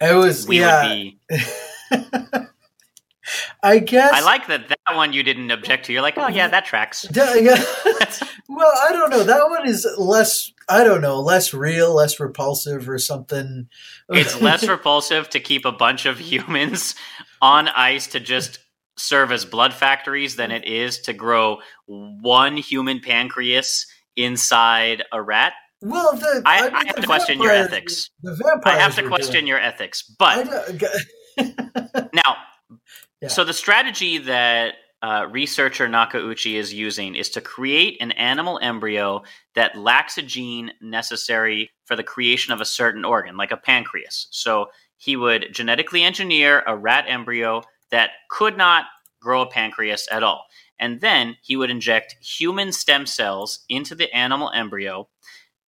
It 0.00 0.14
was, 0.14 0.46
we 0.46 0.60
yeah. 0.60 0.88
Be... 0.88 1.18
I 3.62 3.78
guess. 3.78 4.12
I 4.12 4.20
like 4.20 4.46
that 4.48 4.68
that 4.68 4.78
one 4.94 5.12
you 5.12 5.22
didn't 5.22 5.50
object 5.50 5.86
to. 5.86 5.92
You're 5.92 6.02
like, 6.02 6.16
oh 6.16 6.28
yeah, 6.28 6.48
that 6.48 6.64
tracks. 6.64 7.06
Yeah. 7.12 7.34
well, 8.48 8.72
I 8.84 8.92
don't 8.92 9.10
know. 9.10 9.24
That 9.24 9.48
one 9.48 9.68
is 9.68 9.86
less. 9.98 10.52
I 10.68 10.82
don't 10.82 11.00
know, 11.00 11.20
less 11.20 11.54
real, 11.54 11.94
less 11.94 12.18
repulsive, 12.18 12.88
or 12.88 12.98
something. 12.98 13.68
it's 14.08 14.40
less 14.40 14.66
repulsive 14.66 15.28
to 15.30 15.40
keep 15.40 15.64
a 15.64 15.72
bunch 15.72 16.06
of 16.06 16.18
humans 16.18 16.96
on 17.40 17.68
ice 17.68 18.08
to 18.08 18.20
just 18.20 18.58
serve 18.96 19.30
as 19.30 19.44
blood 19.44 19.74
factories 19.74 20.36
than 20.36 20.50
it 20.50 20.66
is 20.66 20.98
to 21.00 21.12
grow 21.12 21.58
one 21.86 22.56
human 22.56 23.00
pancreas 23.00 23.86
inside 24.16 25.04
a 25.12 25.22
rat. 25.22 25.52
Well, 25.82 26.16
the, 26.16 26.42
I, 26.44 26.58
I, 26.58 26.62
mean, 26.62 26.74
I 26.74 26.84
have 26.86 26.96
to 26.96 27.02
question 27.02 27.40
your 27.40 27.52
ethics. 27.52 28.10
The 28.22 28.34
vampires 28.34 28.76
I 28.76 28.80
have 28.80 28.96
to 28.96 29.06
question 29.06 29.32
doing. 29.32 29.46
your 29.46 29.60
ethics, 29.60 30.02
but 30.18 30.46
now 32.14 32.36
yeah. 33.20 33.28
So 33.28 33.44
the 33.44 33.52
strategy 33.52 34.18
that 34.18 34.74
uh, 35.02 35.26
researcher 35.30 35.86
Nakauchi 35.86 36.54
is 36.54 36.72
using 36.72 37.14
is 37.14 37.30
to 37.30 37.40
create 37.40 37.96
an 38.00 38.12
animal 38.12 38.58
embryo 38.62 39.22
that 39.54 39.76
lacks 39.76 40.18
a 40.18 40.22
gene 40.22 40.72
necessary 40.80 41.70
for 41.84 41.96
the 41.96 42.02
creation 42.02 42.52
of 42.52 42.60
a 42.60 42.64
certain 42.64 43.04
organ, 43.04 43.36
like 43.36 43.52
a 43.52 43.56
pancreas. 43.56 44.26
So 44.30 44.66
he 44.96 45.16
would 45.16 45.48
genetically 45.52 46.02
engineer 46.02 46.62
a 46.66 46.76
rat 46.76 47.04
embryo 47.08 47.62
that 47.90 48.10
could 48.30 48.56
not 48.56 48.86
grow 49.20 49.42
a 49.42 49.46
pancreas 49.46 50.08
at 50.10 50.22
all. 50.22 50.46
And 50.78 51.00
then 51.00 51.36
he 51.42 51.56
would 51.56 51.70
inject 51.70 52.16
human 52.20 52.72
stem 52.72 53.06
cells 53.06 53.60
into 53.68 53.94
the 53.94 54.12
animal 54.14 54.50
embryo, 54.54 55.08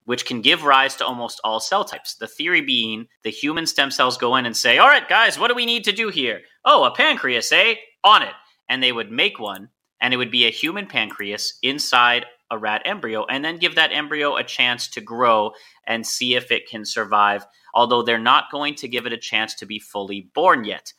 which 0.09 0.25
can 0.25 0.41
give 0.41 0.65
rise 0.65 0.97
to 0.97 1.05
almost 1.05 1.39
all 1.45 1.61
cell 1.61 1.85
types. 1.85 2.15
The 2.15 2.27
theory 2.27 2.63
being 2.63 3.09
the 3.25 3.31
human 3.31 3.67
stem 3.67 3.91
cells 3.91 4.17
go 4.17 4.37
in 4.37 4.47
and 4.47 4.57
say, 4.57 4.79
All 4.79 4.89
right, 4.89 5.07
guys, 5.07 5.39
what 5.39 5.49
do 5.49 5.55
we 5.55 5.67
need 5.67 5.85
to 5.85 5.93
do 5.93 6.09
here? 6.09 6.41
oh, 6.65 6.85
a 6.85 6.91
pancreas, 6.91 7.53
eh? 7.53 7.75
On 8.05 8.23
it. 8.23 8.33
And 8.71 8.83
they 8.83 8.91
would 8.91 9.13
make 9.13 9.39
one, 9.39 9.69
and 10.01 10.15
it 10.15 10.17
would 10.17 10.31
be 10.31 10.47
a 10.47 10.51
human 10.51 10.87
pancreas 10.87 11.59
inside 11.63 12.25
a 12.51 12.57
rat 12.57 12.81
embryo, 12.87 13.27
and 13.27 13.45
then 13.45 13.59
give 13.59 13.75
that 13.75 13.93
embryo 13.93 14.37
a 14.37 14.45
chance 14.45 14.89
to 14.89 15.03
grow 15.03 15.53
and 15.87 16.07
see 16.07 16.35
if 16.35 16.51
it 16.51 16.67
can 16.67 16.87
survive, 16.87 17.45
although 17.75 18.01
they're 18.01 18.19
not 18.19 18.51
going 18.51 18.77
to 18.77 18.89
give 18.89 19.05
it 19.05 19.13
a 19.13 19.19
chance 19.19 19.53
to 19.57 19.67
be 19.67 19.79
fully 19.79 20.31
born 20.35 20.65
yet. 20.65 20.95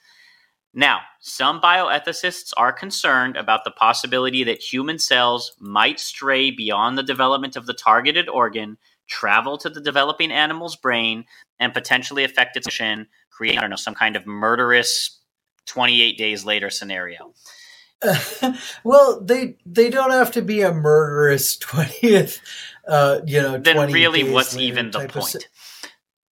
Now, 0.74 1.00
some 1.20 1.60
bioethicists 1.60 2.54
are 2.56 2.72
concerned 2.72 3.38
about 3.38 3.64
the 3.64 3.72
possibility 3.72 4.44
that 4.44 4.62
human 4.62 5.00
cells 5.00 5.54
might 5.60 6.00
stray 6.00 6.52
beyond 6.52 6.96
the 6.96 7.04
development 7.04 7.56
of 7.56 7.66
the 7.66 7.74
targeted 7.74 8.30
organ, 8.30 8.78
travel 9.10 9.58
to 9.58 9.70
the 9.70 9.82
developing 9.82 10.32
animal's 10.32 10.76
brain, 10.76 11.26
and 11.60 11.74
potentially 11.74 12.24
affect 12.24 12.56
its 12.56 12.68
function, 12.68 13.08
create, 13.32 13.58
I 13.58 13.62
don't 13.62 13.70
know, 13.70 13.76
some 13.76 13.96
kind 13.96 14.16
of 14.16 14.26
murderous 14.26 15.20
28 15.66 16.18
days 16.18 16.46
later 16.46 16.70
scenario. 16.70 17.34
well, 18.84 19.20
they 19.22 19.58
they 19.66 19.90
don't 19.90 20.12
have 20.12 20.32
to 20.32 20.42
be 20.42 20.62
a 20.62 20.74
murderous 20.74 21.58
twentieth. 21.60 22.40
Uh, 22.88 23.20
you 23.26 23.42
know, 23.42 23.58
then 23.58 23.92
really, 23.92 24.24
what's 24.24 24.56
even 24.56 24.92
the 24.92 25.08
point? 25.08 25.50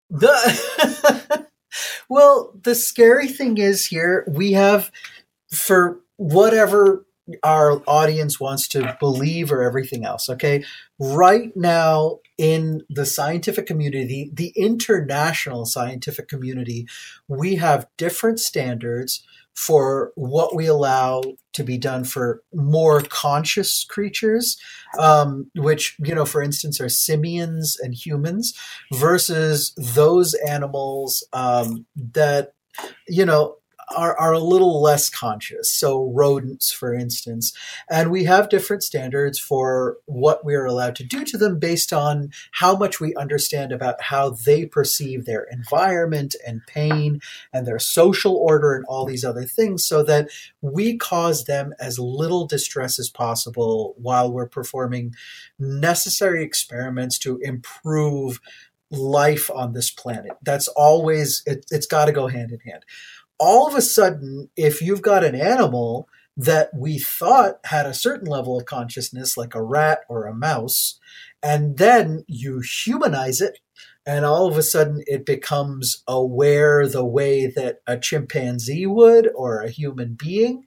The 0.09 1.47
well, 2.09 2.53
the 2.61 2.75
scary 2.75 3.27
thing 3.27 3.57
is 3.57 3.85
here 3.85 4.25
we 4.27 4.53
have 4.53 4.91
for 5.51 5.99
whatever 6.17 7.05
our 7.43 7.81
audience 7.87 8.39
wants 8.39 8.67
to 8.69 8.97
believe 8.99 9.51
or 9.51 9.61
everything 9.61 10.05
else. 10.05 10.29
Okay, 10.29 10.63
right 10.99 11.51
now 11.55 12.19
in 12.37 12.81
the 12.89 13.05
scientific 13.05 13.65
community, 13.67 14.31
the 14.33 14.53
international 14.55 15.65
scientific 15.65 16.27
community, 16.27 16.87
we 17.27 17.55
have 17.55 17.87
different 17.97 18.39
standards 18.39 19.23
for 19.53 20.13
what 20.15 20.55
we 20.55 20.65
allow 20.65 21.21
to 21.53 21.63
be 21.63 21.77
done 21.77 22.05
for 22.05 22.41
more 22.53 23.01
conscious 23.01 23.83
creatures, 23.83 24.57
um, 24.97 25.51
which, 25.55 25.97
you 25.99 26.15
know, 26.15 26.25
for 26.25 26.41
instance, 26.41 26.79
are 26.79 26.89
simians 26.89 27.77
and 27.79 27.93
humans, 27.93 28.57
versus 28.93 29.73
those 29.75 30.33
animals 30.47 31.27
um, 31.33 31.85
that, 31.95 32.53
you 33.07 33.25
know, 33.25 33.57
are, 33.95 34.17
are 34.17 34.33
a 34.33 34.39
little 34.39 34.81
less 34.81 35.09
conscious. 35.09 35.71
So 35.73 36.11
rodents, 36.13 36.71
for 36.71 36.93
instance, 36.93 37.53
and 37.89 38.11
we 38.11 38.23
have 38.25 38.49
different 38.49 38.83
standards 38.83 39.39
for 39.39 39.97
what 40.05 40.43
we're 40.45 40.65
allowed 40.65 40.95
to 40.97 41.03
do 41.03 41.23
to 41.25 41.37
them 41.37 41.59
based 41.59 41.93
on 41.93 42.31
how 42.51 42.75
much 42.75 42.99
we 42.99 43.15
understand 43.15 43.71
about 43.71 44.01
how 44.01 44.31
they 44.31 44.65
perceive 44.65 45.25
their 45.25 45.43
environment 45.51 46.35
and 46.45 46.61
pain 46.67 47.21
and 47.53 47.65
their 47.65 47.79
social 47.79 48.35
order 48.35 48.73
and 48.73 48.85
all 48.85 49.05
these 49.05 49.25
other 49.25 49.43
things 49.43 49.85
so 49.85 50.03
that 50.03 50.29
we 50.61 50.97
cause 50.97 51.45
them 51.45 51.73
as 51.79 51.99
little 51.99 52.45
distress 52.45 52.99
as 52.99 53.09
possible 53.09 53.95
while 53.97 54.31
we're 54.31 54.47
performing 54.47 55.13
necessary 55.59 56.43
experiments 56.43 57.17
to 57.19 57.37
improve 57.37 58.39
life 58.91 59.49
on 59.49 59.73
this 59.73 59.89
planet. 59.89 60.31
That's 60.43 60.67
always, 60.69 61.43
it, 61.45 61.65
has 61.71 61.85
got 61.85 62.05
to 62.05 62.11
go 62.11 62.27
hand 62.27 62.51
in 62.51 62.59
hand 62.59 62.83
all 63.41 63.67
of 63.67 63.73
a 63.73 63.81
sudden, 63.81 64.51
if 64.55 64.83
you've 64.83 65.01
got 65.01 65.23
an 65.23 65.33
animal 65.33 66.07
that 66.37 66.69
we 66.75 66.99
thought 66.99 67.55
had 67.65 67.87
a 67.87 67.93
certain 67.93 68.27
level 68.27 68.55
of 68.57 68.65
consciousness, 68.65 69.35
like 69.35 69.55
a 69.55 69.63
rat 69.63 70.01
or 70.07 70.27
a 70.27 70.33
mouse, 70.33 70.99
and 71.41 71.77
then 71.77 72.23
you 72.27 72.61
humanize 72.61 73.41
it, 73.41 73.57
and 74.05 74.25
all 74.25 74.47
of 74.47 74.57
a 74.57 74.63
sudden 74.63 75.03
it 75.07 75.25
becomes 75.25 76.03
aware 76.07 76.87
the 76.87 77.03
way 77.03 77.47
that 77.47 77.81
a 77.87 77.97
chimpanzee 77.97 78.85
would 78.85 79.29
or 79.33 79.61
a 79.61 79.71
human 79.71 80.13
being. 80.13 80.63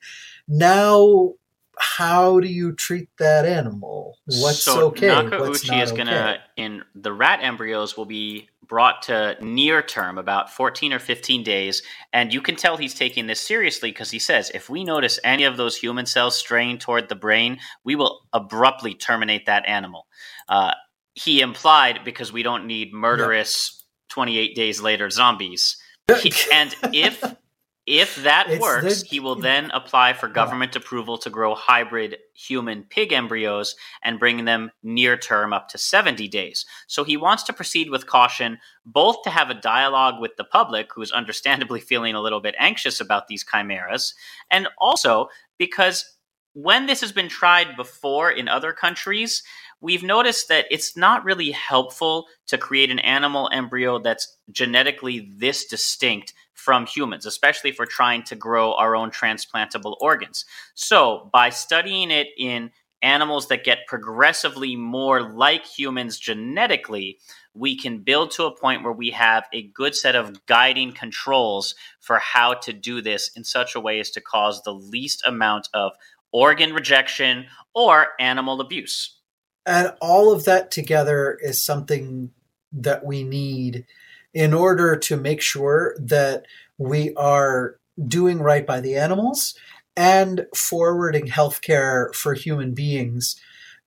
Now, 0.48 1.34
how 1.78 2.40
do 2.40 2.48
you 2.48 2.72
treat 2.72 3.08
that 3.18 3.46
animal? 3.46 4.18
What's 4.26 4.64
so 4.64 4.88
okay? 4.88 5.28
What's 5.28 5.68
not 5.68 5.80
is 5.80 5.92
going 5.92 6.06
to, 6.06 6.30
okay? 6.30 6.40
in 6.56 6.82
the 6.94 7.12
rat 7.12 7.38
embryos, 7.40 7.96
will 7.96 8.04
be 8.04 8.48
brought 8.68 9.02
to 9.02 9.36
near 9.40 9.82
term, 9.82 10.18
about 10.18 10.50
14 10.50 10.92
or 10.92 10.98
15 10.98 11.42
days. 11.42 11.82
And 12.12 12.32
you 12.32 12.40
can 12.40 12.56
tell 12.56 12.76
he's 12.76 12.94
taking 12.94 13.26
this 13.26 13.40
seriously 13.40 13.90
because 13.90 14.10
he 14.10 14.18
says 14.18 14.50
if 14.54 14.68
we 14.70 14.84
notice 14.84 15.18
any 15.24 15.44
of 15.44 15.56
those 15.56 15.76
human 15.76 16.06
cells 16.06 16.36
straying 16.36 16.78
toward 16.78 17.08
the 17.08 17.14
brain, 17.14 17.58
we 17.84 17.94
will 17.96 18.22
abruptly 18.32 18.94
terminate 18.94 19.46
that 19.46 19.66
animal. 19.68 20.06
Uh, 20.48 20.72
he 21.14 21.40
implied 21.40 22.00
because 22.04 22.32
we 22.32 22.42
don't 22.42 22.66
need 22.66 22.92
murderous 22.92 23.84
28 24.10 24.54
days 24.54 24.80
later 24.80 25.10
zombies. 25.10 25.76
He, 26.20 26.32
and 26.52 26.74
if 26.92 27.22
if 27.86 28.16
that 28.16 28.48
It's 28.48 28.60
works, 28.62 29.02
the- 29.02 29.08
he 29.08 29.20
will 29.20 29.34
then 29.34 29.70
apply 29.72 30.14
for 30.14 30.26
government 30.26 30.74
approval 30.74 31.18
to 31.18 31.28
grow 31.28 31.54
hybrid 31.54 32.16
human 32.32 32.84
pig 32.84 33.12
embryos 33.12 33.76
and 34.02 34.18
bring 34.18 34.44
them 34.46 34.70
near 34.82 35.18
term 35.18 35.52
up 35.52 35.68
to 35.68 35.78
70 35.78 36.26
days. 36.28 36.64
So 36.86 37.04
he 37.04 37.16
wants 37.18 37.42
to 37.44 37.52
proceed 37.52 37.90
with 37.90 38.06
caution, 38.06 38.58
both 38.86 39.22
to 39.24 39.30
have 39.30 39.50
a 39.50 39.54
dialogue 39.54 40.18
with 40.18 40.36
the 40.36 40.44
public, 40.44 40.94
who 40.94 41.02
is 41.02 41.12
understandably 41.12 41.80
feeling 41.80 42.14
a 42.14 42.22
little 42.22 42.40
bit 42.40 42.54
anxious 42.58 43.00
about 43.00 43.28
these 43.28 43.44
chimeras, 43.44 44.14
and 44.50 44.68
also 44.78 45.28
because 45.58 46.16
when 46.54 46.86
this 46.86 47.00
has 47.00 47.12
been 47.12 47.28
tried 47.28 47.76
before 47.76 48.30
in 48.30 48.48
other 48.48 48.72
countries, 48.72 49.42
we've 49.80 50.04
noticed 50.04 50.48
that 50.48 50.66
it's 50.70 50.96
not 50.96 51.24
really 51.24 51.50
helpful 51.50 52.28
to 52.46 52.56
create 52.56 52.90
an 52.90 53.00
animal 53.00 53.50
embryo 53.52 53.98
that's 53.98 54.38
genetically 54.52 55.28
this 55.36 55.66
distinct 55.66 56.32
from 56.54 56.86
humans, 56.86 57.26
especially 57.26 57.70
if 57.70 57.78
we're 57.78 57.86
trying 57.86 58.22
to 58.24 58.36
grow 58.36 58.74
our 58.74 58.96
own 58.96 59.10
transplantable 59.10 59.96
organs. 60.00 60.44
So, 60.74 61.28
by 61.32 61.50
studying 61.50 62.10
it 62.10 62.28
in 62.38 62.70
animals 63.02 63.48
that 63.48 63.64
get 63.64 63.86
progressively 63.86 64.74
more 64.74 65.22
like 65.22 65.66
humans 65.66 66.18
genetically, 66.18 67.18
we 67.52 67.76
can 67.76 67.98
build 67.98 68.30
to 68.32 68.44
a 68.44 68.56
point 68.56 68.82
where 68.82 68.92
we 68.92 69.10
have 69.10 69.44
a 69.52 69.68
good 69.68 69.94
set 69.94 70.16
of 70.16 70.44
guiding 70.46 70.92
controls 70.92 71.74
for 72.00 72.18
how 72.18 72.54
to 72.54 72.72
do 72.72 73.02
this 73.02 73.30
in 73.36 73.44
such 73.44 73.74
a 73.74 73.80
way 73.80 74.00
as 74.00 74.10
to 74.10 74.20
cause 74.20 74.62
the 74.62 74.72
least 74.72 75.22
amount 75.26 75.68
of 75.74 75.92
organ 76.32 76.72
rejection 76.72 77.46
or 77.74 78.08
animal 78.18 78.60
abuse. 78.60 79.18
And 79.66 79.92
all 80.00 80.32
of 80.32 80.44
that 80.44 80.70
together 80.70 81.38
is 81.40 81.62
something 81.62 82.30
that 82.72 83.04
we 83.04 83.22
need 83.22 83.86
in 84.34 84.52
order 84.52 84.96
to 84.96 85.16
make 85.16 85.40
sure 85.40 85.96
that 85.98 86.44
we 86.76 87.14
are 87.14 87.78
doing 88.08 88.40
right 88.40 88.66
by 88.66 88.80
the 88.80 88.96
animals 88.96 89.54
and 89.96 90.46
forwarding 90.54 91.26
healthcare 91.26 92.12
for 92.14 92.34
human 92.34 92.74
beings 92.74 93.36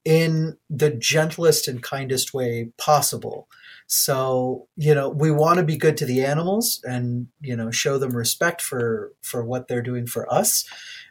in 0.06 0.58
the 0.70 0.90
gentlest 0.90 1.68
and 1.68 1.84
kindest 1.84 2.34
way 2.34 2.72
possible. 2.78 3.50
So, 3.88 4.68
you 4.78 4.96
know, 4.96 5.10
we 5.10 5.32
want 5.32 5.58
to 5.58 5.64
be 5.64 5.76
good 5.76 5.98
to 5.98 6.06
the 6.06 6.24
animals 6.24 6.80
and, 6.86 7.28
you 7.42 7.56
know, 7.58 7.72
show 7.72 7.98
them 7.98 8.16
respect 8.16 8.62
for 8.62 9.12
for 9.22 9.44
what 9.44 9.68
they're 9.68 9.82
doing 9.82 10.08
for 10.08 10.32
us. 10.34 10.66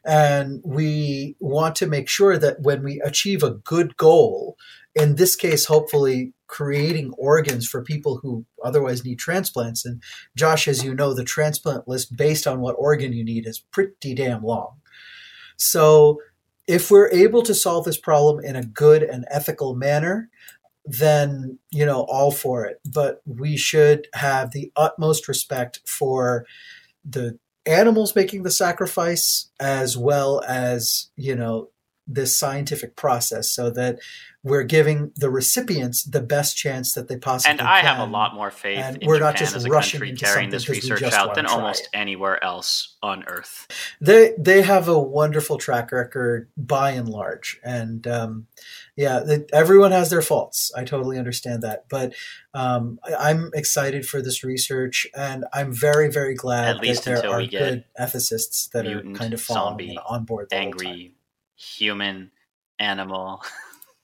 And 0.04 0.62
we 0.64 1.36
want 1.40 1.74
to 1.76 1.86
make 1.86 2.08
sure 2.08 2.38
that 2.38 2.60
when 2.60 2.82
we 2.82 3.00
achieve 3.00 3.42
a 3.42 3.50
good 3.50 3.96
goal, 3.98 4.56
in 4.94 5.16
this 5.16 5.36
case, 5.36 5.66
hopefully 5.66 6.32
creating 6.46 7.12
organs 7.18 7.66
for 7.66 7.82
people 7.82 8.18
who 8.18 8.44
otherwise 8.64 9.04
need 9.04 9.18
transplants. 9.18 9.84
And 9.84 10.02
Josh, 10.36 10.68
as 10.68 10.84
you 10.84 10.94
know, 10.94 11.14
the 11.14 11.24
transplant 11.24 11.88
list 11.88 12.16
based 12.16 12.46
on 12.46 12.60
what 12.60 12.76
organ 12.78 13.12
you 13.12 13.24
need 13.24 13.46
is 13.46 13.58
pretty 13.58 14.14
damn 14.14 14.42
long. 14.42 14.76
So 15.56 16.20
if 16.66 16.90
we're 16.90 17.10
able 17.10 17.42
to 17.42 17.54
solve 17.54 17.84
this 17.84 17.98
problem 17.98 18.44
in 18.44 18.56
a 18.56 18.64
good 18.64 19.02
and 19.02 19.24
ethical 19.30 19.74
manner, 19.74 20.28
then 20.86 21.58
you 21.70 21.84
know 21.84 22.02
all 22.08 22.30
for 22.30 22.64
it 22.64 22.80
but 22.84 23.20
we 23.26 23.56
should 23.56 24.06
have 24.14 24.52
the 24.52 24.70
utmost 24.76 25.26
respect 25.26 25.80
for 25.84 26.46
the 27.04 27.36
animals 27.66 28.14
making 28.14 28.44
the 28.44 28.50
sacrifice 28.50 29.50
as 29.58 29.96
well 29.96 30.40
as 30.46 31.08
you 31.16 31.34
know 31.34 31.68
this 32.06 32.36
scientific 32.36 32.96
process 32.96 33.50
so 33.50 33.70
that 33.70 33.98
we're 34.46 34.62
giving 34.62 35.10
the 35.16 35.28
recipients 35.28 36.04
the 36.04 36.20
best 36.20 36.56
chance 36.56 36.92
that 36.92 37.08
they 37.08 37.16
possibly 37.16 37.50
And 37.58 37.60
I 37.60 37.80
have 37.80 37.98
a 37.98 38.08
lot 38.08 38.32
more 38.32 38.52
faith 38.52 38.78
And 38.78 38.98
in 38.98 39.08
we're 39.08 39.16
Japan 39.16 39.32
not 39.32 39.36
just 39.36 39.56
as 39.56 39.64
a 39.64 39.68
rushing 39.68 39.98
country 39.98 40.16
carrying 40.16 40.50
this 40.50 40.68
research 40.68 41.02
out 41.02 41.34
than 41.34 41.46
almost 41.46 41.82
it. 41.82 41.88
anywhere 41.92 42.42
else 42.44 42.94
on 43.02 43.24
Earth. 43.26 43.66
they 44.00 44.34
they 44.38 44.62
have 44.62 44.86
a 44.86 44.98
wonderful 44.98 45.58
track 45.58 45.90
record 45.90 46.48
by 46.56 46.92
and 46.92 47.08
large 47.08 47.58
and 47.64 48.06
um, 48.06 48.46
yeah 48.96 49.18
that 49.18 49.50
everyone 49.52 49.90
has 49.90 50.10
their 50.10 50.22
faults 50.22 50.70
i 50.76 50.84
totally 50.84 51.18
understand 51.18 51.62
that 51.62 51.84
but 51.88 52.14
um, 52.54 53.00
I, 53.04 53.30
i'm 53.30 53.50
excited 53.52 54.06
for 54.06 54.22
this 54.22 54.44
research 54.44 55.08
and 55.16 55.44
i'm 55.52 55.72
very 55.72 56.08
very 56.08 56.34
glad 56.36 56.68
At 56.68 56.80
least 56.80 57.04
that 57.04 57.22
there 57.22 57.30
are 57.32 57.44
good 57.44 57.84
ethicists 57.98 58.70
that 58.70 58.86
are 58.86 59.02
kind 59.12 59.34
of 59.34 59.40
following 59.42 59.96
on 60.06 60.24
board 60.24 60.50
the. 60.50 60.56
Angry 60.56 61.15
human 61.56 62.30
animal. 62.78 63.42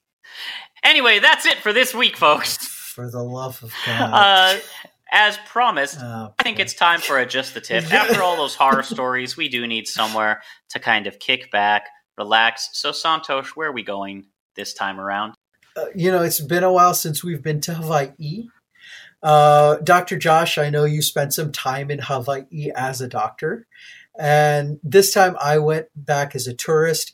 anyway, 0.85 1.19
that's 1.19 1.47
it 1.47 1.59
for 1.59 1.73
this 1.73 1.95
week, 1.95 2.17
folks. 2.17 2.57
for 2.67 3.11
the 3.11 3.23
love 3.23 3.63
of 3.63 3.73
god 3.87 4.11
Uh, 4.13 4.61
as 5.15 5.37
promised, 5.47 5.99
Oh, 6.01 6.33
I 6.39 6.43
think 6.43 6.59
it's 6.59 6.73
time 6.75 7.01
for 7.01 7.19
a 7.19 7.27
just 7.27 7.53
the 7.55 7.61
tip. 7.61 7.85
After 7.93 8.23
all 8.23 8.37
those 8.37 8.55
horror 8.55 8.83
stories, 8.83 9.37
we 9.37 9.49
do 9.49 9.67
need 9.67 9.87
somewhere 9.87 10.43
to 10.71 10.79
kind 10.79 11.07
of 11.07 11.19
kick 11.19 11.51
back, 11.51 11.87
relax. 12.17 12.71
So, 12.73 12.93
Santosh, 12.93 13.49
where 13.49 13.69
are 13.69 13.73
we 13.73 13.83
going 13.83 14.27
this 14.57 14.73
time 14.75 14.99
around? 14.99 15.35
uh, 15.77 15.87
you 15.95 16.11
know, 16.11 16.23
it's 16.23 16.41
been 16.41 16.65
a 16.65 16.73
while 16.73 16.93
since 16.95 17.23
we've 17.25 17.43
been 17.43 17.61
to 17.63 17.73
Hawaii. 17.75 18.47
Uh, 19.23 19.77
Dr. 19.77 20.19
Josh, 20.19 20.59
I 20.59 20.69
know 20.69 20.85
you 20.85 21.01
spent 21.01 21.33
some 21.33 21.51
time 21.53 21.91
in 21.91 21.99
Hawaii 22.01 22.71
as 22.75 23.01
a 23.01 23.09
doctor. 23.09 23.67
And 24.19 24.79
this 24.83 25.15
time 25.15 25.37
I 25.41 25.57
went 25.59 25.87
back 25.97 26.35
as 26.35 26.47
a 26.47 26.53
tourist. 26.55 27.13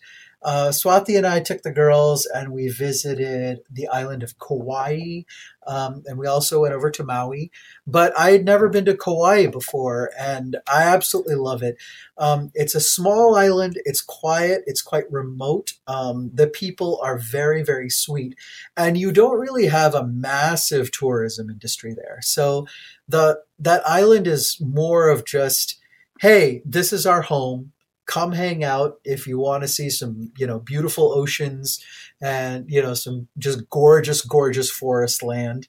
Uh, 0.49 0.70
Swati 0.70 1.14
and 1.14 1.26
I 1.26 1.40
took 1.40 1.61
the 1.61 1.70
girls 1.70 2.24
and 2.24 2.55
we 2.55 2.68
visited 2.68 3.59
the 3.70 3.86
island 3.88 4.22
of 4.22 4.38
Kauai. 4.38 5.24
Um, 5.66 6.03
and 6.07 6.18
we 6.18 6.26
also 6.26 6.62
went 6.62 6.72
over 6.72 6.90
to 6.90 7.05
Maui. 7.05 7.51
But 7.86 8.18
I 8.18 8.30
had 8.30 8.46
never 8.46 8.70
been 8.70 8.86
to 8.86 8.96
Kauai 8.96 9.49
before 9.49 10.11
and 10.18 10.57
I 10.66 10.84
absolutely 10.84 11.34
love 11.34 11.62
it. 11.62 11.76
Um, 12.16 12.51
it's 12.55 12.74
a 12.74 12.80
small 12.80 13.36
island, 13.36 13.78
it's 13.84 14.01
quiet, 14.01 14.62
it's 14.64 14.80
quite 14.80 15.05
remote. 15.12 15.74
Um, 15.86 16.30
the 16.32 16.46
people 16.46 16.99
are 17.03 17.18
very, 17.18 17.62
very 17.62 17.90
sweet 17.90 18.34
and 18.74 18.96
you 18.96 19.12
don't 19.12 19.38
really 19.38 19.66
have 19.66 19.94
a 19.94 20.07
massive 20.07 20.90
tourism 20.92 21.51
industry 21.51 21.92
there. 21.92 22.20
So 22.22 22.66
the 23.07 23.42
that 23.59 23.86
island 23.86 24.26
is 24.26 24.57
more 24.62 25.11
of 25.11 25.26
just, 25.26 25.78
hey, 26.20 26.62
this 26.64 26.90
is 26.90 27.05
our 27.05 27.20
home. 27.20 27.72
Come 28.09 28.33
hang 28.33 28.65
out 28.65 28.99
if 29.05 29.27
you 29.27 29.39
want 29.39 29.63
to 29.63 29.69
see 29.69 29.91
some, 29.91 30.33
you 30.37 30.47
know, 30.47 30.59
beautiful 30.59 31.13
oceans 31.13 31.79
and 32.21 32.65
you 32.69 32.83
know 32.83 32.95
some 32.95 33.29
just 33.39 33.69
gorgeous, 33.71 34.23
gorgeous 34.23 34.71
forest 34.71 35.23
land. 35.23 35.69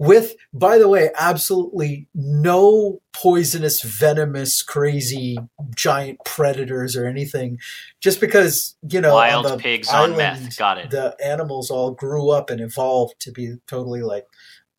With, 0.00 0.36
by 0.52 0.78
the 0.78 0.86
way, 0.88 1.10
absolutely 1.18 2.06
no 2.14 3.00
poisonous, 3.12 3.82
venomous, 3.82 4.62
crazy 4.62 5.38
giant 5.74 6.20
predators 6.24 6.94
or 6.94 7.06
anything. 7.06 7.58
Just 8.00 8.20
because 8.20 8.76
you 8.88 9.00
know, 9.00 9.16
on 9.16 9.42
Wild 9.42 9.46
the 9.46 9.56
pigs 9.56 9.88
on 9.88 10.12
island, 10.12 10.16
meth. 10.16 10.58
Got 10.58 10.78
it. 10.78 10.90
the 10.90 11.16
animals 11.24 11.70
all 11.70 11.92
grew 11.92 12.30
up 12.30 12.50
and 12.50 12.60
evolved 12.60 13.14
to 13.20 13.32
be 13.32 13.56
totally 13.66 14.02
like 14.02 14.26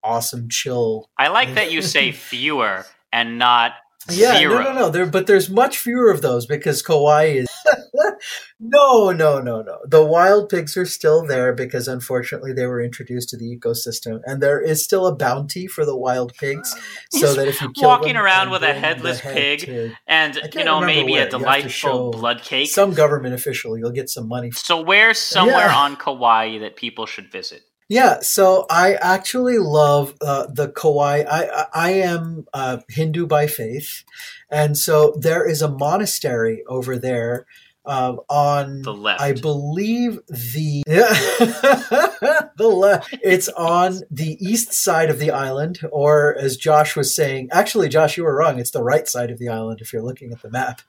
awesome, 0.03 0.47
chill. 0.49 1.09
I 1.17 1.27
like 1.29 1.53
that 1.55 1.71
you 1.71 1.81
say 1.81 2.11
fewer 2.13 2.85
and 3.11 3.37
not 3.37 3.73
Yeah, 4.09 4.37
Zero. 4.37 4.55
no, 4.59 4.63
no, 4.63 4.73
no. 4.73 4.89
There, 4.89 5.05
but 5.05 5.27
there's 5.27 5.49
much 5.49 5.77
fewer 5.77 6.09
of 6.09 6.21
those 6.21 6.45
because 6.45 6.81
Kauai 6.81 7.25
is. 7.25 7.47
no, 8.59 9.11
no, 9.11 9.39
no, 9.39 9.61
no. 9.61 9.79
The 9.85 10.03
wild 10.03 10.49
pigs 10.49 10.75
are 10.77 10.85
still 10.85 11.25
there 11.25 11.53
because 11.53 11.87
unfortunately 11.87 12.53
they 12.53 12.65
were 12.65 12.81
introduced 12.81 13.29
to 13.29 13.37
the 13.37 13.55
ecosystem, 13.55 14.21
and 14.25 14.41
there 14.41 14.59
is 14.59 14.83
still 14.83 15.05
a 15.05 15.15
bounty 15.15 15.67
for 15.67 15.85
the 15.85 15.95
wild 15.95 16.33
pigs, 16.35 16.75
so 17.11 17.33
that 17.35 17.47
if 17.47 17.61
you 17.61 17.71
kill 17.71 17.89
walking 17.89 18.13
them 18.13 18.23
around 18.23 18.49
with 18.49 18.63
a 18.63 18.73
headless 18.73 19.19
head 19.19 19.33
pig 19.33 19.59
to 19.65 19.91
and 20.07 20.39
you 20.53 20.63
know 20.63 20.79
maybe 20.81 21.11
where. 21.11 21.11
a 21.11 21.13
You 21.13 21.19
have 21.19 21.29
to 21.31 21.37
delightful 21.37 22.11
blood 22.11 22.41
cake. 22.41 22.69
some 22.69 22.93
government 22.93 23.33
official, 23.35 23.77
you'll 23.77 23.91
get 23.91 24.09
some 24.09 24.27
money. 24.27 24.51
so 24.51 24.81
where's 24.81 25.19
somewhere 25.19 25.67
Yeah. 25.67 25.75
on 25.75 25.95
Kauai 25.97 26.57
that 26.59 26.75
people 26.77 27.05
should 27.05 27.31
visit? 27.31 27.63
Yeah, 27.89 28.19
so 28.21 28.67
I 28.69 28.93
actually 28.93 29.57
love 29.57 30.13
uh, 30.21 30.45
the 30.45 30.69
Kauai. 30.69 31.23
I 31.27 31.65
I, 31.73 31.89
am 31.89 32.45
uh, 32.53 32.77
Hindu 32.87 33.25
by 33.25 33.47
faith, 33.47 34.03
and 34.47 34.77
so 34.77 35.15
there 35.19 35.43
is 35.49 35.63
a 35.63 35.71
monastery 35.71 36.63
over 36.67 36.97
there 36.97 37.47
uh, 37.89 38.17
on 38.29 38.83
The 38.83 38.93
left. 38.93 39.21
I 39.21 39.33
believe 39.33 40.19
the 40.27 40.83
yeah, 40.85 41.09
the 42.57 42.69
left. 42.71 43.17
It's 43.23 43.49
on 43.49 44.01
the 44.11 44.37
east 44.39 44.71
side 44.73 45.09
of 45.09 45.17
the 45.17 45.31
island, 45.31 45.79
or 45.91 46.37
as 46.37 46.57
Josh 46.57 46.95
was 46.95 47.15
saying, 47.15 47.49
actually, 47.51 47.89
Josh, 47.89 48.17
you 48.17 48.23
were 48.23 48.35
wrong. 48.35 48.59
It's 48.59 48.69
the 48.69 48.83
right 48.83 49.07
side 49.07 49.31
of 49.31 49.39
the 49.39 49.49
island 49.49 49.81
if 49.81 49.91
you're 49.91 50.03
looking 50.03 50.31
at 50.31 50.43
the 50.43 50.51
map, 50.51 50.81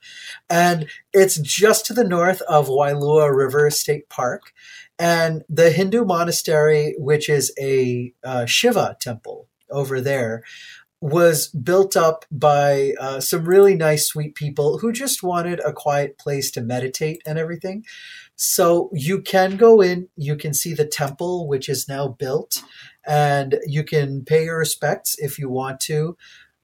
and 0.51 0.87
it's 1.15 1.39
just 1.39 1.87
to 1.87 1.95
the 1.95 2.05
north 2.05 2.43
of 2.43 2.69
Wailua 2.69 3.35
River 3.35 3.71
State 3.71 4.11
Park. 4.11 4.53
And 5.01 5.45
the 5.49 5.71
Hindu 5.71 6.05
monastery, 6.05 6.95
which 6.99 7.31
is 7.31 7.55
a 7.59 8.13
uh, 8.23 8.45
Shiva 8.45 8.99
temple 9.01 9.49
over 9.71 9.99
there, 9.99 10.45
was 11.01 11.49
built 11.49 11.97
up 11.97 12.27
by 12.31 12.93
uh, 13.01 13.19
some 13.19 13.47
really 13.47 13.75
nice, 13.75 14.07
sweet 14.07 14.35
people 14.35 14.79
who 14.79 14.93
just 14.93 15.23
wanted 15.23 15.59
a 15.65 15.73
quiet 15.73 16.19
place 16.19 16.51
to 16.51 16.61
meditate 16.61 17.23
and 17.25 17.39
everything. 17.39 17.83
So 18.37 18.91
you 18.93 19.23
can 19.23 19.57
go 19.57 19.81
in, 19.81 20.09
you 20.17 20.37
can 20.37 20.53
see 20.53 20.75
the 20.75 20.87
temple, 20.87 21.49
which 21.49 21.71
is 21.71 21.89
now 21.89 22.09
built, 22.09 22.63
and 23.07 23.59
you 23.67 23.85
can 23.85 24.23
pay 24.27 24.45
your 24.45 24.59
respects 24.59 25.17
if 25.19 25.39
you 25.39 25.49
want 25.49 25.81
to. 25.81 26.19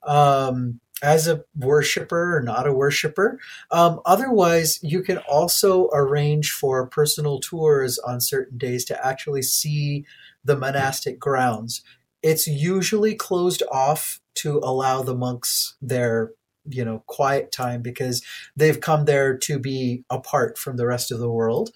Um, 0.06 0.80
as 1.02 1.28
a 1.28 1.44
worshiper 1.54 2.36
or 2.36 2.40
not 2.40 2.66
a 2.66 2.72
worshiper. 2.72 3.38
Um, 3.70 4.00
otherwise, 4.06 4.80
you 4.82 5.02
can 5.02 5.18
also 5.18 5.88
arrange 5.92 6.50
for 6.52 6.86
personal 6.86 7.38
tours 7.38 7.98
on 7.98 8.20
certain 8.20 8.58
days 8.58 8.84
to 8.86 9.06
actually 9.06 9.42
see 9.42 10.06
the 10.44 10.56
monastic 10.56 11.18
grounds. 11.18 11.82
It's 12.22 12.46
usually 12.46 13.14
closed 13.14 13.62
off 13.70 14.20
to 14.36 14.58
allow 14.62 15.02
the 15.02 15.14
monks 15.14 15.76
their 15.82 16.32
you 16.68 16.84
know 16.84 17.02
quiet 17.06 17.52
time 17.52 17.80
because 17.80 18.24
they've 18.56 18.80
come 18.80 19.04
there 19.04 19.36
to 19.36 19.58
be 19.58 20.02
apart 20.10 20.58
from 20.58 20.76
the 20.76 20.86
rest 20.86 21.12
of 21.12 21.18
the 21.20 21.30
world 21.30 21.70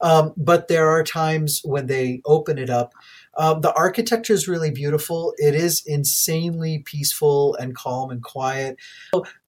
um, 0.00 0.32
but 0.36 0.68
there 0.68 0.88
are 0.88 1.02
times 1.02 1.60
when 1.64 1.86
they 1.88 2.20
open 2.24 2.56
it 2.58 2.70
up 2.70 2.92
um, 3.38 3.60
the 3.60 3.72
architecture 3.74 4.32
is 4.32 4.48
really 4.48 4.70
beautiful 4.70 5.34
it 5.38 5.54
is 5.54 5.82
insanely 5.86 6.78
peaceful 6.84 7.54
and 7.56 7.74
calm 7.74 8.10
and 8.10 8.22
quiet 8.22 8.76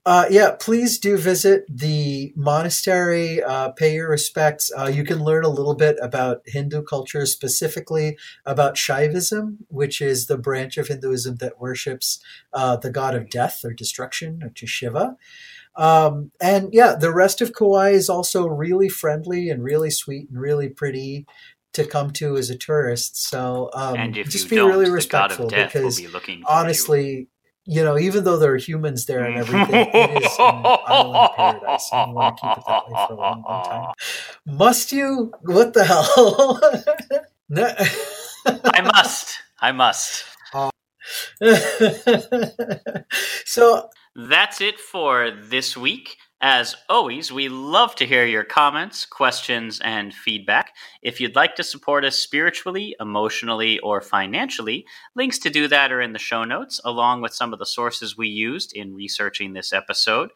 uh, 0.09 0.25
yeah, 0.31 0.53
please 0.59 0.99
do 0.99 1.19
visit 1.19 1.67
the 1.69 2.33
monastery. 2.35 3.43
Uh, 3.43 3.69
pay 3.73 3.93
your 3.93 4.09
respects. 4.09 4.73
Uh, 4.75 4.87
you 4.87 5.05
can 5.05 5.23
learn 5.23 5.45
a 5.45 5.51
little 5.51 5.75
bit 5.75 5.99
about 6.01 6.41
Hindu 6.47 6.83
culture, 6.85 7.27
specifically 7.27 8.17
about 8.47 8.77
Shaivism, 8.77 9.59
which 9.69 10.01
is 10.01 10.27
the 10.27 10.39
branch 10.39 10.79
of 10.79 10.89
Hinduism 10.89 11.37
that 11.37 11.61
worships 11.61 12.21
uh, 12.55 12.77
the 12.77 12.91
god 12.91 13.15
of 13.15 13.29
death 13.29 13.63
or 13.63 13.75
destruction, 13.75 14.43
or 14.43 14.49
to 14.49 14.67
Shiva. 14.67 15.19
Um, 15.77 16.33
and 16.41 16.71
yeah, 16.73 16.95
the 16.95 17.13
rest 17.13 17.43
of 17.43 17.53
Kauai 17.53 17.91
is 17.91 18.09
also 18.09 18.47
really 18.47 18.89
friendly 18.89 19.51
and 19.51 19.63
really 19.63 19.91
sweet 19.91 20.31
and 20.31 20.41
really 20.41 20.71
pretty 20.71 21.27
to 21.75 21.85
come 21.85 22.11
to 22.13 22.37
as 22.37 22.51
a 22.51 22.57
tourist. 22.57 23.17
So 23.29 23.71
um, 23.75 23.95
and 23.97 24.17
if 24.17 24.29
just 24.31 24.51
you 24.51 24.51
be 24.51 24.67
really 24.67 24.91
respectful 24.91 25.47
of 25.47 25.51
death 25.53 25.75
will 25.75 25.83
because 25.83 26.01
be 26.01 26.09
honestly, 26.47 27.29
you 27.65 27.85
know, 27.85 27.99
even 27.99 28.25
though 28.25 28.39
there 28.39 28.53
are 28.53 28.57
humans 28.57 29.07
there 29.07 29.25
and 29.25 29.37
everything, 29.37 29.75
it 29.93 30.23
is 30.23 30.39
an 30.39 30.65
island 30.87 31.31
paradise, 31.37 31.91
and 31.93 32.11
you 32.11 32.15
want 32.15 32.37
to 32.37 32.41
keep 32.43 32.57
it 32.59 32.65
that 32.67 32.89
way 32.89 32.95
for 33.07 33.13
a 33.13 33.17
long, 33.17 33.45
long 33.47 33.65
time. 33.65 33.93
Must 34.47 34.93
you? 34.93 35.33
What 35.43 35.75
the 35.75 35.85
hell? 35.85 36.61
No- 37.51 37.75
I 38.47 38.83
must. 38.83 39.39
I 39.59 39.73
must. 39.73 40.25
so 43.47 43.89
That's 44.15 44.61
it 44.61 44.81
for 44.81 45.31
this 45.31 45.77
week. 45.77 46.17
As 46.41 46.77
always, 46.89 47.33
we 47.33 47.49
love 47.49 47.97
to 47.97 48.07
hear 48.07 48.25
your 48.25 48.45
comments, 48.45 49.05
questions, 49.05 49.81
and 49.83 50.15
feedback. 50.15 50.73
If 51.03 51.21
you'd 51.21 51.35
like 51.35 51.57
to 51.57 51.65
support 51.65 52.05
us 52.05 52.17
spiritually, 52.17 52.95
emotionally, 53.01 53.81
or 53.81 54.01
financially, 54.01 54.87
links 55.17 55.41
to 55.41 55.51
do 55.51 55.67
that 55.67 55.91
are 55.91 56.01
in 56.01 56.13
the 56.13 56.19
show 56.21 56.45
notes, 56.45 56.81
along 56.85 57.23
with 57.23 57.35
some 57.35 57.53
of 57.53 57.59
the 57.59 57.67
sources 57.67 58.17
we 58.17 58.29
used 58.29 58.73
in 58.73 58.95
researching 58.95 59.53
this 59.53 59.73
episode. 59.73 60.31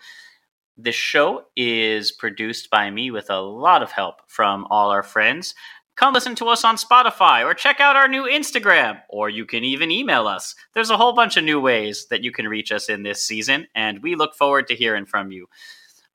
This 0.76 0.96
show 0.96 1.44
is 1.54 2.10
produced 2.10 2.68
by 2.68 2.90
me 2.90 3.12
with 3.12 3.30
a 3.30 3.40
lot 3.40 3.84
of 3.84 3.92
help 3.92 4.22
from 4.26 4.66
all 4.70 4.90
our 4.90 5.04
friends. 5.04 5.54
Come 5.94 6.14
listen 6.14 6.34
to 6.36 6.48
us 6.48 6.64
on 6.64 6.76
Spotify 6.76 7.44
or 7.44 7.54
check 7.54 7.78
out 7.78 7.94
our 7.94 8.08
new 8.08 8.24
Instagram, 8.24 9.02
or 9.08 9.30
you 9.30 9.46
can 9.46 9.62
even 9.62 9.92
email 9.92 10.26
us. 10.26 10.56
There's 10.74 10.90
a 10.90 10.96
whole 10.96 11.12
bunch 11.12 11.36
of 11.36 11.44
new 11.44 11.60
ways 11.60 12.08
that 12.10 12.24
you 12.24 12.32
can 12.32 12.48
reach 12.48 12.72
us 12.72 12.88
in 12.88 13.04
this 13.04 13.22
season, 13.22 13.68
and 13.72 14.02
we 14.02 14.16
look 14.16 14.34
forward 14.34 14.66
to 14.66 14.74
hearing 14.74 15.06
from 15.06 15.30
you. 15.30 15.46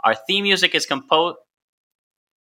Our 0.04 0.16
theme 0.16 0.44
music 0.44 0.76
is 0.76 0.86
composed. 0.86 1.38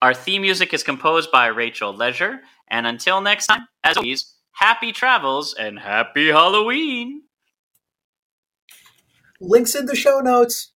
Our 0.02 0.14
theme 0.14 0.42
music 0.42 0.74
is 0.74 0.82
composed 0.82 1.30
by 1.30 1.46
Rachel 1.46 1.94
Leisure, 1.94 2.40
and 2.68 2.86
until 2.86 3.20
next 3.20 3.46
time, 3.46 3.68
as 3.84 3.96
always, 3.96 4.34
happy 4.52 4.92
travels 4.92 5.54
and 5.54 5.78
happy 5.78 6.28
Halloween. 6.28 7.22
links 9.40 9.74
in 9.74 9.86
the 9.86 9.96
show 9.96 10.20
notes. 10.20 10.72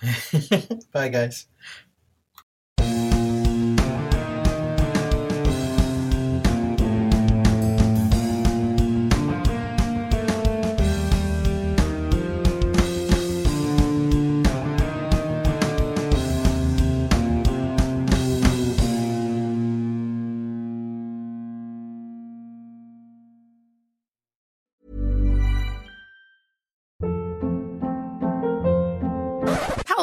Bye, 0.92 1.08
guys. 1.08 1.46